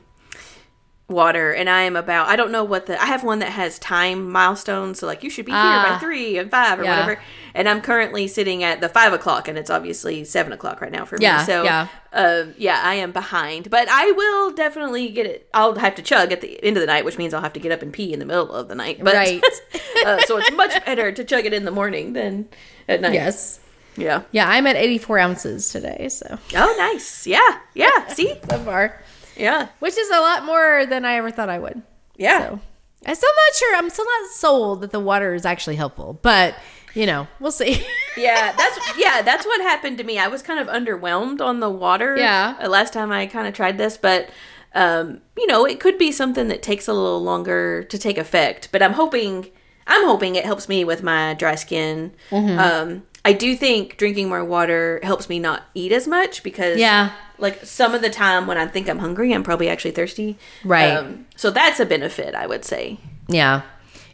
water 1.11 1.53
and 1.53 1.69
I 1.69 1.83
am 1.83 1.97
about 1.97 2.29
I 2.29 2.37
don't 2.37 2.53
know 2.53 2.65
what 2.65 2.87
the 2.87 3.01
I 3.01 3.07
have 3.07 3.25
one 3.25 3.41
that 3.41 3.51
has 3.51 3.79
time 3.79 4.31
milestones, 4.31 5.01
so 5.01 5.07
like 5.07 5.23
you 5.25 5.31
should 5.31 5.45
be 5.45 5.53
here 5.53 5.61
by 5.61 5.91
Ah. 5.91 5.99
three 6.01 6.39
and 6.39 6.51
five 6.51 6.79
or 6.79 6.85
Yeah. 6.85 7.01
whatever. 7.01 7.21
And 7.55 7.69
I'm 7.69 7.81
currently 7.83 8.29
sitting 8.29 8.63
at 8.63 8.81
the 8.81 8.89
five 8.89 9.13
o'clock 9.13 9.49
and 9.49 9.59
it's 9.59 9.71
obviously 9.71 10.25
seven 10.25 10.53
o'clock 10.53 10.81
right 10.81 10.93
now 10.93 11.05
for 11.05 11.17
Yeah, 11.21 11.39
me. 11.39 11.45
So 11.45 11.65
yeah. 11.65 11.89
um, 12.13 12.55
yeah, 12.57 12.81
I 12.83 12.95
am 12.95 13.11
behind, 13.13 13.71
but 13.71 13.89
I 13.91 14.13
will 14.13 14.53
definitely 14.53 15.09
get 15.09 15.27
it. 15.27 15.49
I'll 15.53 15.75
have 15.75 15.97
to 15.97 16.03
chug 16.03 16.31
at 16.33 16.41
the 16.41 16.63
end 16.65 16.77
of 16.77 16.81
the 16.81 16.87
night, 16.87 17.05
which 17.05 17.19
means 17.19 17.35
I'll 17.35 17.43
have 17.43 17.53
to 17.55 17.61
get 17.61 17.73
up 17.73 17.83
and 17.83 17.93
pee 17.93 18.13
in 18.13 18.21
the 18.21 18.25
middle 18.25 18.53
of 18.53 18.69
the 18.69 18.75
night. 18.77 19.03
But, 19.03 19.15
Right. 19.15 19.43
uh, 20.07 20.21
so 20.27 20.37
it's 20.39 20.53
much 20.53 20.85
better 20.87 21.11
to 21.13 21.25
chug 21.25 21.45
it 21.45 21.53
in 21.53 21.65
the 21.65 21.71
morning 21.73 22.13
than 22.13 22.49
at 22.89 23.01
night. 23.01 23.15
Yes. 23.15 23.59
Yeah. 23.97 24.23
Yeah, 24.31 24.49
I'm 24.49 24.67
at 24.69 24.77
84 24.77 25.19
ounces 25.19 25.69
today. 25.71 26.09
So 26.09 26.39
Oh, 26.55 26.75
nice. 26.79 27.27
Yeah. 27.27 27.59
Yeah. 27.75 28.07
See. 28.09 28.35
so 28.49 28.59
far, 28.61 29.03
Yeah. 29.37 29.69
which 29.79 29.97
is 29.97 30.09
a 30.11 30.21
lot 30.21 30.45
more 30.45 30.87
than 30.87 31.05
I 31.05 31.15
ever 31.15 31.31
thought 31.31 31.49
I 31.49 31.59
would. 31.59 31.83
Yeah. 32.17 32.41
So 32.49 32.61
I'm 33.07 33.15
still 33.15 33.31
not 33.31 33.57
sure. 33.57 33.77
I'm 33.77 33.91
still 33.91 34.05
not 34.05 34.31
sold 34.31 34.81
that 34.83 34.91
the 34.93 35.01
water 35.01 35.35
is 35.35 35.47
actually 35.47 35.77
helpful, 35.77 36.19
but 36.23 36.55
you 36.95 37.07
know, 37.07 37.27
we'll 37.39 37.53
see. 37.53 37.85
Yeah. 38.17 38.53
That's 38.57 38.99
yeah. 38.99 39.23
That's 39.23 39.47
what 39.47 39.61
happened 39.61 39.97
to 39.99 40.05
me. 40.05 40.19
I 40.19 40.27
was 40.27 40.43
kind 40.43 40.59
of 40.59 40.67
underwhelmed 40.67 41.41
on 41.41 41.61
the 41.61 41.71
water. 41.71 42.17
Yeah. 42.17 42.57
Last 42.67 42.93
time 42.93 43.13
I 43.13 43.27
kind 43.27 43.47
of 43.47 43.55
tried 43.55 43.79
this, 43.79 43.97
but. 43.97 44.29
Um, 44.73 45.21
you 45.37 45.49
know, 45.49 45.65
it 45.65 45.81
could 45.81 45.99
be 45.99 46.13
something 46.13 46.47
that 46.47 46.63
takes 46.63 46.87
a 46.87 46.93
little 46.93 47.21
longer 47.21 47.83
to 47.83 47.99
take 47.99 48.17
effect, 48.19 48.69
but 48.71 48.81
I'm 48.85 48.93
hoping, 48.93 49.49
I'm 49.89 50.07
hoping 50.07 50.37
it 50.37 50.45
helps 50.45 50.69
me 50.69 50.85
with 50.85 51.03
my 51.03 51.35
dry 51.35 51.57
skin. 51.57 52.13
Mm-hmm. 52.31 52.57
Um, 52.57 53.03
I 53.25 53.33
do 53.33 53.57
think 53.57 53.97
drinking 53.97 54.29
more 54.29 54.45
water 54.45 55.01
helps 55.03 55.29
me 55.29 55.41
not 55.41 55.65
eat 55.75 55.91
as 55.91 56.07
much 56.07 56.45
because 56.45 56.79
Yeah. 56.79 57.11
Like 57.41 57.65
some 57.65 57.95
of 57.95 58.03
the 58.03 58.11
time 58.11 58.47
when 58.47 58.57
I 58.59 58.67
think 58.67 58.89
I'm 58.89 58.99
hungry, 58.99 59.33
I'm 59.33 59.43
probably 59.43 59.69
actually 59.69 59.93
thirsty. 59.93 60.39
Right. 60.65 60.93
Um, 60.93 61.27
so 61.37 61.51
that's 61.51 61.81
a 61.81 61.87
benefit, 61.87 62.35
I 62.35 62.47
would 62.47 62.65
say. 62.65 62.99
yeah. 63.29 63.63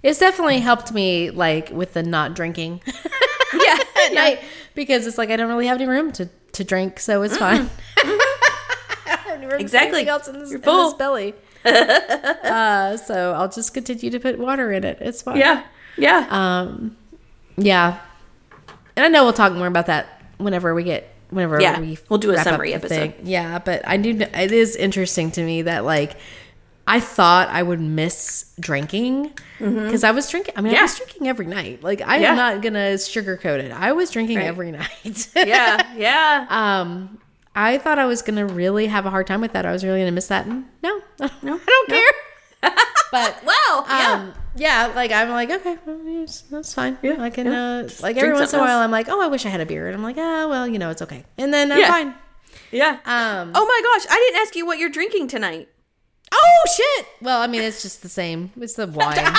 It's 0.02 0.20
definitely 0.20 0.60
helped 0.60 0.92
me 0.92 1.30
like 1.30 1.70
with 1.70 1.94
the 1.94 2.02
not 2.02 2.34
drinking 2.34 2.80
Yeah. 3.54 3.78
at 4.06 4.12
night 4.14 4.40
because 4.74 5.04
it's 5.06 5.18
like 5.18 5.30
I 5.30 5.36
don't 5.36 5.48
really 5.48 5.66
have 5.66 5.80
any 5.80 5.88
room 5.88 6.12
to, 6.12 6.28
to 6.52 6.62
drink, 6.62 7.00
so 7.00 7.22
it's 7.22 7.36
fine. 7.36 7.68
I 7.96 8.04
don't 8.04 9.18
have 9.18 9.26
any 9.32 9.40
room 9.46 9.50
for 9.50 9.56
Exactly. 9.56 10.06
else 10.06 10.28
in 10.28 10.38
this, 10.38 10.50
You're 10.50 10.58
in 10.58 10.64
full. 10.64 10.84
this 10.90 10.94
belly. 10.94 11.34
uh, 11.64 12.96
so 12.98 13.32
I'll 13.32 13.48
just 13.48 13.74
continue 13.74 14.10
to 14.10 14.20
put 14.20 14.38
water 14.38 14.70
in 14.72 14.84
it. 14.84 14.98
It's 15.00 15.22
fine. 15.22 15.38
Yeah. 15.38 15.64
Yeah. 15.98 16.26
Um, 16.30 16.96
yeah. 17.56 17.98
And 18.96 19.04
I 19.04 19.08
know 19.08 19.24
we'll 19.24 19.32
talk 19.32 19.52
more 19.54 19.66
about 19.66 19.86
that 19.86 20.22
whenever 20.38 20.74
we 20.74 20.84
get 20.84 21.12
whenever 21.30 21.60
Yeah, 21.60 21.80
we 21.80 21.98
we'll 22.08 22.18
do 22.18 22.30
a 22.32 22.38
summary 22.38 22.72
episode. 22.74 23.14
thing. 23.14 23.26
Yeah, 23.26 23.58
but 23.58 23.86
I 23.86 23.96
do. 23.96 24.10
It 24.20 24.52
is 24.52 24.76
interesting 24.76 25.30
to 25.32 25.42
me 25.42 25.62
that 25.62 25.84
like 25.84 26.16
I 26.88 27.00
thought 27.00 27.48
I 27.48 27.62
would 27.62 27.80
miss 27.80 28.52
drinking 28.60 29.32
because 29.58 30.04
I 30.04 30.12
was 30.12 30.28
drinking. 30.30 30.54
I 30.56 30.60
mean, 30.60 30.72
I 30.72 30.76
Mm-hmm. 30.76 30.82
Was 30.84 30.96
drinking 30.96 31.28
every 31.28 31.46
night. 31.46 31.82
Like 31.82 32.00
I 32.00 32.18
Yeah. 32.18 32.30
am 32.30 32.36
not 32.36 32.62
gonna 32.62 32.94
sugarcoat 32.94 33.58
it. 33.58 33.72
I 33.72 33.92
was 33.92 34.10
drinking 34.10 34.36
Right. 34.38 34.46
every 34.46 34.70
night. 34.80 35.28
yeah. 35.34 35.82
Yeah. 35.96 36.46
um, 36.48 37.18
I 37.56 37.78
thought 37.78 37.98
I 37.98 38.04
was 38.06 38.22
gonna 38.22 38.46
really 38.46 38.86
have 38.86 39.06
a 39.06 39.10
hard 39.10 39.26
time 39.26 39.40
with 39.40 39.52
that. 39.54 39.64
I 39.66 39.72
was 39.72 39.82
really 39.84 40.00
gonna 40.00 40.12
miss 40.12 40.28
that. 40.28 40.46
And 40.46 40.64
no, 40.82 41.00
no, 41.18 41.20
I 41.20 41.28
don't 41.42 41.88
no. 41.88 41.94
care. 41.96 42.10
But 43.12 43.42
well, 43.44 43.84
yeah. 43.88 44.12
um, 44.12 44.34
yeah, 44.56 44.92
like 44.94 45.12
I'm 45.12 45.28
like, 45.30 45.50
okay, 45.50 45.76
well, 45.86 46.26
that's 46.50 46.74
fine. 46.74 46.98
Yeah, 47.02 47.16
I 47.22 47.30
can, 47.30 47.46
yeah. 47.46 47.78
uh, 47.84 47.88
like 48.00 48.16
every 48.16 48.32
once 48.32 48.52
in 48.52 48.58
a 48.58 48.62
while, 48.62 48.78
else. 48.78 48.84
I'm 48.84 48.90
like, 48.90 49.08
oh, 49.08 49.20
I 49.20 49.26
wish 49.28 49.44
I 49.46 49.48
had 49.50 49.60
a 49.60 49.66
beer, 49.66 49.86
and 49.86 49.94
I'm 49.96 50.02
like, 50.02 50.16
ah, 50.18 50.46
well, 50.48 50.66
you 50.66 50.78
know, 50.78 50.90
it's 50.90 51.02
okay, 51.02 51.24
and 51.38 51.52
then 51.52 51.70
I'm 51.72 51.78
Yeah. 51.80 51.88
fine. 51.88 52.14
yeah. 52.70 52.98
Um, 53.04 53.52
oh 53.54 53.64
my 53.66 53.80
gosh, 53.82 54.06
I 54.10 54.16
didn't 54.16 54.42
ask 54.42 54.56
you 54.56 54.64
what 54.66 54.78
you're 54.78 54.90
drinking 54.90 55.28
tonight. 55.28 55.68
oh 56.32 56.64
shit. 56.76 57.06
Well, 57.22 57.40
I 57.40 57.46
mean, 57.46 57.62
it's 57.62 57.82
just 57.82 58.02
the 58.02 58.08
same. 58.08 58.50
It's 58.60 58.74
the 58.74 58.86
wine. 58.98 59.16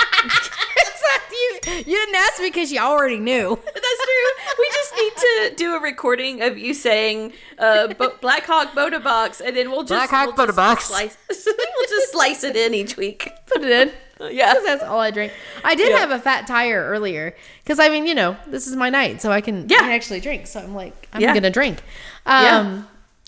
it's 1.68 1.78
not 1.78 1.88
you. 1.88 1.93
You 1.93 2.05
didn't 2.05 2.15
ask 2.15 2.39
me 2.41 2.47
because 2.47 2.72
you 2.72 2.80
already 2.80 3.20
knew. 3.20 3.55
That's 3.65 3.76
true. 3.76 4.55
We 4.59 4.70
just 4.74 4.93
need 4.95 5.13
to 5.18 5.55
do 5.55 5.76
a 5.76 5.80
recording 5.82 6.41
of 6.41 6.57
you 6.57 6.74
saying 6.74 7.34
uh, 7.59 7.93
Bo- 7.93 8.15
Black 8.22 8.43
Hawk 8.45 8.74
Bota 8.74 8.99
Box, 8.99 9.41
and 9.41 9.55
then 9.55 9.70
we'll 9.72 9.84
just 9.84 9.89
Black 9.89 10.09
Hawk 10.09 10.28
we'll 10.28 10.36
just 10.36 10.38
Bota 10.38 10.53
Box. 10.53 10.86
Slice, 10.86 11.18
we'll 11.30 11.88
just 11.89 12.11
slice 12.11 12.43
it 12.43 12.55
in 12.55 12.74
each 12.74 12.97
week. 12.97 13.30
Put 13.47 13.63
it 13.63 13.70
in. 13.72 13.91
Yeah. 14.32 14.51
'Cause 14.55 14.63
that's 14.63 14.84
all 14.84 14.99
I 14.99 15.11
drink. 15.11 15.32
I 15.63 15.76
did 15.76 15.91
Yeah. 15.91 15.99
have 15.99 16.09
a 16.09 16.18
fat 16.18 16.47
tire 16.47 16.84
earlier 16.89 17.36
because 17.63 17.78
I 17.78 17.89
mean, 17.89 18.07
you 18.07 18.15
know, 18.15 18.36
this 18.47 18.65
is 18.65 18.76
my 18.76 18.89
night, 18.89 19.22
so 19.22 19.32
I 19.32 19.41
can, 19.41 19.70
Yeah. 19.70 19.78
I 19.78 19.82
can 19.82 19.91
actually 19.91 20.22
drink. 20.22 20.47
So 20.47 20.59
I'm 20.59 20.74
like, 20.74 21.07
I'm 21.13 21.22
Yeah. 21.22 21.36
gonna 21.36 21.51
drink. 21.51 21.84
Yeah. 22.26 22.57
Um, 22.57 22.88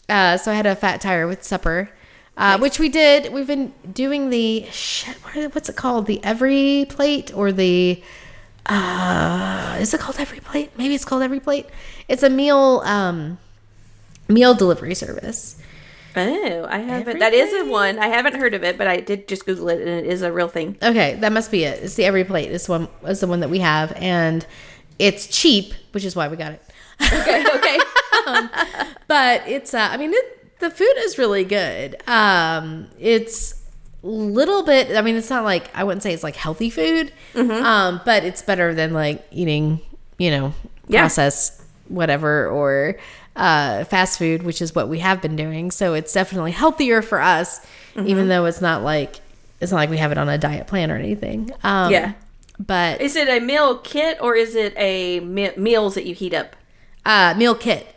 uh, 0.09 0.37
so 0.37 0.51
I 0.51 0.55
had 0.55 0.65
a 0.65 0.75
fat 0.75 0.99
tire 0.99 1.27
with 1.27 1.43
supper, 1.43 1.91
uh, 2.37 2.57
which 2.57 2.79
we 2.79 2.89
did. 2.89 3.31
We've 3.31 3.45
been 3.45 3.71
doing 3.93 4.31
the 4.31 4.65
shit. 4.71 5.15
What 5.17 5.37
are, 5.37 5.49
what's 5.49 5.69
it 5.69 5.75
called? 5.75 6.07
The 6.07 6.23
every 6.23 6.87
plate 6.89 7.31
or 7.35 7.51
the 7.51 8.01
uh, 8.69 9.77
is 9.79 9.93
it 9.93 9.99
called 9.99 10.19
every 10.19 10.39
plate? 10.39 10.71
Maybe 10.77 10.95
it's 10.95 11.05
called 11.05 11.23
every 11.23 11.39
plate. 11.39 11.65
It's 12.07 12.23
a 12.23 12.29
meal 12.29 12.81
um 12.85 13.37
meal 14.27 14.53
delivery 14.53 14.95
service. 14.95 15.57
Oh, 16.15 16.65
I 16.69 16.79
haven't. 16.79 17.07
Every 17.07 17.19
That 17.19 17.33
is 17.33 17.53
a 17.53 17.69
one. 17.69 17.99
I 17.99 18.07
haven't 18.07 18.35
heard 18.35 18.53
of 18.53 18.63
it, 18.63 18.77
but 18.77 18.87
I 18.87 18.97
did 18.97 19.27
just 19.27 19.45
Google 19.45 19.69
it, 19.69 19.79
and 19.79 19.89
it 19.89 20.05
is 20.05 20.21
a 20.21 20.31
real 20.31 20.47
thing. 20.47 20.75
Okay, 20.81 21.15
that 21.15 21.31
must 21.31 21.51
be 21.51 21.63
it. 21.63 21.83
It's 21.83 21.95
the 21.95 22.05
every 22.05 22.23
plate. 22.23 22.51
Is 22.51 22.67
one 22.67 22.87
is 23.07 23.19
the 23.19 23.27
one 23.27 23.39
that 23.41 23.49
we 23.49 23.59
have, 23.59 23.93
and 23.95 24.45
it's 24.97 25.27
cheap, 25.27 25.73
which 25.91 26.03
is 26.03 26.15
why 26.15 26.27
we 26.27 26.37
got 26.37 26.53
it. 26.53 26.61
Okay. 27.01 27.43
Okay. 27.55 27.79
But 29.07 29.47
it's 29.47 29.73
uh, 29.73 29.87
I 29.91 29.97
mean, 29.97 30.11
it, 30.13 30.59
the 30.59 30.69
food 30.69 30.93
is 30.97 31.17
really 31.17 31.43
good. 31.43 31.95
Um, 32.07 32.87
it's 32.99 33.58
little 34.03 34.63
bit. 34.63 34.95
I 34.95 35.01
mean, 35.01 35.15
it's 35.15 35.29
not 35.29 35.43
like 35.43 35.69
I 35.75 35.83
wouldn't 35.83 36.03
say 36.03 36.13
it's 36.13 36.23
like 36.23 36.35
healthy 36.35 36.69
food, 36.69 37.11
um, 37.35 38.01
but 38.05 38.23
it's 38.23 38.41
better 38.41 38.73
than 38.73 38.93
like 38.93 39.25
eating, 39.31 39.79
you 40.17 40.31
know, 40.31 40.53
Yeah. 40.87 41.01
processed 41.01 41.61
whatever 41.87 42.47
or 42.47 42.97
uh, 43.35 43.83
fast 43.85 44.19
food, 44.19 44.43
which 44.43 44.61
is 44.61 44.75
what 44.75 44.89
we 44.89 44.99
have 44.99 45.21
been 45.21 45.35
doing. 45.35 45.71
So 45.71 45.93
it's 45.93 46.13
definitely 46.13 46.51
healthier 46.51 47.01
for 47.01 47.21
us, 47.21 47.65
even 47.95 48.27
though 48.27 48.45
it's 48.45 48.61
not 48.61 48.83
like 48.83 49.15
it's 49.59 49.71
not 49.71 49.77
like 49.77 49.89
we 49.89 49.97
have 49.97 50.11
it 50.11 50.17
on 50.17 50.29
a 50.29 50.37
diet 50.37 50.67
plan 50.67 50.91
or 50.91 50.95
anything. 50.95 51.51
Um, 51.63 51.91
Yeah. 51.91 52.13
But 52.59 52.99
Is 53.01 53.15
it 53.15 53.29
a 53.29 53.39
meal 53.39 53.77
kit 53.77 54.17
or 54.21 54.35
is 54.35 54.53
it 54.55 54.73
a 54.75 55.21
me- 55.21 55.51
meals 55.55 55.95
that 55.95 56.05
you 56.05 56.13
heat 56.13 56.33
up? 56.33 56.55
uh, 57.05 57.33
meal 57.37 57.55
kit. 57.55 57.87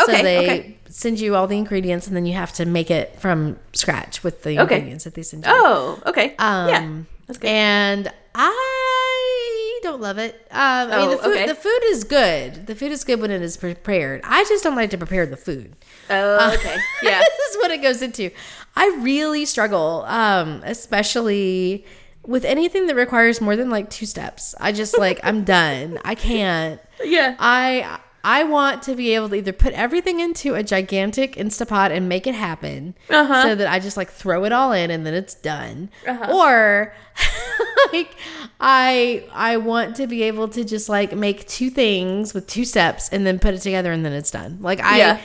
so 0.00 0.04
Okay, 0.12 0.22
they 0.22 0.38
okay. 0.38 0.78
Send 0.92 1.18
you 1.20 1.34
all 1.34 1.46
the 1.46 1.56
ingredients, 1.56 2.06
and 2.06 2.14
then 2.14 2.26
you 2.26 2.34
have 2.34 2.52
to 2.54 2.66
make 2.66 2.90
it 2.90 3.18
from 3.18 3.58
scratch 3.72 4.22
with 4.22 4.42
the 4.42 4.58
Okay. 4.60 4.76
ingredients 4.76 5.04
that 5.04 5.14
they 5.14 5.22
send 5.22 5.44
you. 5.46 5.50
Oh, 5.52 5.98
okay. 6.06 6.34
Um, 6.38 6.68
yeah. 6.68 6.92
That's 7.26 7.38
good. 7.38 7.48
And 7.48 8.12
I 8.34 9.80
don't 9.82 10.00
love 10.00 10.18
it. 10.18 10.34
Um, 10.50 10.92
I 10.92 10.96
mean, 10.98 11.10
the 11.10 11.16
Oh, 11.18 11.22
food, 11.22 11.32
okay. 11.36 11.46
the 11.46 11.54
food 11.54 11.80
is 11.84 12.04
good. 12.04 12.66
The 12.66 12.74
food 12.74 12.92
is 12.92 13.04
good 13.04 13.20
when 13.20 13.30
it 13.30 13.40
is 13.42 13.56
prepared. 13.56 14.20
I 14.24 14.44
just 14.44 14.62
don't 14.62 14.76
like 14.76 14.90
to 14.90 14.98
prepare 14.98 15.24
the 15.26 15.36
food. 15.36 15.74
Oh, 16.10 16.54
okay. 16.54 16.76
Yeah. 17.02 17.18
this 17.20 17.48
is 17.50 17.56
what 17.56 17.70
it 17.70 17.82
goes 17.82 18.02
into. 18.02 18.30
I 18.76 18.86
really 19.00 19.44
struggle, 19.44 20.04
um, 20.08 20.60
especially 20.64 21.84
with 22.26 22.44
anything 22.44 22.86
that 22.86 22.94
requires 22.94 23.40
more 23.40 23.56
than 23.56 23.70
like 23.70 23.90
two 23.90 24.06
steps. 24.06 24.54
I 24.60 24.72
just 24.72 24.96
like 24.98 25.20
I'm 25.22 25.42
done. 25.44 25.98
I 26.04 26.14
can't. 26.14 26.80
Yeah. 27.04 27.34
I 27.40 27.98
I 28.24 28.44
want 28.44 28.82
to 28.84 28.94
be 28.94 29.14
able 29.14 29.28
to 29.30 29.34
either 29.36 29.52
put 29.52 29.72
everything 29.74 30.20
into 30.20 30.54
a 30.54 30.62
gigantic 30.62 31.34
Instapot 31.36 31.90
and 31.90 32.08
make 32.08 32.26
it 32.26 32.34
happen, 32.34 32.94
Uh-huh. 33.10 33.42
so 33.42 33.54
that 33.56 33.66
I 33.66 33.80
just 33.80 33.96
like 33.96 34.10
throw 34.10 34.44
it 34.44 34.52
all 34.52 34.72
in 34.72 34.90
and 34.90 35.04
then 35.04 35.14
it's 35.14 35.34
done, 35.34 35.90
Uh-huh. 36.06 36.32
or 36.36 36.94
like 37.92 38.14
I 38.60 39.24
I 39.32 39.56
want 39.56 39.96
to 39.96 40.06
be 40.06 40.22
able 40.22 40.48
to 40.48 40.64
just 40.64 40.88
like 40.88 41.14
make 41.16 41.46
two 41.48 41.68
things 41.70 42.32
with 42.32 42.46
two 42.46 42.64
steps 42.64 43.08
and 43.08 43.26
then 43.26 43.38
put 43.38 43.54
it 43.54 43.58
together 43.60 43.90
and 43.92 44.04
then 44.04 44.12
it's 44.12 44.30
done. 44.30 44.58
Like 44.60 44.80
I 44.80 44.98
Yeah. 44.98 45.20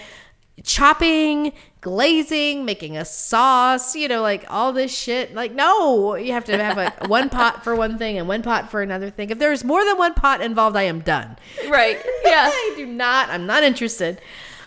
chopping, 0.64 1.54
glazing, 1.88 2.66
making 2.66 2.98
a 2.98 3.06
sauce, 3.06 3.96
you 3.96 4.10
know, 4.10 4.22
like 4.22 4.44
all 4.50 4.74
this 4.74 4.94
shit. 4.94 5.34
Like, 5.34 5.54
no, 5.54 6.16
you 6.16 6.34
have 6.34 6.44
to 6.46 6.58
have 6.62 6.78
a 6.78 6.94
one 7.08 7.30
pot 7.30 7.64
for 7.64 7.78
one 7.78 7.98
thing 7.98 8.18
and 8.18 8.28
one 8.28 8.42
pot 8.44 8.70
for 8.70 8.82
another 8.82 9.10
thing. 9.10 9.30
If 9.30 9.40
there's 9.40 9.64
more 9.64 9.86
than 9.86 9.98
one 9.98 10.14
pot 10.14 10.42
involved, 10.42 10.76
I 10.76 10.82
am 10.84 11.00
done. 11.00 11.38
Right. 11.70 11.98
Yeah. 12.26 12.50
I 12.54 12.74
do 12.76 12.86
not, 12.86 13.30
I'm 13.30 13.46
not 13.46 13.64
interested. 13.64 14.20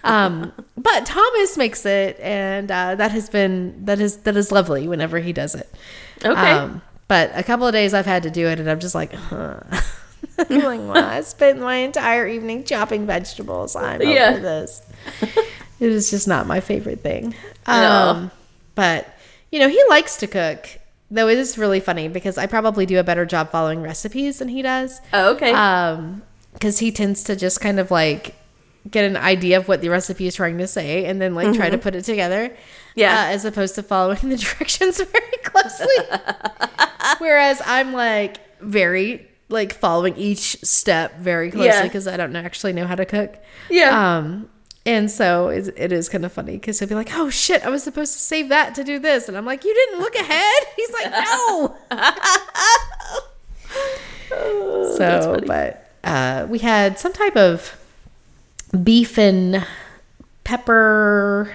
Um, 0.03 0.53
but 0.79 1.05
Thomas 1.05 1.59
makes 1.59 1.85
it, 1.85 2.19
and 2.21 2.71
uh, 2.71 2.95
that 2.95 3.11
has 3.13 3.29
been 3.29 3.85
that 3.85 4.01
is 4.01 4.17
that 4.19 4.35
is 4.35 4.51
lovely 4.51 4.89
whenever 4.89 5.19
he 5.19 5.35
does 5.35 5.55
it. 5.55 5.69
Okay. 6.25 6.53
Um, 6.53 6.81
but 7.07 7.33
a 7.35 7.43
couple 7.43 7.67
of 7.67 7.75
days 7.75 7.93
I've 7.93 8.07
had 8.07 8.23
to 8.23 8.31
do 8.31 8.47
it, 8.47 8.59
and 8.59 8.71
I'm 8.71 8.81
just 8.81 8.95
like, 8.95 9.13
huh. 9.13 9.61
I'm 10.39 10.61
like, 10.61 10.81
well, 10.81 10.97
I 10.97 11.21
spent 11.21 11.61
my 11.61 11.75
entire 11.77 12.27
evening 12.27 12.65
chopping 12.65 13.05
vegetables. 13.07 13.77
I'm 13.77 14.01
Yeah. 14.01 14.31
over 14.31 14.41
this. 14.41 14.81
It 15.81 15.91
is 15.91 16.11
just 16.11 16.29
not 16.29 16.47
my 16.47 16.61
favorite 16.61 17.01
thing. 17.01 17.35
No. 17.67 17.75
Um, 17.75 18.31
but 18.75 19.09
you 19.51 19.59
know, 19.59 19.69
he 19.69 19.83
likes 19.89 20.17
to 20.19 20.27
cook. 20.27 20.69
Though 21.13 21.27
it 21.27 21.39
is 21.39 21.59
really 21.59 21.81
funny 21.81 22.07
because 22.07 22.39
I 22.39 22.47
probably 22.47 22.87
do 22.87 23.01
a 23.01 23.03
better 23.03 23.27
job 23.27 23.51
following 23.51 23.83
recipes 23.83 24.39
than 24.39 24.47
he 24.49 24.63
does. 24.63 25.01
Oh, 25.13 25.33
okay. 25.35 25.53
Um, 25.53 26.23
because 26.53 26.79
he 26.79 26.93
tends 26.93 27.25
to 27.25 27.35
just 27.35 27.61
kind 27.61 27.81
of 27.81 27.91
like 27.91 28.37
get 28.89 29.05
an 29.05 29.17
idea 29.17 29.57
of 29.59 29.67
what 29.67 29.81
the 29.81 29.89
recipe 29.89 30.27
is 30.29 30.37
trying 30.37 30.57
to 30.59 30.67
say 30.69 31.05
and 31.07 31.21
then 31.21 31.35
like 31.35 31.53
try 31.55 31.69
to 31.69 31.79
put 31.79 31.97
it 31.97 32.05
together. 32.05 32.49
Mm-hmm. 32.51 32.57
Yeah. 32.95 33.13
uh, 33.23 33.33
as 33.35 33.45
opposed 33.45 33.75
to 33.75 33.83
following 33.83 34.19
the 34.29 34.37
directions 34.37 35.01
very 35.03 35.37
closely. 35.43 35.97
Whereas 37.19 37.61
I'm 37.67 37.93
like 37.93 38.39
very 38.61 39.27
like 39.49 39.75
following 39.75 40.17
each 40.17 40.59
step 40.63 41.19
very 41.19 41.51
closely 41.51 41.67
Yeah. 41.67 41.83
because 41.83 42.07
I 42.07 42.17
don't 42.17 42.37
actually 42.37 42.73
know 42.73 42.87
how 42.87 42.95
to 42.95 43.05
cook. 43.05 43.37
yeah. 43.69 44.19
Um, 44.19 44.49
and 44.87 45.11
so 45.11 45.49
it, 45.49 45.69
it 45.77 45.93
is 45.93 46.09
kind 46.09 46.25
of 46.25 46.33
funny 46.33 46.53
because 46.53 46.79
he'll 46.79 46.89
be 46.89 46.95
like, 46.95 47.11
"Oh 47.13 47.29
shit, 47.29 47.65
I 47.65 47.71
was 47.71 47.83
supposed 47.83 48.15
to 48.15 48.19
save 48.19 48.49
that 48.49 48.75
to 48.77 48.85
do 48.85 48.99
this," 48.99 49.29
and 49.29 49.37
I'm 49.37 49.45
like, 49.45 49.65
"You 49.65 49.75
didn't 49.75 50.01
look 50.01 50.15
ahead." 50.15 50.63
He's 50.77 50.93
like, 50.93 51.11
"No." 51.11 51.77
Oh, 54.33 54.95
so, 54.97 55.41
but 55.47 55.91
uh, 56.03 56.47
we 56.49 56.61
had 56.61 56.99
some 56.99 57.13
type 57.13 57.37
of 57.37 57.79
beef 58.83 59.19
and 59.19 59.67
pepper, 60.45 61.55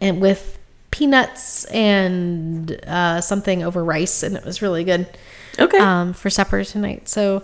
and 0.00 0.20
with 0.20 0.58
peanuts 0.90 1.64
and 1.66 2.80
uh, 2.86 3.20
something 3.20 3.62
over 3.62 3.84
rice, 3.84 4.24
and 4.24 4.36
it 4.36 4.44
was 4.44 4.60
really 4.60 4.82
good 4.82 5.06
okay. 5.58 5.78
um, 5.78 6.12
for 6.12 6.30
supper 6.30 6.64
tonight. 6.64 7.08
So, 7.08 7.42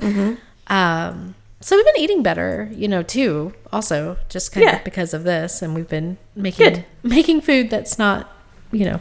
um, 0.66 1.36
so 1.66 1.74
we've 1.74 1.84
been 1.84 1.98
eating 1.98 2.22
better, 2.22 2.70
you 2.72 2.86
know, 2.86 3.02
too. 3.02 3.52
Also, 3.72 4.18
just 4.28 4.52
kind 4.52 4.64
Yeah. 4.66 4.76
of 4.76 4.84
because 4.84 5.12
of 5.12 5.24
this, 5.24 5.62
and 5.62 5.74
we've 5.74 5.88
been 5.88 6.16
making 6.36 6.64
Good. 6.74 6.84
making 7.02 7.40
food 7.40 7.70
that's 7.70 7.98
not, 7.98 8.30
you 8.70 8.84
know, 8.84 9.00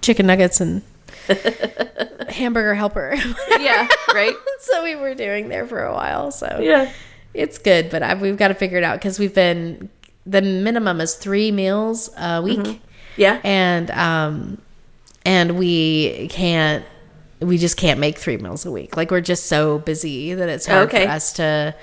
chicken 0.00 0.26
nuggets 0.26 0.58
and 0.62 0.80
hamburger 2.28 2.74
helper. 2.74 3.14
yeah. 3.58 3.86
Right. 4.14 4.34
so 4.60 4.82
we 4.82 4.96
were 4.96 5.14
doing 5.14 5.48
there 5.48 5.66
for 5.66 5.84
a 5.84 5.92
while. 5.92 6.30
So 6.30 6.58
Yeah. 6.62 6.90
it's 7.34 7.58
good, 7.58 7.90
but 7.90 8.02
I, 8.02 8.14
we've 8.14 8.36
got 8.36 8.48
to 8.48 8.54
figure 8.54 8.78
it 8.78 8.84
out 8.84 8.98
because 8.98 9.18
we've 9.18 9.34
been 9.34 9.88
the 10.26 10.42
minimum 10.42 11.00
is 11.00 11.14
three 11.14 11.50
meals 11.50 12.10
a 12.16 12.42
week 12.42 12.80
Yeah. 13.16 13.40
and 13.42 13.90
um 13.92 14.58
and 15.24 15.58
we 15.58 16.28
can't 16.28 16.84
we 17.40 17.58
just 17.58 17.76
can't 17.76 17.98
make 18.00 18.18
three 18.18 18.36
meals 18.36 18.66
a 18.66 18.70
week. 18.70 18.96
Like 18.96 19.10
we're 19.10 19.20
just 19.20 19.46
so 19.46 19.78
busy 19.78 20.34
that 20.34 20.48
it's 20.48 20.66
hard 20.66 20.88
Okay. 20.88 21.04
for 21.06 21.10
us 21.12 21.32
to 21.34 21.74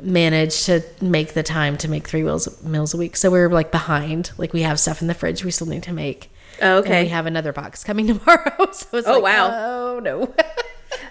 manage 0.00 0.64
to 0.66 0.80
make 1.00 1.34
the 1.34 1.42
time 1.42 1.76
to 1.78 1.88
make 1.88 2.06
three 2.06 2.22
meals 2.22 2.62
meals 2.62 2.94
a 2.94 2.96
week. 2.96 3.16
So 3.16 3.30
we're 3.30 3.48
like 3.48 3.72
behind. 3.72 4.30
Like 4.38 4.52
we 4.52 4.62
have 4.62 4.78
stuff 4.78 5.02
in 5.02 5.08
the 5.08 5.14
fridge 5.14 5.44
we 5.44 5.50
still 5.50 5.66
need 5.66 5.82
to 5.84 5.92
make. 5.92 6.30
Oh, 6.60 6.82
and 6.82 7.04
we 7.04 7.08
have 7.08 7.26
another 7.26 7.52
box 7.52 7.84
coming 7.84 8.06
tomorrow. 8.18 8.70
So 8.72 8.98
it's 8.98 9.06
Oh, 9.08 9.14
like, 9.20 9.22
wow. 9.22 9.50
oh 9.52 10.00
no. 10.00 10.34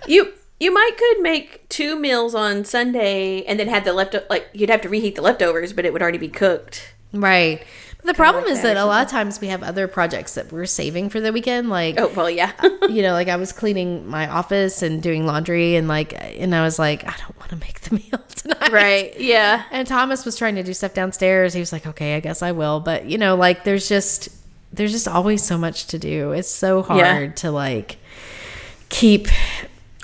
You 0.08 0.34
you 0.60 0.74
might 0.74 0.92
could 0.98 1.22
make 1.22 1.68
two 1.70 2.00
meals 2.00 2.34
on 2.34 2.66
Sunday 2.66 3.44
and 3.44 3.60
then 3.60 3.68
have 3.68 3.84
the 3.86 3.94
left 3.94 4.16
like 4.30 4.48
you'd 4.54 4.70
have 4.70 4.82
to 4.82 4.90
reheat 4.90 5.16
the 5.16 5.22
leftovers, 5.22 5.74
but 5.74 5.86
it 5.86 5.94
would 5.94 6.02
already 6.02 6.18
be 6.18 6.30
cooked. 6.30 6.94
right 7.14 7.62
the 8.08 8.14
problem 8.16 8.44
like 8.46 8.54
is 8.54 8.62
that 8.64 8.74
that 8.74 8.78
a 8.78 8.86
lot 8.86 9.06
of 9.06 9.12
times 9.12 9.40
we 9.40 9.48
have 9.50 9.62
other 9.62 9.88
projects 9.88 10.34
that 10.34 10.52
we're 10.52 10.66
saving 10.66 11.10
for 11.10 11.20
the 11.20 11.32
weekend 11.32 11.70
like 11.70 12.00
Oh 12.00 12.08
well, 12.16 12.30
yeah. 12.30 12.52
Uh, 12.60 12.88
you 12.88 13.02
know, 13.04 13.14
like 13.14 13.28
I 13.28 13.36
was 13.36 13.52
cleaning 13.52 14.08
my 14.08 14.28
office 14.28 14.82
and 14.82 15.02
doing 15.04 15.26
laundry 15.26 15.76
and 15.76 15.88
like 15.88 16.14
and 16.40 16.56
I 16.56 16.64
was 16.64 16.80
like, 16.80 17.04
I 17.04 17.16
don't 17.18 17.38
want 17.38 17.50
to 17.52 17.58
make 17.58 17.82
the 17.82 17.96
meal 18.02 18.22
tonight. 18.36 18.72
right. 18.72 19.20
Yeah. 19.20 19.64
And 19.72 19.88
Thomas 19.88 20.26
was 20.26 20.36
trying 20.36 20.56
to 20.56 20.64
do 20.64 20.74
stuff 20.74 20.94
downstairs. 20.94 21.54
He 21.54 21.60
was 21.60 21.72
like, 21.72 21.86
Okay, 21.86 22.16
I 22.16 22.20
guess 22.20 22.42
I 22.42 22.52
will. 22.54 22.80
But 22.80 23.06
you 23.06 23.18
know, 23.18 23.36
like 23.36 23.64
there's 23.64 23.88
just 23.88 24.30
there's 24.74 24.92
just 24.92 25.08
always 25.08 25.44
so 25.44 25.58
much 25.58 25.88
to 25.88 26.00
do. 26.00 26.32
It's 26.32 26.50
so 26.50 26.82
hard 26.82 27.00
Yeah. 27.00 27.32
to 27.36 27.52
like 27.52 27.98
keep 28.90 29.28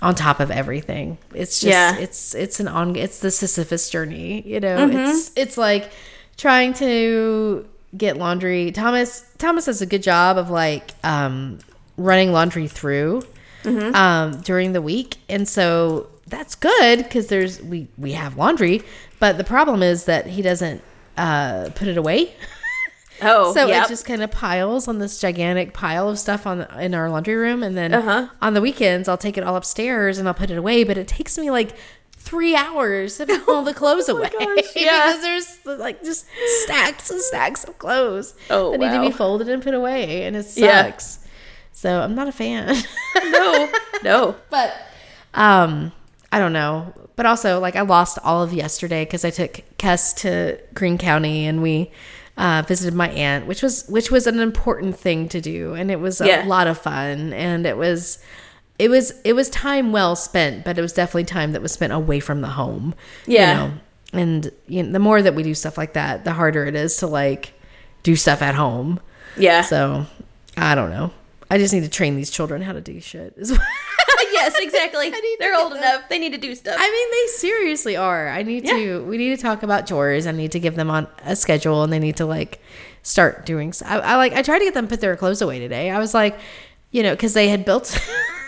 on 0.02 0.16
top 0.16 0.40
of 0.40 0.52
everything. 0.52 1.18
It's 1.34 1.62
just 1.62 1.72
Yeah. 1.72 1.96
it's 1.98 2.36
it's 2.36 2.60
an 2.60 2.68
on 2.68 2.96
it's 2.96 3.20
the 3.20 3.32
Sisyphus 3.32 3.90
journey, 3.90 4.42
you 4.46 4.60
know. 4.60 4.90
It's 4.92 5.32
it's 5.36 5.58
like 5.58 5.92
trying 6.38 6.74
to 6.76 7.66
get 7.98 8.18
laundry. 8.18 8.72
Thomas 8.72 9.26
Thomas 9.38 9.66
does 9.66 9.82
a 9.82 9.86
good 9.86 10.04
job 10.04 10.38
of 10.38 10.50
like 10.50 10.92
um 11.04 11.60
running 11.98 12.32
laundry 12.32 12.68
through 12.68 13.24
um 13.66 14.42
during 14.42 14.74
the 14.74 14.82
week. 14.82 15.18
And 15.30 15.48
so 15.48 16.08
that's 16.28 16.56
good 16.56 16.98
because 17.04 17.28
there's 17.28 17.62
we 17.62 17.88
we 17.98 18.14
have 18.14 18.38
laundry, 18.38 18.82
but 19.20 19.38
the 19.38 19.44
problem 19.44 19.84
is 19.84 20.06
that 20.06 20.26
he 20.28 20.42
doesn't 20.42 20.82
uh 21.18 21.70
put 21.76 21.88
it 21.88 21.98
away. 21.98 22.34
Oh, 23.22 23.54
So 23.54 23.68
yep. 23.68 23.86
it 23.86 23.90
just 23.90 24.06
kind 24.06 24.22
of 24.24 24.32
piles 24.32 24.88
on 24.88 24.98
this 24.98 25.22
gigantic 25.22 25.72
pile 25.72 26.10
of 26.10 26.18
stuff 26.20 26.46
on 26.48 26.58
the, 26.58 26.80
in 26.84 26.94
our 26.96 27.10
laundry 27.12 27.36
room, 27.36 27.62
and 27.64 27.78
then 27.78 27.94
Uh-huh. 27.94 28.28
on 28.42 28.54
the 28.56 28.60
weekends 28.60 29.08
I'll 29.08 29.20
take 29.20 29.38
it 29.38 29.44
all 29.44 29.56
upstairs 29.56 30.18
and 30.18 30.28
I'll 30.28 30.34
put 30.34 30.50
it 30.50 30.58
away. 30.58 30.84
But 30.84 30.98
it 30.98 31.08
takes 31.08 31.38
me 31.38 31.50
like 31.52 31.74
three 32.24 32.56
hours 32.56 33.18
to 33.18 33.26
put 33.26 33.48
all 33.48 33.64
the 33.64 33.74
clothes 33.74 34.10
away 34.10 34.30
Oh 34.34 34.56
gosh, 34.56 34.66
yeah. 34.76 35.08
because 35.08 35.22
there's 35.22 35.80
like 35.80 36.04
just 36.04 36.26
stacks 36.64 37.10
and 37.12 37.22
stacks 37.22 37.64
of 37.64 37.78
clothes 37.78 38.34
Oh, 38.50 38.72
that 38.72 38.80
need 38.80 38.92
to 38.94 39.02
be 39.02 39.12
folded 39.12 39.50
and 39.50 39.62
put 39.62 39.74
away, 39.74 40.24
and 40.26 40.36
it 40.36 40.46
Yeah. 40.56 40.84
sucks. 40.92 41.20
So 41.72 42.00
I'm 42.02 42.16
not 42.16 42.28
a 42.28 42.32
fan. 42.32 42.76
no, 43.32 43.72
no. 44.04 44.36
but 44.50 44.74
um 45.36 45.92
i 46.32 46.38
don't 46.40 46.54
know 46.54 46.94
but 47.16 47.26
also 47.26 47.60
like 47.60 47.76
i 47.76 47.82
lost 47.82 48.18
all 48.24 48.42
of 48.44 48.54
yesterday 48.54 49.04
because 49.06 49.24
i 49.26 49.30
took 49.32 49.62
Kess 49.78 50.14
to 50.18 50.60
green 50.76 50.98
county 50.98 51.46
and 51.46 51.62
we 51.62 51.92
uh, 52.38 52.64
visited 52.68 52.94
my 52.96 53.10
aunt 53.10 53.46
which 53.46 53.62
was 53.62 53.86
which 53.88 54.10
was 54.12 54.26
an 54.28 54.40
important 54.40 54.98
thing 54.98 55.28
to 55.30 55.40
do 55.42 55.74
and 55.76 55.92
it 55.92 56.00
was 56.00 56.22
a 56.22 56.28
Yeah. 56.28 56.44
lot 56.48 56.66
of 56.68 56.78
fun 56.80 57.34
and 57.34 57.66
it 57.68 57.78
was 57.78 58.18
it 58.80 58.90
was 58.90 59.14
it 59.24 59.34
was 59.34 59.50
time 59.50 59.92
well 59.92 60.16
spent 60.16 60.64
but 60.66 60.78
it 60.78 60.82
was 60.82 60.94
definitely 60.94 61.24
time 61.26 61.52
that 61.52 61.62
was 61.62 61.72
spent 61.72 61.94
away 61.94 62.20
from 62.20 62.42
the 62.42 62.48
home 62.50 62.94
Yeah. 63.28 63.52
you 63.52 63.58
know 63.70 63.74
and 64.14 64.52
you 64.68 64.84
know, 64.84 64.92
the 64.92 65.00
more 65.00 65.22
that 65.22 65.36
we 65.36 65.44
do 65.44 65.54
stuff 65.54 65.78
like 65.78 65.94
that 65.94 66.24
the 66.24 66.34
harder 66.34 66.66
it 66.66 66.76
is 66.76 66.98
to 66.98 67.08
like 67.08 67.54
do 68.04 68.16
stuff 68.16 68.42
at 68.42 68.56
home 68.56 69.00
Yeah. 69.38 69.62
so 69.62 70.06
i 70.58 70.76
don't 70.76 70.90
know 70.90 71.12
i 71.52 71.58
just 71.58 71.74
need 71.74 71.84
to 71.84 71.90
train 71.90 72.16
these 72.16 72.30
children 72.32 72.62
how 72.62 72.74
to 72.74 72.82
do 72.82 73.00
shit 73.00 73.36
yes, 74.34 74.56
exactly. 74.60 75.14
They're 75.40 75.56
old 75.56 75.72
them. 75.74 75.78
enough. 75.78 76.10
They 76.10 76.18
need 76.18 76.32
to 76.34 76.38
do 76.40 76.56
stuff. 76.56 76.76
I 76.78 76.90
mean, 76.90 77.12
they 77.12 77.28
seriously 77.38 77.96
are. 77.96 78.28
I 78.30 78.42
need 78.44 78.66
to. 78.66 79.04
We 79.06 79.18
need 79.18 79.36
to 79.36 79.42
talk 79.42 79.62
about 79.64 79.86
chores. 79.88 80.26
I 80.26 80.32
need 80.32 80.52
to 80.54 80.60
give 80.60 80.76
them 80.76 80.90
on 80.90 81.08
a 81.24 81.36
schedule, 81.36 81.84
and 81.84 81.94
they 81.94 82.00
need 82.00 82.18
to 82.18 82.26
like 82.26 82.60
start 83.04 83.46
doing. 83.46 83.74
I 83.86 84.16
like. 84.18 84.34
I 84.34 84.42
tried 84.42 84.60
to 84.60 84.66
get 84.66 84.74
them 84.74 84.88
put 84.88 85.02
their 85.02 85.16
clothes 85.16 85.42
away 85.42 85.60
today. 85.60 85.92
I 85.92 86.00
was 86.00 86.14
like, 86.14 86.38
you 86.92 87.04
know, 87.04 87.12
because 87.12 87.34
they 87.36 87.48
had 87.48 87.64
built. 87.64 87.98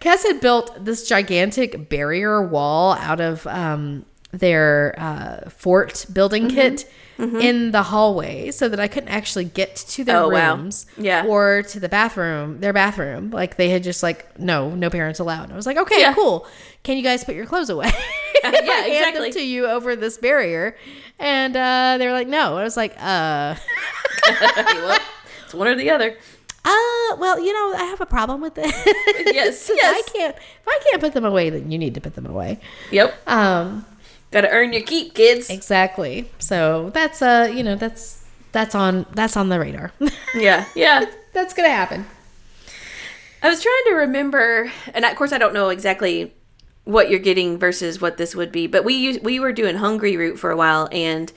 Cass 0.00 0.22
had 0.24 0.40
built 0.40 0.84
this 0.84 1.08
gigantic 1.08 1.88
barrier 1.88 2.46
wall 2.46 2.92
out 2.94 3.20
of 3.20 3.46
um, 3.46 4.04
their 4.32 4.94
uh, 4.98 5.48
fort 5.50 6.06
building 6.12 6.44
Mm-hmm. 6.48 6.54
kit 6.56 6.90
in 7.18 7.70
the 7.70 7.82
hallway, 7.82 8.50
so 8.50 8.68
that 8.68 8.78
I 8.78 8.88
couldn't 8.88 9.08
actually 9.08 9.46
get 9.46 9.74
to 9.74 10.04
their 10.04 10.18
Oh, 10.18 10.28
wow. 10.28 10.54
rooms, 10.54 10.84
Yeah. 10.98 11.24
or 11.26 11.62
to 11.62 11.80
the 11.80 11.88
bathroom, 11.88 12.60
their 12.60 12.74
bathroom. 12.74 13.30
Like 13.30 13.56
they 13.56 13.70
had 13.70 13.82
just 13.82 14.02
like 14.02 14.38
no, 14.38 14.74
no 14.74 14.90
parents 14.90 15.18
allowed. 15.18 15.50
I 15.50 15.56
was 15.56 15.64
like, 15.64 15.78
okay, 15.78 16.00
Yeah. 16.00 16.12
cool. 16.12 16.46
Can 16.82 16.98
you 16.98 17.02
guys 17.02 17.24
put 17.24 17.34
your 17.34 17.46
clothes 17.46 17.70
away? 17.70 17.90
Yeah, 18.44 18.50
I 18.52 18.56
hand 18.58 18.86
exactly. 18.92 19.30
them 19.30 19.32
to 19.32 19.46
you 19.46 19.66
over 19.66 19.96
this 19.96 20.18
barrier, 20.18 20.76
and 21.18 21.56
uh, 21.56 21.96
they 21.98 22.06
were 22.06 22.12
like, 22.12 22.28
no. 22.28 22.58
I 22.58 22.62
was 22.64 22.76
like, 22.76 22.92
uh. 22.98 23.56
well, 24.28 24.98
it's 25.46 25.54
one 25.54 25.68
or 25.68 25.74
the 25.74 25.88
other. 25.90 26.16
Uh, 26.66 27.16
well, 27.18 27.38
you 27.38 27.52
know, 27.52 27.74
I 27.78 27.84
have 27.84 28.00
a 28.00 28.06
problem 28.06 28.40
with 28.40 28.54
it. 28.58 28.66
Yes, 29.34 29.70
yes. 29.72 29.94
I 30.06 30.10
can't. 30.12 30.36
If 30.36 30.68
I 30.68 30.80
can't 30.90 31.00
put 31.00 31.12
them 31.12 31.24
away, 31.24 31.50
then 31.50 31.70
you 31.70 31.78
need 31.78 31.94
to 31.94 32.00
put 32.00 32.14
them 32.14 32.26
away. 32.26 32.58
Yep. 32.90 33.14
Um, 33.28 33.84
Got 34.30 34.42
to 34.42 34.50
earn 34.50 34.72
your 34.72 34.82
keep, 34.82 35.14
kids. 35.14 35.50
exactly. 35.50 36.30
So 36.38 36.90
that's 36.94 37.20
uh, 37.22 37.50
you 37.52 37.62
know, 37.62 37.74
that's 37.76 38.24
that's 38.52 38.74
on 38.74 39.06
that's 39.12 39.36
on 39.36 39.48
the 39.48 39.60
radar. 39.60 39.92
Yeah, 40.34 40.66
yeah. 40.74 41.04
that's 41.32 41.54
gonna 41.54 41.68
happen. 41.70 42.04
I 43.42 43.48
was 43.48 43.62
trying 43.62 43.84
to 43.88 43.94
remember, 43.94 44.70
and 44.94 45.04
of 45.04 45.14
course, 45.16 45.32
I 45.32 45.38
don't 45.38 45.54
know 45.54 45.68
exactly 45.70 46.34
what 46.84 47.10
you're 47.10 47.20
getting 47.20 47.58
versus 47.58 48.00
what 48.00 48.16
this 48.16 48.34
would 48.34 48.52
be, 48.52 48.66
but 48.66 48.84
we 48.84 48.94
use, 48.94 49.18
we 49.20 49.38
were 49.40 49.52
doing 49.52 49.76
Hungry 49.76 50.16
Root 50.16 50.38
for 50.38 50.50
a 50.50 50.56
while, 50.56 50.88
and 50.92 51.32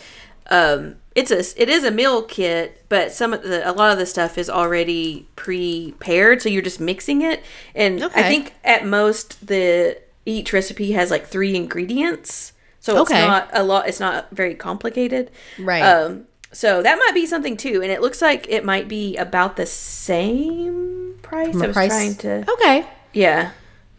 um, 0.49 0.95
it's 1.19 1.31
a 1.31 1.61
it 1.61 1.69
is 1.69 1.83
a 1.83 1.91
meal 1.91 2.21
kit, 2.23 2.83
but 2.89 3.11
some 3.11 3.33
of 3.33 3.43
the 3.43 3.59
a 3.69 3.73
lot 3.73 3.91
of 3.91 3.97
the 3.97 4.05
stuff 4.05 4.37
is 4.37 4.49
already 4.49 5.27
prepared, 5.35 6.41
so 6.41 6.49
you're 6.49 6.61
just 6.71 6.79
mixing 6.79 7.21
it. 7.21 7.43
And 7.75 8.03
I 8.03 8.23
think 8.29 8.53
at 8.63 8.85
most 8.85 9.45
the 9.47 9.97
each 10.25 10.53
recipe 10.53 10.91
has 10.93 11.09
like 11.11 11.25
three 11.27 11.55
ingredients, 11.55 12.53
so 12.79 13.01
it's 13.01 13.11
not 13.11 13.49
a 13.53 13.63
lot. 13.63 13.87
It's 13.87 13.99
not 13.99 14.29
very 14.31 14.55
complicated, 14.55 15.31
Right. 15.57 15.81
Um, 15.81 16.25
so 16.51 16.81
that 16.81 16.97
might 16.97 17.13
be 17.13 17.25
something 17.27 17.57
too, 17.57 17.81
and 17.83 17.91
it 17.91 18.01
looks 18.01 18.21
like 18.21 18.47
it 18.49 18.63
might 18.65 18.87
be 18.87 19.15
about 19.17 19.55
the 19.55 19.65
same 19.65 21.19
price. 21.21 21.55
I 21.55 21.67
was 21.67 21.73
Price. 21.75 21.91
trying 21.91 22.15
to, 22.15 22.51
Okay. 22.53 22.87
yeah, 23.13 23.51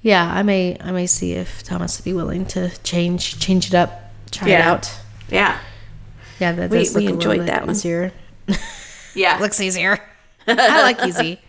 Yeah, 0.03 0.25
I 0.33 0.43
may 0.43 0.77
I 0.81 0.91
may 0.93 1.07
see 1.07 1.35
if 1.35 1.63
Thomas 1.63 1.99
would 1.99 2.05
be 2.05 2.13
willing 2.15 2.47
to 2.47 2.71
change 2.83 3.39
change 3.39 3.67
it 3.69 3.75
up, 3.75 3.91
try 4.31 4.49
it 4.51 4.61
out. 4.61 4.91
yeah, 5.29 5.59
Yeah, 6.41 6.53
that 6.53 6.71
We- 6.71 6.89
we 6.95 7.07
enjoyed 7.07 7.47
that 7.47 7.63
one. 7.67 7.71
easier. 7.77 8.13
yeah. 9.15 9.39
Looks 9.41 9.61
easier. 9.61 10.01
I 10.47 10.83
like 10.83 11.05
easy. 11.05 11.41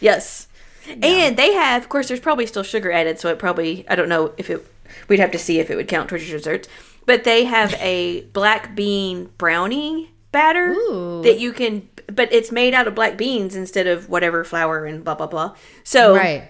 Yes. 0.00 0.48
And 0.86 1.36
they 1.36 1.54
have, 1.54 1.82
of 1.82 1.88
course, 1.88 2.08
there's 2.08 2.20
probably 2.20 2.46
still 2.46 2.62
sugar 2.62 2.92
added, 2.92 3.18
so 3.18 3.30
it 3.30 3.38
probably, 3.38 3.86
I 3.88 3.94
don't 3.96 4.08
know 4.08 4.32
if 4.36 4.50
it, 4.50 4.64
we'd 5.08 5.18
have 5.18 5.30
to 5.32 5.38
see 5.38 5.58
if 5.58 5.70
it 5.70 5.76
would 5.76 5.88
count 5.88 6.10
towards 6.10 6.28
your 6.28 6.36
desserts. 6.38 6.68
But 7.06 7.24
they 7.24 7.44
have 7.44 7.74
a 7.80 8.22
black 8.32 8.74
bean 8.74 9.30
brownie 9.38 10.10
batter 10.30 10.72
Ooh. 10.72 11.22
that 11.22 11.38
you 11.38 11.52
can, 11.52 11.88
but 12.06 12.30
it's 12.32 12.52
made 12.52 12.74
out 12.74 12.86
of 12.86 12.94
black 12.94 13.16
beans 13.16 13.56
instead 13.56 13.86
of 13.86 14.08
whatever 14.10 14.44
flour 14.44 14.84
and 14.84 15.02
blah, 15.04 15.14
blah, 15.14 15.26
blah. 15.26 15.54
So 15.84 16.14
Right. 16.16 16.48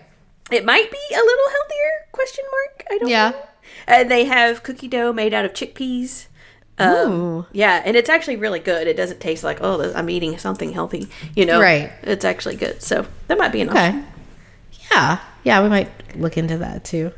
it 0.51 0.65
might 0.65 0.91
be 0.91 1.15
a 1.15 1.19
little 1.19 1.49
healthier, 1.51 1.91
question 2.13 2.45
mark. 2.51 2.85
I 2.91 2.99
don't 2.99 3.03
know. 3.05 3.09
Yeah. 3.11 3.31
know. 3.31 3.43
And 3.87 4.11
they 4.11 4.25
have 4.25 4.63
cookie 4.65 4.89
dough 4.89 5.13
made 5.13 5.33
out 5.35 5.45
of 5.45 5.53
chickpeas. 5.53 6.27
Um, 6.79 7.13
Ooh. 7.13 7.47
yeah, 7.53 7.83
and 7.85 7.97
it's 7.97 8.09
actually 8.09 8.37
really 8.37 8.59
good. 8.59 8.87
It 8.89 8.97
doesn't 8.97 9.21
taste 9.21 9.45
like, 9.45 9.59
oh, 9.61 9.93
I'm 9.95 10.11
eating 10.11 10.37
something 10.39 10.73
healthy, 10.73 11.09
you 11.37 11.47
know? 11.47 11.61
Right. 11.61 11.93
It's 12.03 12.25
actually 12.25 12.57
good. 12.57 12.83
So 12.83 13.07
that 13.29 13.39
might 13.39 13.53
be 13.53 13.61
an 13.61 13.71
Okay. 13.71 13.89
option. 13.89 14.07
Yeah. 14.91 15.19
Yeah, 15.45 15.63
we 15.63 15.69
might 15.69 15.91
look 16.17 16.37
into 16.37 16.59
that 16.59 16.85
too. 16.85 17.13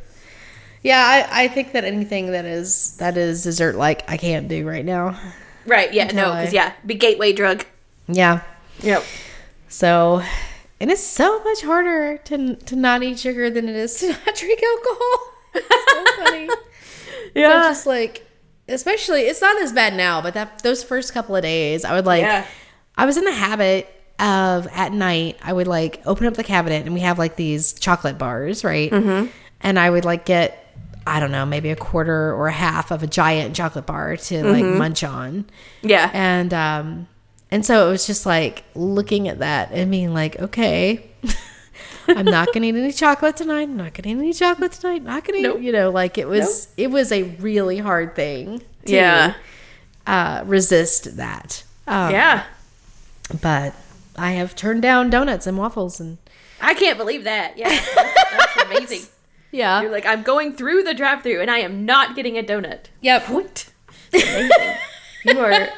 Yeah, 0.83 0.99
I, 1.31 1.45
I 1.45 1.49
think 1.49 1.73
that 1.73 1.85
anything 1.85 2.33
that 2.33 2.45
is 2.45 2.97
that 2.99 3.17
is 3.17 3.43
dessert 3.45 3.77
like 3.77 4.09
I 4.11 4.17
can't 4.17 4.47
do 4.49 4.67
right 4.67 4.85
now. 4.85 5.19
Right. 5.67 5.93
Yeah. 5.93 6.05
No. 6.13 6.33
Because 6.33 6.53
yeah, 6.53 6.73
be 6.85 6.95
gateway 6.95 7.33
drug. 7.33 7.65
Yeah. 8.09 8.43
Yep. 8.81 9.05
So 9.69 10.23
and 10.81 10.91
it's 10.91 11.03
so 11.03 11.43
much 11.45 11.63
harder 11.63 12.19
to 12.19 12.55
to 12.57 12.77
not 12.77 13.03
eat 13.03 13.19
sugar 13.19 13.49
than 13.51 13.69
it 13.69 13.75
is 13.77 13.99
to 14.01 14.09
not 14.09 14.35
drink 14.37 14.63
alcohol. 14.63 15.33
It's 15.55 15.93
so 15.93 16.25
funny. 16.25 16.49
Yeah. 17.35 17.63
So 17.63 17.69
just 17.69 17.87
like 17.87 18.26
especially 18.69 19.23
it's 19.23 19.41
not 19.41 19.61
as 19.63 19.73
bad 19.73 19.95
now, 19.95 20.21
but 20.21 20.35
that 20.35 20.63
those 20.63 20.83
first 20.83 21.13
couple 21.13 21.37
of 21.37 21.43
days 21.43 21.85
I 21.85 21.95
would 21.95 22.07
like 22.07 22.23
Yeah. 22.23 22.47
I 22.97 23.07
was 23.07 23.17
in 23.17 23.25
the 23.25 23.33
habit 23.33 23.89
of 24.19 24.67
at 24.69 24.93
night 24.93 25.39
I 25.43 25.53
would 25.53 25.67
like 25.67 26.01
open 26.07 26.27
up 26.27 26.35
the 26.35 26.45
cabinet 26.45 26.85
and 26.87 26.95
we 26.95 27.01
have 27.01 27.19
like 27.19 27.37
these 27.37 27.75
chocolate 27.75 28.19
bars, 28.19 28.65
right? 28.65 28.91
Mm-hmm. 28.91 29.27
And 29.61 29.79
I 29.79 29.91
would 29.91 30.05
like 30.05 30.25
get 30.25 30.63
I 31.07 31.21
don't 31.21 31.31
know, 31.31 31.47
maybe 31.47 31.71
a 31.71 31.77
quarter 31.77 32.35
or 32.35 32.49
a 32.49 32.53
half 32.53 32.91
of 32.91 33.03
a 33.03 33.07
giant 33.07 33.55
chocolate 33.55 33.87
bar 33.87 34.17
to 34.17 34.45
like 34.45 34.65
munch 34.65 35.05
on. 35.05 35.45
yeah. 35.83 36.11
And 36.13 36.53
um 36.53 37.09
and 37.51 37.65
so 37.65 37.87
it 37.87 37.91
was 37.91 38.07
just 38.07 38.27
like 38.27 38.65
looking 38.75 39.29
at 39.29 39.39
that 39.39 39.71
and 39.71 39.91
being 39.91 40.13
like, 40.13 40.37
okay, 40.41 41.09
I'm 42.09 42.25
not 42.25 42.53
gonna 42.53 42.67
eat 42.67 42.75
any 42.75 42.93
chocolate 42.93 43.37
tonight. 43.37 43.63
I'm 43.63 43.77
not 43.77 43.95
gonna 43.95 44.15
eat 44.15 44.19
any 44.19 44.33
chocolate 44.33 44.73
tonight. 44.73 45.03
Not 45.03 45.25
gonna 45.25 45.41
Nope. 45.43 45.59
eat, 45.59 45.65
you 45.65 45.73
know, 45.73 45.91
like 45.91 46.19
it 46.19 46.29
was 46.29 46.69
it 46.77 46.91
was 46.91 47.13
a 47.13 47.23
really 47.23 47.79
hard 47.79 48.15
thing 48.15 48.63
to 48.87 48.93
yeah. 48.93 49.35
uh 50.07 50.43
resist 50.47 51.17
that. 51.17 51.65
Um, 51.87 52.11
Yeah. 52.13 52.45
But 53.43 53.75
I 54.17 54.33
have 54.33 54.55
turned 54.55 54.83
down 54.83 55.11
donuts 55.11 55.47
and 55.47 55.59
waffles 55.59 55.99
and 56.01 56.19
I 56.61 56.75
can't 56.75 56.97
believe 56.99 57.25
that. 57.25 57.59
Yeah. 57.59 57.69
That's, 57.69 57.95
that's 57.95 58.63
amazing. 58.65 59.09
yeah. 59.51 59.83
You're 59.83 59.91
like, 59.91 60.07
I'm 60.07 60.23
going 60.23 60.55
through 60.55 60.85
the 60.85 60.95
drive-through 60.95 61.41
and 61.41 61.51
I 61.51 61.59
am 61.59 61.85
not 61.85 62.15
getting 62.17 62.39
a 62.39 62.43
donut. 62.43 62.87
Yep. 63.03 63.29
What? 63.29 63.71
Amazing. 64.15 64.51
you 65.25 65.39
are 65.41 65.69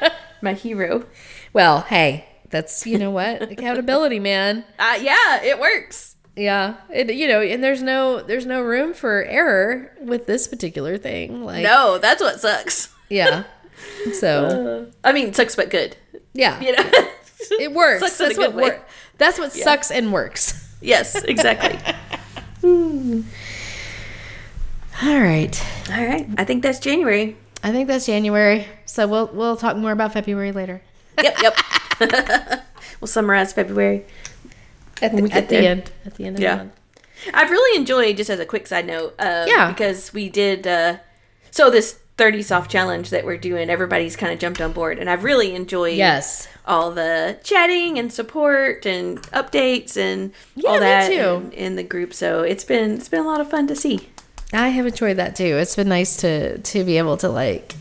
my 0.41 0.53
hero. 0.53 1.05
Well, 1.53 1.81
hey, 1.81 2.25
that's 2.49 2.85
you 2.85 2.97
know 2.97 3.11
what? 3.11 3.41
Accountability, 3.51 4.19
man. 4.19 4.63
Uh, 4.77 4.97
yeah, 5.01 5.41
it 5.43 5.59
works. 5.59 6.08
Yeah. 6.39 6.75
It, 6.89 7.13
you 7.13 7.27
know, 7.27 7.41
and 7.41 7.61
there's 7.63 7.81
no 7.81 8.21
there's 8.21 8.45
no 8.45 8.61
room 8.61 8.93
for 8.93 9.23
error 9.25 9.91
with 10.01 10.25
this 10.25 10.47
particular 10.47 10.97
thing. 10.97 11.43
Like 11.43 11.63
No, 11.63 11.97
that's 11.97 12.21
what 12.21 12.39
sucks. 12.39 12.89
Yeah. 13.09 13.43
So 14.13 14.89
uh, 14.91 14.91
I 15.03 15.11
mean, 15.13 15.33
sucks 15.33 15.55
but 15.55 15.69
good. 15.71 15.97
yeah, 16.33 16.59
You 16.61 16.73
know. 16.75 16.83
it 17.59 17.73
works. 17.73 18.01
Sucks 18.01 18.19
in 18.19 18.25
a 18.25 18.29
That's 18.29 18.37
good 18.37 18.53
what 18.53 18.63
way. 18.63 18.69
wor- 18.77 18.85
That's 19.17 19.39
what 19.39 19.51
sucks 19.51 19.89
and 19.91 20.13
works. 20.13 20.75
yes, 20.81 21.15
exactly. 21.23 21.77
All 25.01 25.19
right. 25.19 25.65
All 25.91 26.05
right. 26.05 26.27
I 26.37 26.43
think 26.45 26.61
that's 26.61 26.79
January. 26.79 27.35
I 27.63 27.71
think 27.71 27.87
that's 27.87 28.05
January. 28.05 28.67
So 28.85 29.07
we'll 29.07 29.27
we'll 29.33 29.55
talk 29.57 29.75
more 29.77 29.91
about 29.91 30.13
February 30.13 30.51
later. 30.51 30.81
Yep. 31.21 31.37
Yep. 31.41 32.63
we'll 33.01 33.07
summarize 33.07 33.53
February. 33.53 34.05
At 35.01 35.15
the, 35.15 35.29
at 35.31 35.49
the 35.49 35.57
end. 35.57 35.91
At 36.05 36.15
the 36.15 36.25
end 36.25 36.35
of 36.37 36.41
Yeah. 36.41 36.55
the 36.55 36.63
month. 36.65 36.73
I've 37.33 37.51
really 37.51 37.77
enjoyed, 37.77 38.15
just 38.17 38.29
as 38.29 38.39
a 38.39 38.45
quick 38.45 38.65
side 38.67 38.87
note, 38.87 39.13
um, 39.19 39.47
Yeah. 39.47 39.71
because 39.71 40.13
we 40.13 40.29
did. 40.29 40.65
Uh, 40.65 40.97
so 41.51 41.69
this 41.69 41.97
30 42.17 42.41
soft 42.43 42.69
challenge 42.71 43.09
that 43.09 43.25
we're 43.25 43.37
doing, 43.37 43.69
everybody's 43.69 44.15
kind 44.15 44.31
of 44.31 44.39
jumped 44.39 44.61
on 44.61 44.71
board, 44.73 44.99
and 44.99 45.09
I've 45.09 45.23
really 45.23 45.53
enjoyed 45.55 45.97
Yes. 45.97 46.47
all 46.65 46.91
the 46.91 47.37
chatting 47.43 47.97
and 47.97 48.11
support 48.11 48.85
and 48.85 49.21
updates 49.33 49.97
and 49.97 50.31
Yeah, 50.55 50.69
all 50.69 50.79
that 50.79 51.07
too. 51.09 51.15
In, 51.15 51.51
in 51.51 51.75
the 51.75 51.83
group. 51.83 52.13
So 52.13 52.41
it's 52.41 52.63
been 52.63 52.95
it's 52.95 53.09
been 53.09 53.21
a 53.21 53.27
lot 53.27 53.39
of 53.41 53.49
fun 53.49 53.67
to 53.67 53.75
see. 53.75 54.09
I 54.53 54.69
have 54.69 54.85
enjoyed 54.87 55.17
that 55.17 55.35
too. 55.35 55.57
It's 55.57 55.75
been 55.75 55.89
nice 55.89 56.17
to 56.17 56.57
to 56.57 56.83
be 56.83 56.97
able 56.97 57.17
to 57.17 57.29
like 57.29 57.73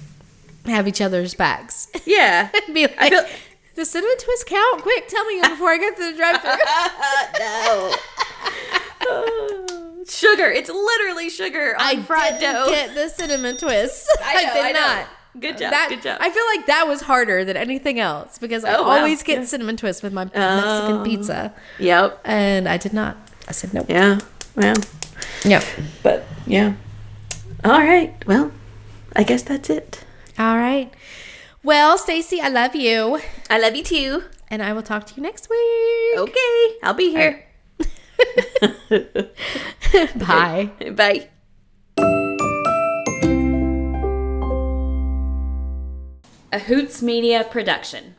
have 0.66 0.86
each 0.88 1.00
other's 1.00 1.34
backs. 1.34 1.88
Yeah. 2.04 2.48
be 2.72 2.82
like, 2.82 2.94
I 2.98 3.08
feel- 3.10 3.24
the 3.78 3.84
cinnamon 3.84 4.16
twist 4.18 4.46
count? 4.46 4.82
Quick, 4.82 5.08
tell 5.08 5.24
me 5.24 5.40
before 5.40 5.68
I 5.70 5.78
get 5.78 5.96
to 5.96 6.10
the 6.10 6.16
drive-through. 6.16 7.38
no. 9.96 10.04
sugar. 10.08 10.50
It's 10.50 10.68
literally 10.68 11.30
sugar 11.30 11.74
on 11.78 11.86
I 11.86 12.02
fried 12.02 12.40
didn't 12.40 12.54
dough. 12.54 12.70
get 12.70 12.94
the 12.94 13.08
cinnamon 13.08 13.56
twist. 13.56 14.08
I 14.24 14.44
know, 14.44 14.54
did 14.54 14.64
I 14.64 14.72
not. 14.72 15.06
Good 15.40 15.58
job. 15.58 15.70
That, 15.70 15.86
good 15.90 16.02
job. 16.02 16.18
I 16.20 16.30
feel 16.30 16.44
like 16.56 16.66
that 16.66 16.88
was 16.88 17.02
harder 17.02 17.44
than 17.44 17.56
anything 17.56 18.00
else 18.00 18.38
because 18.38 18.64
I 18.64 18.74
Oh, 18.74 18.82
wow. 18.82 18.98
always 18.98 19.22
get 19.22 19.38
Yeah. 19.38 19.44
cinnamon 19.44 19.76
twist 19.76 20.02
with 20.02 20.12
my. 20.12 20.24
Mexican 20.24 20.96
um, 20.96 21.04
pizza, 21.04 21.52
yep. 21.78 22.20
and 22.24 22.68
I 22.68 22.78
did 22.78 22.92
not. 22.92 23.16
I 23.46 23.52
said 23.52 23.72
nope. 23.72 23.86
Yeah. 23.88 24.18
Yeah. 24.56 24.74
Yep. 25.44 25.64
But 26.02 26.24
yeah. 26.46 26.74
All 27.64 27.78
right. 27.78 28.12
Well, 28.26 28.50
I 29.14 29.22
guess 29.22 29.42
that's 29.42 29.70
it. 29.70 30.04
All 30.38 30.56
right. 30.56 30.92
Well, 31.62 31.98
Stacy, 31.98 32.40
I 32.40 32.48
love 32.48 32.74
you, 32.74 33.20
I 33.50 33.58
love 33.58 33.74
you 33.76 33.82
too. 33.82 34.24
and 34.50 34.62
I 34.62 34.72
will 34.72 34.82
talk 34.82 35.06
to 35.06 35.14
you 35.16 35.22
next 35.22 35.50
week. 35.50 36.18
Okay. 36.18 36.76
I'll 36.82 36.94
be 36.94 37.10
here. 37.10 37.44
Bye. 40.16 40.70
Bye. 40.92 41.28
A 46.52 46.58
Hoots 46.60 47.02
Media 47.02 47.44
production. 47.44 48.14